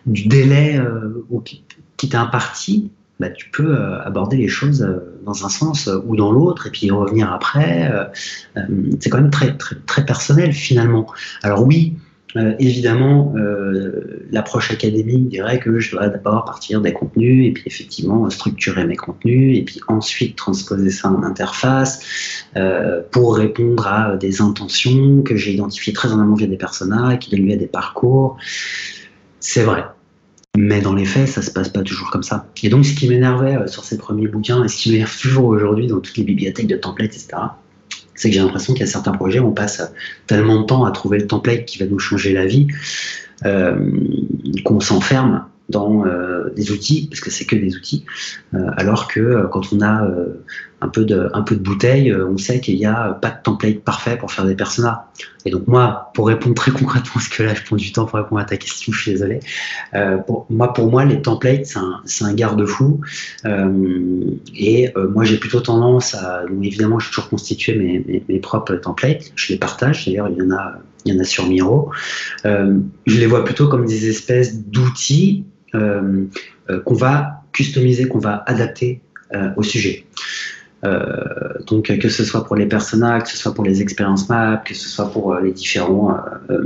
du 0.05 0.27
délai 0.27 0.77
euh, 0.77 1.23
qui 1.45 1.63
t'est 2.09 2.15
imparti, 2.15 2.91
bah, 3.19 3.29
tu 3.29 3.49
peux 3.49 3.75
euh, 3.75 4.01
aborder 4.03 4.37
les 4.37 4.49
choses 4.49 4.87
dans 5.25 5.45
un 5.45 5.49
sens 5.49 5.89
ou 6.05 6.15
dans 6.15 6.31
l'autre 6.31 6.67
et 6.67 6.69
puis 6.69 6.87
y 6.87 6.91
revenir 6.91 7.31
après. 7.31 7.89
c'est 8.99 9.09
quand 9.09 9.21
même 9.21 9.31
très, 9.31 9.55
très, 9.57 9.77
très 9.85 10.05
personnel 10.05 10.51
finalement. 10.51 11.07
Alors 11.41 11.65
oui, 11.65 11.95
euh, 12.35 12.55
évidemment, 12.59 13.33
euh, 13.37 14.27
l'approche 14.31 14.71
académique 14.71 15.29
dirait 15.29 15.59
que 15.59 15.79
je 15.79 15.91
dois 15.91 16.09
d'abord 16.09 16.43
partir 16.43 16.81
des 16.81 16.91
contenus 16.91 17.47
et 17.47 17.51
puis 17.53 17.63
effectivement 17.65 18.29
structurer 18.29 18.85
mes 18.85 18.97
contenus 18.97 19.57
et 19.57 19.63
puis 19.63 19.79
ensuite 19.87 20.35
transposer 20.35 20.89
ça 20.89 21.09
en 21.09 21.23
interface 21.23 22.01
euh, 22.57 23.01
pour 23.11 23.37
répondre 23.37 23.87
à 23.87 24.17
des 24.17 24.41
intentions 24.41 25.21
que 25.21 25.37
j'ai 25.37 25.53
identifiées 25.53 25.93
très 25.93 26.11
en 26.11 26.19
amont 26.19 26.35
via 26.35 26.47
des 26.47 26.57
personnages, 26.57 27.19
qui 27.19 27.31
donnent 27.31 27.47
lieu 27.47 27.53
à 27.53 27.57
des 27.57 27.67
parcours. 27.67 28.37
C'est 29.39 29.63
vrai. 29.63 29.85
Mais 30.57 30.81
dans 30.81 30.95
les 30.95 31.05
faits, 31.05 31.29
ça 31.29 31.41
se 31.41 31.51
passe 31.51 31.69
pas 31.69 31.83
toujours 31.83 32.09
comme 32.09 32.23
ça. 32.23 32.47
Et 32.61 32.69
donc, 32.69 32.83
ce 32.83 32.93
qui 32.93 33.07
m'énervait 33.07 33.67
sur 33.67 33.85
ces 33.85 33.97
premiers 33.97 34.27
bouquins 34.27 34.63
et 34.63 34.67
ce 34.67 34.75
qui 34.75 34.91
m'énerve 34.91 35.15
toujours 35.17 35.45
aujourd'hui 35.45 35.87
dans 35.87 35.99
toutes 35.99 36.17
les 36.17 36.23
bibliothèques 36.23 36.67
de 36.67 36.75
templates, 36.75 37.15
etc., 37.15 37.37
c'est 38.17 38.29
que 38.29 38.35
j'ai 38.35 38.41
l'impression 38.41 38.73
qu'il 38.73 38.81
y 38.81 38.89
a 38.89 38.91
certains 38.91 39.13
projets, 39.13 39.39
on 39.39 39.53
passe 39.53 39.81
tellement 40.25 40.59
de 40.59 40.65
temps 40.65 40.83
à 40.83 40.91
trouver 40.91 41.19
le 41.19 41.27
template 41.27 41.65
qui 41.65 41.77
va 41.77 41.85
nous 41.85 41.99
changer 41.99 42.33
la 42.33 42.45
vie, 42.45 42.67
euh, 43.45 43.91
qu'on 44.65 44.79
s'enferme 44.79 45.45
dans 45.69 46.05
euh, 46.05 46.49
des 46.55 46.71
outils, 46.71 47.07
parce 47.09 47.21
que 47.21 47.29
c'est 47.29 47.45
que 47.45 47.55
des 47.55 47.75
outils, 47.75 48.05
euh, 48.53 48.71
alors 48.75 49.07
que 49.07 49.45
quand 49.51 49.71
on 49.71 49.81
a 49.81 50.09
un, 50.81 50.87
peu 50.89 51.05
de, 51.05 51.29
un 51.33 51.41
bouteille, 51.41 52.13
on 52.13 52.37
sait 52.37 52.59
qu'il 52.59 52.75
n'y 52.75 52.85
a 52.85 53.13
pas 53.13 53.29
de 53.29 53.41
template 53.43 53.79
parfait 53.79 54.17
pour 54.17 54.31
faire 54.31 54.45
des 54.45 54.55
personas. 54.55 55.05
Et 55.45 55.49
donc 55.49 55.67
moi, 55.67 56.11
pour 56.13 56.27
répondre 56.27 56.55
très 56.55 56.71
concrètement, 56.71 57.13
parce 57.13 57.29
que 57.29 57.43
là 57.43 57.53
je 57.53 57.63
prends 57.63 57.75
du 57.75 57.91
temps 57.91 58.05
pour 58.05 58.19
répondre 58.19 58.41
à 58.41 58.45
ta 58.45 58.57
question, 58.57 58.91
je 58.93 59.01
suis 59.01 59.11
désolé, 59.11 59.39
pour, 60.27 60.45
moi, 60.49 60.73
pour 60.73 60.89
moi, 60.89 61.05
les 61.05 61.21
templates, 61.21 61.65
c'est 61.65 61.79
un, 61.79 62.29
un 62.29 62.33
garde-fou. 62.33 63.01
et 64.55 64.93
moi, 65.13 65.23
j'ai 65.23 65.37
plutôt 65.37 65.61
tendance 65.61 66.15
à, 66.15 66.43
évidemment, 66.61 66.99
je 66.99 67.05
suis 67.05 67.15
toujours 67.15 67.29
constitué 67.29 67.75
mes, 67.75 68.23
mes, 68.27 68.39
propres 68.39 68.75
templates, 68.75 69.31
je 69.35 69.53
les 69.53 69.59
partage, 69.59 70.05
d'ailleurs, 70.05 70.29
il 70.29 70.37
y 70.37 70.41
en 70.41 70.51
a 70.51 70.73
il 71.05 71.13
y 71.13 71.17
en 71.17 71.21
a 71.21 71.23
sur 71.23 71.47
Miro. 71.47 71.91
je 72.43 73.17
les 73.19 73.25
vois 73.27 73.45
plutôt 73.45 73.69
comme 73.69 73.85
des 73.85 74.09
espèces 74.09 74.57
d'outils 74.57 75.45
euh, 75.75 76.25
euh, 76.69 76.81
qu'on 76.81 76.95
va 76.95 77.43
customiser, 77.53 78.07
qu'on 78.07 78.19
va 78.19 78.43
adapter 78.45 79.01
euh, 79.33 79.49
au 79.55 79.63
sujet. 79.63 80.05
Donc 80.83 81.97
que 81.99 82.09
ce 82.09 82.23
soit 82.23 82.45
pour 82.45 82.55
les 82.55 82.67
personnages, 82.67 83.23
que 83.23 83.29
ce 83.29 83.37
soit 83.37 83.53
pour 83.53 83.63
les 83.63 83.81
expériences 83.81 84.29
maps, 84.29 84.61
que 84.65 84.73
ce 84.73 84.87
soit 84.87 85.11
pour 85.11 85.35
les 85.35 85.51
différents 85.51 86.17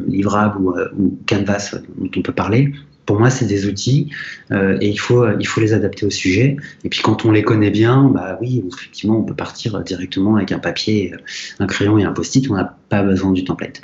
livrables 0.08 0.58
ou, 0.98 1.18
canvas 1.28 1.76
dont 1.98 2.10
on 2.16 2.22
peut 2.22 2.34
parler, 2.34 2.74
pour 3.06 3.20
moi, 3.20 3.30
c'est 3.30 3.46
des 3.46 3.66
outils 3.66 4.12
et 4.52 4.88
il 4.88 4.98
faut, 4.98 5.26
il 5.40 5.46
faut 5.46 5.60
les 5.60 5.74
adapter 5.74 6.06
au 6.06 6.10
sujet. 6.10 6.56
Et 6.84 6.90
puis 6.90 7.02
quand 7.02 7.26
on 7.26 7.32
les 7.32 7.44
connaît 7.44 7.72
bien, 7.72 8.04
bah 8.14 8.38
oui, 8.40 8.64
effectivement, 8.72 9.18
on 9.18 9.24
peut 9.24 9.34
partir 9.34 9.82
directement 9.82 10.36
avec 10.36 10.52
un 10.52 10.60
papier, 10.60 11.14
un 11.60 11.68
crayon 11.68 11.98
et 11.98 12.04
un 12.04 12.12
post-it. 12.12 12.50
On 12.50 12.56
n'a 12.56 12.78
pas 12.90 13.04
besoin 13.04 13.32
du 13.32 13.44
template. 13.44 13.82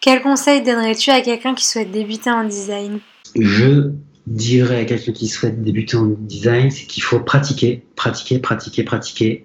Quel 0.00 0.20
conseil 0.20 0.62
donnerais-tu 0.62 1.10
à 1.10 1.22
quelqu'un 1.22 1.54
qui 1.54 1.66
souhaite 1.66 1.90
débuter 1.90 2.30
en 2.30 2.44
design? 2.44 2.98
Je 3.34 3.90
dirais 4.26 4.80
à 4.80 4.84
quelqu'un 4.84 5.12
qui 5.12 5.28
souhaite 5.28 5.62
débuter 5.62 5.96
en 5.96 6.06
design, 6.06 6.70
c'est 6.70 6.86
qu'il 6.86 7.02
faut 7.02 7.20
pratiquer, 7.20 7.82
pratiquer, 7.96 8.38
pratiquer, 8.38 8.82
pratiquer. 8.84 9.44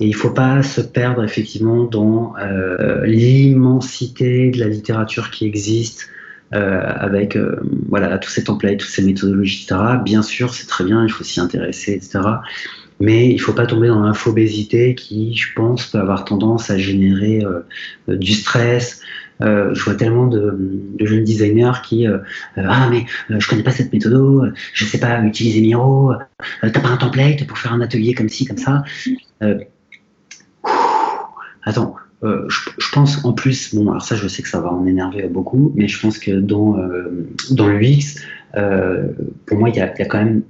Et 0.00 0.04
il 0.04 0.10
ne 0.10 0.16
faut 0.16 0.30
pas 0.30 0.62
se 0.62 0.80
perdre 0.80 1.24
effectivement 1.24 1.84
dans 1.84 2.34
euh, 2.36 3.04
l'immensité 3.04 4.50
de 4.50 4.58
la 4.60 4.68
littérature 4.68 5.30
qui 5.30 5.44
existe, 5.44 6.08
euh, 6.54 6.80
avec 6.84 7.36
euh, 7.36 7.56
voilà 7.88 8.16
tous 8.18 8.30
ces 8.30 8.44
templates, 8.44 8.78
toutes 8.78 8.90
ces 8.90 9.02
méthodologies, 9.02 9.64
etc. 9.64 9.98
Bien 10.04 10.22
sûr, 10.22 10.54
c'est 10.54 10.66
très 10.66 10.84
bien, 10.84 11.04
il 11.04 11.10
faut 11.10 11.24
s'y 11.24 11.40
intéresser, 11.40 11.92
etc. 11.92 12.20
Mais 13.00 13.28
il 13.28 13.34
ne 13.34 13.40
faut 13.40 13.52
pas 13.52 13.66
tomber 13.66 13.88
dans 13.88 14.00
l'infobésité 14.00 14.94
qui, 14.94 15.34
je 15.34 15.52
pense, 15.54 15.86
peut 15.86 15.98
avoir 15.98 16.24
tendance 16.24 16.70
à 16.70 16.78
générer 16.78 17.44
du 18.08 18.32
stress, 18.32 19.00
euh, 19.40 19.72
je 19.74 19.84
vois 19.84 19.94
tellement 19.94 20.26
de, 20.26 20.58
jeunes 21.00 21.24
designers 21.24 21.80
qui 21.84 22.06
euh, 22.06 22.18
euh, 22.58 22.64
ah 22.68 22.88
mais 22.90 23.04
je 23.28 23.48
connais 23.48 23.62
pas 23.62 23.70
cette 23.70 23.92
méthode, 23.92 24.54
je 24.72 24.84
sais 24.84 24.98
pas 24.98 25.22
utiliser 25.22 25.60
Miro, 25.60 26.12
t'as 26.60 26.80
pas 26.80 26.88
un 26.88 26.96
template 26.96 27.46
pour 27.46 27.58
faire 27.58 27.72
un 27.72 27.80
atelier 27.80 28.14
comme 28.14 28.28
ci 28.28 28.44
comme 28.44 28.58
ça? 28.58 28.82
attends, 31.62 31.94
je, 32.22 32.90
pense 32.92 33.24
en 33.24 33.32
plus, 33.32 33.74
bon 33.74 33.88
alors 33.90 34.02
ça 34.02 34.16
je 34.16 34.26
sais 34.26 34.42
que 34.42 34.48
ça 34.48 34.60
va 34.60 34.72
en 34.72 34.86
énerver 34.86 35.28
beaucoup, 35.28 35.72
mais 35.76 35.86
je 35.86 36.00
pense 36.00 36.18
que 36.18 36.32
dans 36.32 36.76
dans 37.52 37.68
l'UX, 37.68 38.20
pour 39.46 39.58
moi 39.58 39.68
il 39.68 39.76
y 39.76 39.80
a, 39.80 39.88
quand 39.88 40.18
même 40.18 40.42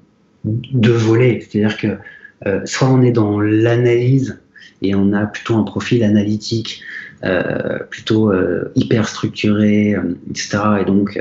deux 0.45 0.93
volets, 0.93 1.41
c'est-à-dire 1.41 1.77
que 1.77 1.99
soit 2.65 2.89
on 2.89 3.03
est 3.03 3.13
dans 3.13 3.39
l'analyse 3.39 4.41
et 4.83 4.95
on 4.95 5.13
a 5.13 5.27
plutôt 5.27 5.57
un 5.57 5.65
profil 5.65 6.03
analytique 6.03 6.83
euh, 7.25 7.81
plutôt 7.91 8.33
euh, 8.33 8.71
hyper 8.77 9.09
structuré, 9.09 9.95
euh, 9.95 10.15
etc. 10.31 10.59
Et 10.81 10.85
donc 10.85 11.21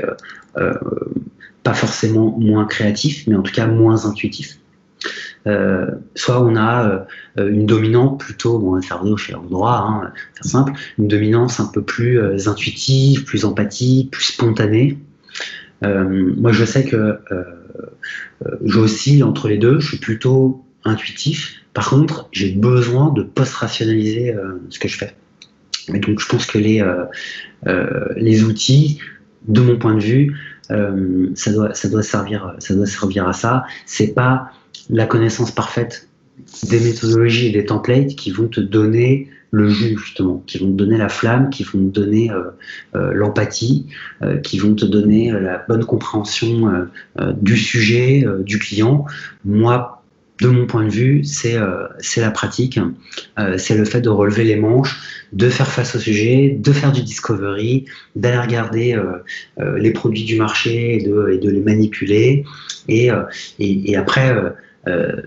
pas 1.62 1.74
forcément 1.74 2.36
moins 2.38 2.64
créatif, 2.64 3.26
mais 3.26 3.36
en 3.36 3.42
tout 3.42 3.52
cas 3.52 3.66
moins 3.66 4.06
intuitif. 4.06 4.58
soit 6.14 6.42
on 6.42 6.56
a 6.56 7.06
une 7.36 7.66
dominante 7.66 8.20
plutôt, 8.20 8.58
bon, 8.58 8.70
on 8.70 8.74
va 8.74 8.82
faire 8.82 9.04
au 9.04 9.48
droit, 9.48 9.86
hein, 9.88 10.12
faire 10.34 10.44
simple, 10.44 10.72
une 10.98 11.06
dominance 11.06 11.60
un 11.60 11.66
peu 11.66 11.82
plus 11.82 12.48
intuitive, 12.48 13.24
plus 13.24 13.44
empathique, 13.44 14.10
plus 14.10 14.24
spontanée. 14.24 14.98
moi, 15.82 16.50
je 16.50 16.64
sais 16.64 16.84
que 16.84 17.20
j'oscille 18.64 19.22
entre 19.22 19.48
les 19.48 19.58
deux. 19.58 19.78
Je 19.78 19.88
suis 19.88 19.98
plutôt 19.98 20.64
intuitif. 20.84 21.57
Par 21.74 21.90
contre, 21.90 22.28
j'ai 22.32 22.52
besoin 22.52 23.12
de 23.12 23.22
post-rationaliser 23.22 24.34
ce 24.70 24.78
que 24.78 24.88
je 24.88 24.98
fais. 24.98 25.14
Et 25.94 25.98
donc, 25.98 26.20
je 26.20 26.26
pense 26.26 26.46
que 26.46 26.58
les, 26.58 26.80
euh, 26.80 27.04
euh, 27.66 28.08
les 28.16 28.44
outils, 28.44 28.98
de 29.46 29.60
mon 29.60 29.78
point 29.78 29.94
de 29.94 30.00
vue, 30.00 30.36
euh, 30.70 31.30
ça, 31.34 31.52
doit, 31.52 31.74
ça, 31.74 31.88
doit 31.88 32.02
servir, 32.02 32.54
ça 32.58 32.74
doit 32.74 32.86
servir 32.86 33.26
à 33.28 33.32
ça. 33.32 33.64
C'est 33.86 34.14
pas 34.14 34.50
la 34.90 35.06
connaissance 35.06 35.50
parfaite 35.50 36.08
des 36.68 36.80
méthodologies 36.80 37.46
et 37.46 37.52
des 37.52 37.64
templates 37.64 38.08
qui 38.08 38.30
vont 38.30 38.48
te 38.48 38.60
donner 38.60 39.28
le 39.50 39.70
jus 39.70 39.96
justement, 39.96 40.42
qui 40.46 40.58
vont 40.58 40.66
te 40.66 40.76
donner 40.76 40.98
la 40.98 41.08
flamme, 41.08 41.48
qui 41.48 41.62
vont 41.62 41.88
te 41.88 42.00
donner 42.00 42.30
l'empathie, 42.92 43.86
qui 44.42 44.58
vont 44.58 44.74
te 44.74 44.84
donner 44.84 45.32
la 45.32 45.64
bonne 45.66 45.84
compréhension 45.84 46.86
du 47.40 47.56
sujet, 47.56 48.26
du 48.44 48.58
client. 48.58 49.06
Moi, 49.46 49.97
de 50.40 50.48
mon 50.48 50.66
point 50.66 50.84
de 50.84 50.90
vue, 50.90 51.24
c'est 51.24 51.56
euh, 51.56 51.88
la 52.16 52.30
pratique, 52.30 52.78
euh, 53.38 53.58
c'est 53.58 53.76
le 53.76 53.84
fait 53.84 54.00
de 54.00 54.08
relever 54.08 54.44
les 54.44 54.56
manches, 54.56 55.26
de 55.32 55.48
faire 55.48 55.66
face 55.66 55.96
au 55.96 55.98
sujet, 55.98 56.56
de 56.58 56.72
faire 56.72 56.92
du 56.92 57.02
discovery, 57.02 57.86
d'aller 58.14 58.38
regarder 58.38 58.94
euh, 58.94 59.18
euh 59.58 59.78
les 59.78 59.92
produits 59.92 60.24
du 60.24 60.36
marché 60.36 60.96
et 60.96 61.02
de, 61.02 61.50
les 61.50 61.60
manipuler. 61.60 62.44
Et, 62.88 63.10
et, 63.58 63.90
et 63.90 63.96
après, 63.96 64.34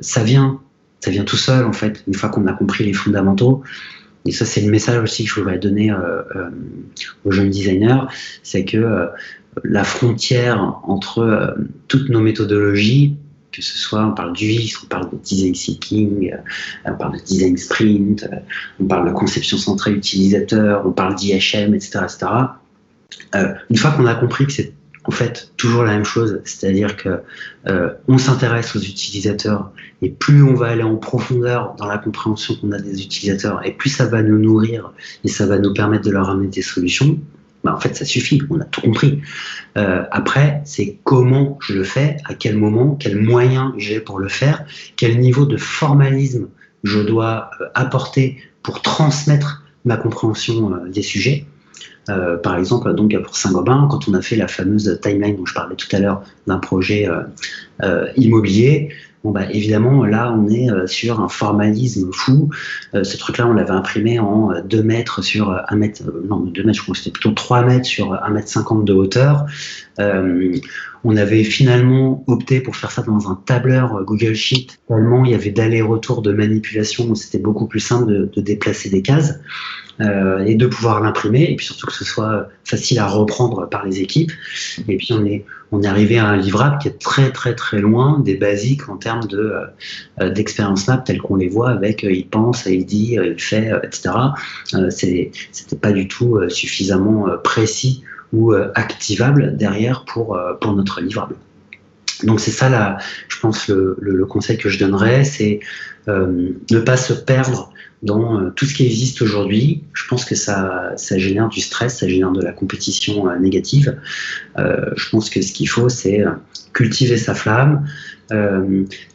ça 0.01 0.24
vient, 0.24 0.59
ça 0.99 1.12
vient 1.12 1.24
tout 1.24 1.38
seul 1.38 1.66
en 1.66 1.74
fait, 1.74 2.03
une 2.07 2.16
fois 2.16 2.30
qu'on 2.30 2.47
a 2.47 2.53
compris 2.53 2.86
les 2.86 2.93
fondamentaux. 2.93 3.62
Et 4.26 4.32
ça, 4.32 4.45
c'est 4.45 4.62
le 4.62 4.72
message 4.72 5.01
aussi 5.01 5.24
que 5.26 5.30
je 5.30 5.36
voudrais 5.36 5.59
donner 5.59 5.93
aux 7.24 7.32
jeunes 7.32 7.51
designers, 7.51 8.01
c'est 8.41 8.66
que 8.66 9.09
la 9.64 9.84
frontière 9.84 10.80
entre 10.84 11.55
toutes 11.88 12.09
nos 12.09 12.22
méthodologies 12.22 13.18
que 13.52 13.62
ce 13.62 13.78
soit, 13.78 14.06
on 14.06 14.14
parle 14.14 14.34
d'UX, 14.34 14.78
on 14.84 14.88
parle 14.88 15.10
de 15.12 15.18
design 15.18 15.54
thinking, 15.54 16.32
euh, 16.32 16.38
on 16.86 16.95
parle 16.95 17.20
de 17.20 17.24
design 17.24 17.58
sprint, 17.58 18.24
euh, 18.24 18.38
on 18.80 18.86
parle 18.86 19.10
de 19.10 19.14
conception 19.14 19.58
centrée 19.58 19.91
utilisateur, 19.91 20.86
on 20.86 20.91
parle 20.91 21.16
d'IHM, 21.16 21.74
etc. 21.74 21.99
etc. 22.04 22.28
Euh, 23.36 23.54
une 23.70 23.78
fois 23.78 23.91
qu'on 23.91 24.06
a 24.06 24.16
compris 24.16 24.45
que 24.45 24.54
c'est 24.54 24.74
en 25.04 25.12
fait 25.12 25.52
toujours 25.58 25.84
la 25.84 25.93
même 25.93 26.06
chose, 26.06 26.41
c'est-à-dire 26.45 26.95
que 26.95 27.22
on 28.08 28.20
s'intéresse 28.20 28.76
aux 28.76 28.80
utilisateurs 28.80 29.72
et 30.04 30.12
plus 30.12 30.43
on 30.43 30.54
va 30.54 30.68
aller 30.68 30.84
en 30.84 30.95
profondeur 30.95 31.74
dans 31.80 31.88
la 31.88 31.97
compréhension 31.97 32.56
qu'on 32.56 32.72
a 32.72 32.80
des 32.80 33.02
utilisateurs 33.02 33.66
et 33.66 33.72
plus 33.72 33.89
ça 33.89 34.06
va 34.06 34.22
nous 34.22 34.38
nourrir 34.38 34.93
et 35.24 35.28
ça 35.28 35.47
va 35.47 35.58
nous 35.58 35.74
permettre 35.74 36.06
de 36.06 36.12
leur 36.12 36.30
amener 36.30 36.49
des 36.49 36.62
solutions, 36.62 37.18
bah, 37.64 37.74
en 37.76 37.80
fait, 37.80 37.95
ça 37.95 38.05
suffit, 38.05 38.41
on 38.49 38.59
a 38.59 38.66
tout 38.66 38.82
compris. 38.82 39.22
Euh, 39.78 40.03
après, 40.12 40.62
c'est 40.66 40.97
comment 41.03 41.57
je 41.62 41.74
le 41.74 41.84
fais, 41.84 42.18
à 42.26 42.34
quel 42.34 42.57
moment, 42.57 42.95
quels 42.95 43.20
moyens 43.20 43.74
j'ai 43.78 43.99
pour 43.99 44.20
le 44.20 44.30
faire, 44.30 44.66
quel 44.95 45.20
niveau 45.20 45.45
de 45.45 45.57
formalisme 45.57 46.47
je 46.84 46.99
dois 46.99 47.51
euh, 47.62 47.66
apporter 47.76 48.38
pour 48.64 48.82
transmettre 48.82 49.64
ma 49.86 49.97
compréhension 49.97 50.74
euh, 50.74 50.89
des 50.89 51.03
sujets. 51.03 51.45
Par 52.43 52.57
exemple, 52.57 52.93
donc 52.93 53.16
pour 53.24 53.38
Saint-Gobain, 53.38 53.88
quand 53.89 54.09
on 54.09 54.14
a 54.16 54.22
fait 54.22 54.36
la 54.36 54.49
fameuse 54.49 54.99
timeline 55.01 55.38
dont 55.38 55.45
je 55.45 55.53
parlais 55.53 55.78
tout 55.78 55.88
à 55.95 55.99
l'heure 55.99 56.24
d'un 56.45 56.57
projet 56.57 57.07
immobilier, 58.18 58.89
Bon, 59.24 59.30
bah, 59.32 59.45
évidemment, 59.51 60.03
là, 60.03 60.34
on 60.36 60.49
est 60.49 60.72
euh, 60.72 60.88
sur 60.88 61.19
un 61.19 61.30
formalisme 61.30 62.09
fou. 62.11 62.49
Euh, 62.95 63.03
ce 63.03 63.17
truc-là, 63.17 63.47
on 63.47 63.53
l'avait 63.53 63.69
imprimé 63.69 64.17
en 64.17 64.51
2 64.63 64.80
euh, 64.80 64.84
mètres 64.84 65.22
sur 65.22 65.55
1 65.67 65.76
mètre, 65.76 66.01
non, 66.28 66.39
2 66.39 66.63
mètres, 66.63 66.78
je 66.78 66.84
crois 66.84 66.93
que 66.93 66.99
c'était 66.99 67.11
plutôt 67.11 67.32
3 67.32 67.63
mètres 67.63 67.86
sur 67.86 68.13
1 68.13 68.30
mètre 68.32 68.47
50 68.47 68.84
de 68.84 68.93
hauteur. 68.93 69.45
On 71.04 71.18
avait 71.18 71.43
finalement 71.43 72.24
opté 72.28 72.62
pour 72.62 72.76
faire 72.76 72.91
ça 72.91 73.02
dans 73.02 73.30
un 73.30 73.41
tableur 73.45 74.04
Google 74.04 74.36
Sheet. 74.36 74.68
Tellement 74.88 75.26
il 75.26 75.32
y 75.32 75.36
avait 75.36 75.52
d'aller-retour 75.52 76.22
de 76.22 76.32
manipulation, 76.32 77.16
c'était 77.16 77.39
beaucoup 77.39 77.68
plus 77.68 77.80
simple 77.80 78.30
de, 78.32 78.41
déplacer 78.41 78.89
des 78.89 79.02
cases. 79.02 79.39
Euh, 79.99 80.43
et 80.45 80.56
de 80.56 80.66
pouvoir 80.66 80.99
l'imprimer, 81.02 81.43
et 81.43 81.56
puis 81.56 81.66
surtout 81.66 81.86
que 81.86 81.93
ce 81.93 82.06
soit 82.06 82.49
facile 82.64 82.97
à 82.97 83.06
reprendre 83.06 83.70
par 83.70 83.86
les 83.86 83.99
équipes. 83.99 84.32
Et 84.88 84.97
puis 84.97 85.10
on 85.12 85.24
est, 85.26 85.45
on 85.72 85.84
est 85.84 85.86
arrivé 85.86 86.18
à 86.18 86.26
un 86.26 86.38
livrable 86.38 86.80
qui 86.80 86.88
est 86.88 86.99
très 86.99 87.32
très 87.32 87.54
très 87.54 87.80
loin 87.82 88.20
des 88.20 88.36
basiques 88.36 88.89
en 88.89 88.97
termes 88.97 89.28
de 89.28 89.54
euh, 90.22 90.30
d'expérience 90.30 90.88
map 90.88 90.97
telles 90.97 91.22
qu'on 91.22 91.36
les 91.36 91.49
voit 91.49 91.70
avec 91.70 92.04
euh, 92.04 92.12
il 92.12 92.28
pense, 92.28 92.66
il 92.66 92.86
dit, 92.86 93.18
il 93.22 93.39
fait, 93.39 93.72
etc. 93.84 94.12
C'était 94.89 95.32
pas 95.80 95.91
du 95.91 96.08
tout 96.08 96.39
suffisamment 96.49 97.28
précis 97.43 98.04
ou 98.34 98.53
activable 98.75 99.57
derrière 99.57 100.05
pour, 100.05 100.39
pour 100.59 100.73
notre 100.73 101.01
livrable. 101.01 101.36
Donc 102.23 102.39
c'est 102.39 102.51
ça, 102.51 102.69
là, 102.69 102.97
je 103.27 103.39
pense, 103.39 103.67
le, 103.67 103.97
le, 103.99 104.25
conseil 104.25 104.57
que 104.57 104.69
je 104.69 104.79
donnerais, 104.79 105.23
c'est 105.23 105.59
ne 106.07 106.79
pas 106.79 106.97
se 106.97 107.13
perdre 107.13 107.71
dans 108.03 108.39
euh, 108.39 108.49
tout 108.55 108.65
ce 108.65 108.73
qui 108.73 108.86
existe 108.86 109.21
aujourd'hui. 109.21 109.84
Je 109.93 110.05
pense 110.07 110.25
que 110.25 110.36
ça, 110.36 110.93
ça 110.95 111.17
génère 111.17 111.49
du 111.49 111.61
stress, 111.61 111.99
ça 111.99 112.07
génère 112.07 112.32
de 112.32 112.41
la 112.41 112.51
compétition 112.51 113.29
euh, 113.29 113.38
négative. 113.38 113.97
Euh, 114.57 114.91
je 114.95 115.09
pense 115.09 115.29
que 115.29 115.41
ce 115.41 115.51
qu'il 115.51 115.69
faut, 115.69 115.89
c'est 115.89 116.23
cultiver 116.73 117.17
sa 117.17 117.36
flamme, 117.36 117.86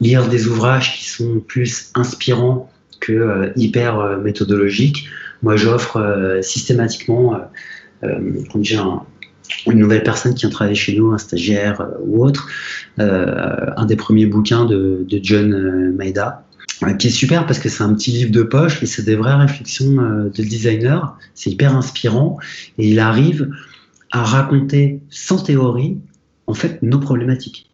lire 0.03 0.29
des 0.29 0.47
ouvrages 0.47 0.99
qui 0.99 1.09
sont 1.09 1.41
plus 1.41 1.91
inspirants 1.95 2.71
que 3.01 3.51
hyper 3.57 4.19
méthodologiques. 4.19 5.09
Moi, 5.43 5.57
j'offre 5.57 6.39
systématiquement, 6.43 7.41
quand 8.03 8.63
j'ai 8.63 8.79
une 9.67 9.79
nouvelle 9.79 10.03
personne 10.03 10.35
qui 10.35 10.41
vient 10.41 10.51
travailler 10.51 10.77
chez 10.77 10.97
nous, 10.97 11.13
un 11.13 11.19
stagiaire 11.19 11.87
ou 12.05 12.25
autre, 12.25 12.49
un 12.99 13.87
des 13.87 13.97
premiers 13.97 14.27
bouquins 14.27 14.65
de, 14.65 15.07
John 15.23 15.95
Maeda, 15.97 16.47
qui 16.99 17.07
est 17.07 17.11
super 17.11 17.47
parce 17.47 17.59
que 17.59 17.69
c'est 17.69 17.83
un 17.83 17.95
petit 17.95 18.11
livre 18.11 18.31
de 18.31 18.43
poche 18.43 18.83
et 18.83 18.87
c'est 18.87 19.03
des 19.03 19.17
vraies 19.17 19.35
réflexions 19.35 19.99
euh, 19.99 20.29
de 20.29 20.43
designer. 20.43 21.17
C'est 21.35 21.51
hyper 21.51 21.75
inspirant 21.75 22.39
et 22.79 22.89
il 22.89 23.01
arrive 23.01 23.51
à 24.13 24.23
raconter 24.23 25.01
sans 25.11 25.43
théorie 25.43 25.99
en 26.47 26.55
fait 26.55 26.83
nos 26.83 26.99
problématiques. 26.99 27.71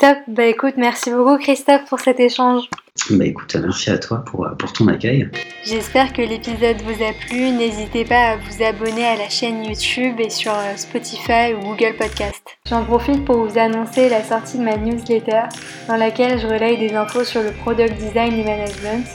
Top, 0.00 0.16
bah 0.28 0.46
écoute, 0.46 0.74
merci 0.78 1.10
beaucoup 1.10 1.36
Christophe 1.36 1.84
pour 1.84 2.00
cet 2.00 2.20
échange. 2.20 2.70
Bah 3.10 3.26
écoute, 3.26 3.54
merci 3.60 3.90
à 3.90 3.98
toi 3.98 4.24
pour, 4.24 4.48
pour 4.58 4.72
ton 4.72 4.88
accueil. 4.88 5.28
J'espère 5.62 6.14
que 6.14 6.22
l'épisode 6.22 6.80
vous 6.80 7.04
a 7.04 7.12
plu. 7.12 7.50
N'hésitez 7.50 8.06
pas 8.06 8.30
à 8.30 8.36
vous 8.38 8.62
abonner 8.62 9.04
à 9.04 9.16
la 9.16 9.28
chaîne 9.28 9.62
YouTube 9.62 10.18
et 10.18 10.30
sur 10.30 10.52
euh, 10.52 10.74
Spotify 10.76 11.52
ou 11.52 11.60
Google 11.60 11.96
Podcast. 11.98 12.42
J'en 12.66 12.82
profite 12.82 13.26
pour 13.26 13.44
vous 13.44 13.58
annoncer 13.58 14.08
la 14.08 14.24
sortie 14.24 14.56
de 14.56 14.62
ma 14.62 14.78
newsletter 14.78 15.42
dans 15.86 15.96
laquelle 15.96 16.40
je 16.40 16.46
relaye 16.46 16.78
des 16.78 16.94
infos 16.94 17.24
sur 17.24 17.42
le 17.42 17.52
product 17.52 17.94
design 17.98 18.32
et 18.38 18.44
management 18.44 19.06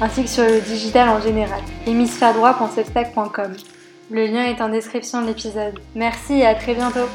ainsi 0.00 0.22
que 0.22 0.30
sur 0.30 0.44
le 0.44 0.60
digital 0.62 1.10
en 1.10 1.20
général. 1.20 1.60
hémisphère 1.86 2.32
droit.substack.com. 2.32 3.52
Le 4.10 4.26
lien 4.26 4.44
est 4.44 4.62
en 4.62 4.70
description 4.70 5.20
de 5.20 5.26
l'épisode. 5.26 5.78
Merci 5.94 6.34
et 6.40 6.46
à 6.46 6.54
très 6.54 6.74
bientôt. 6.74 7.08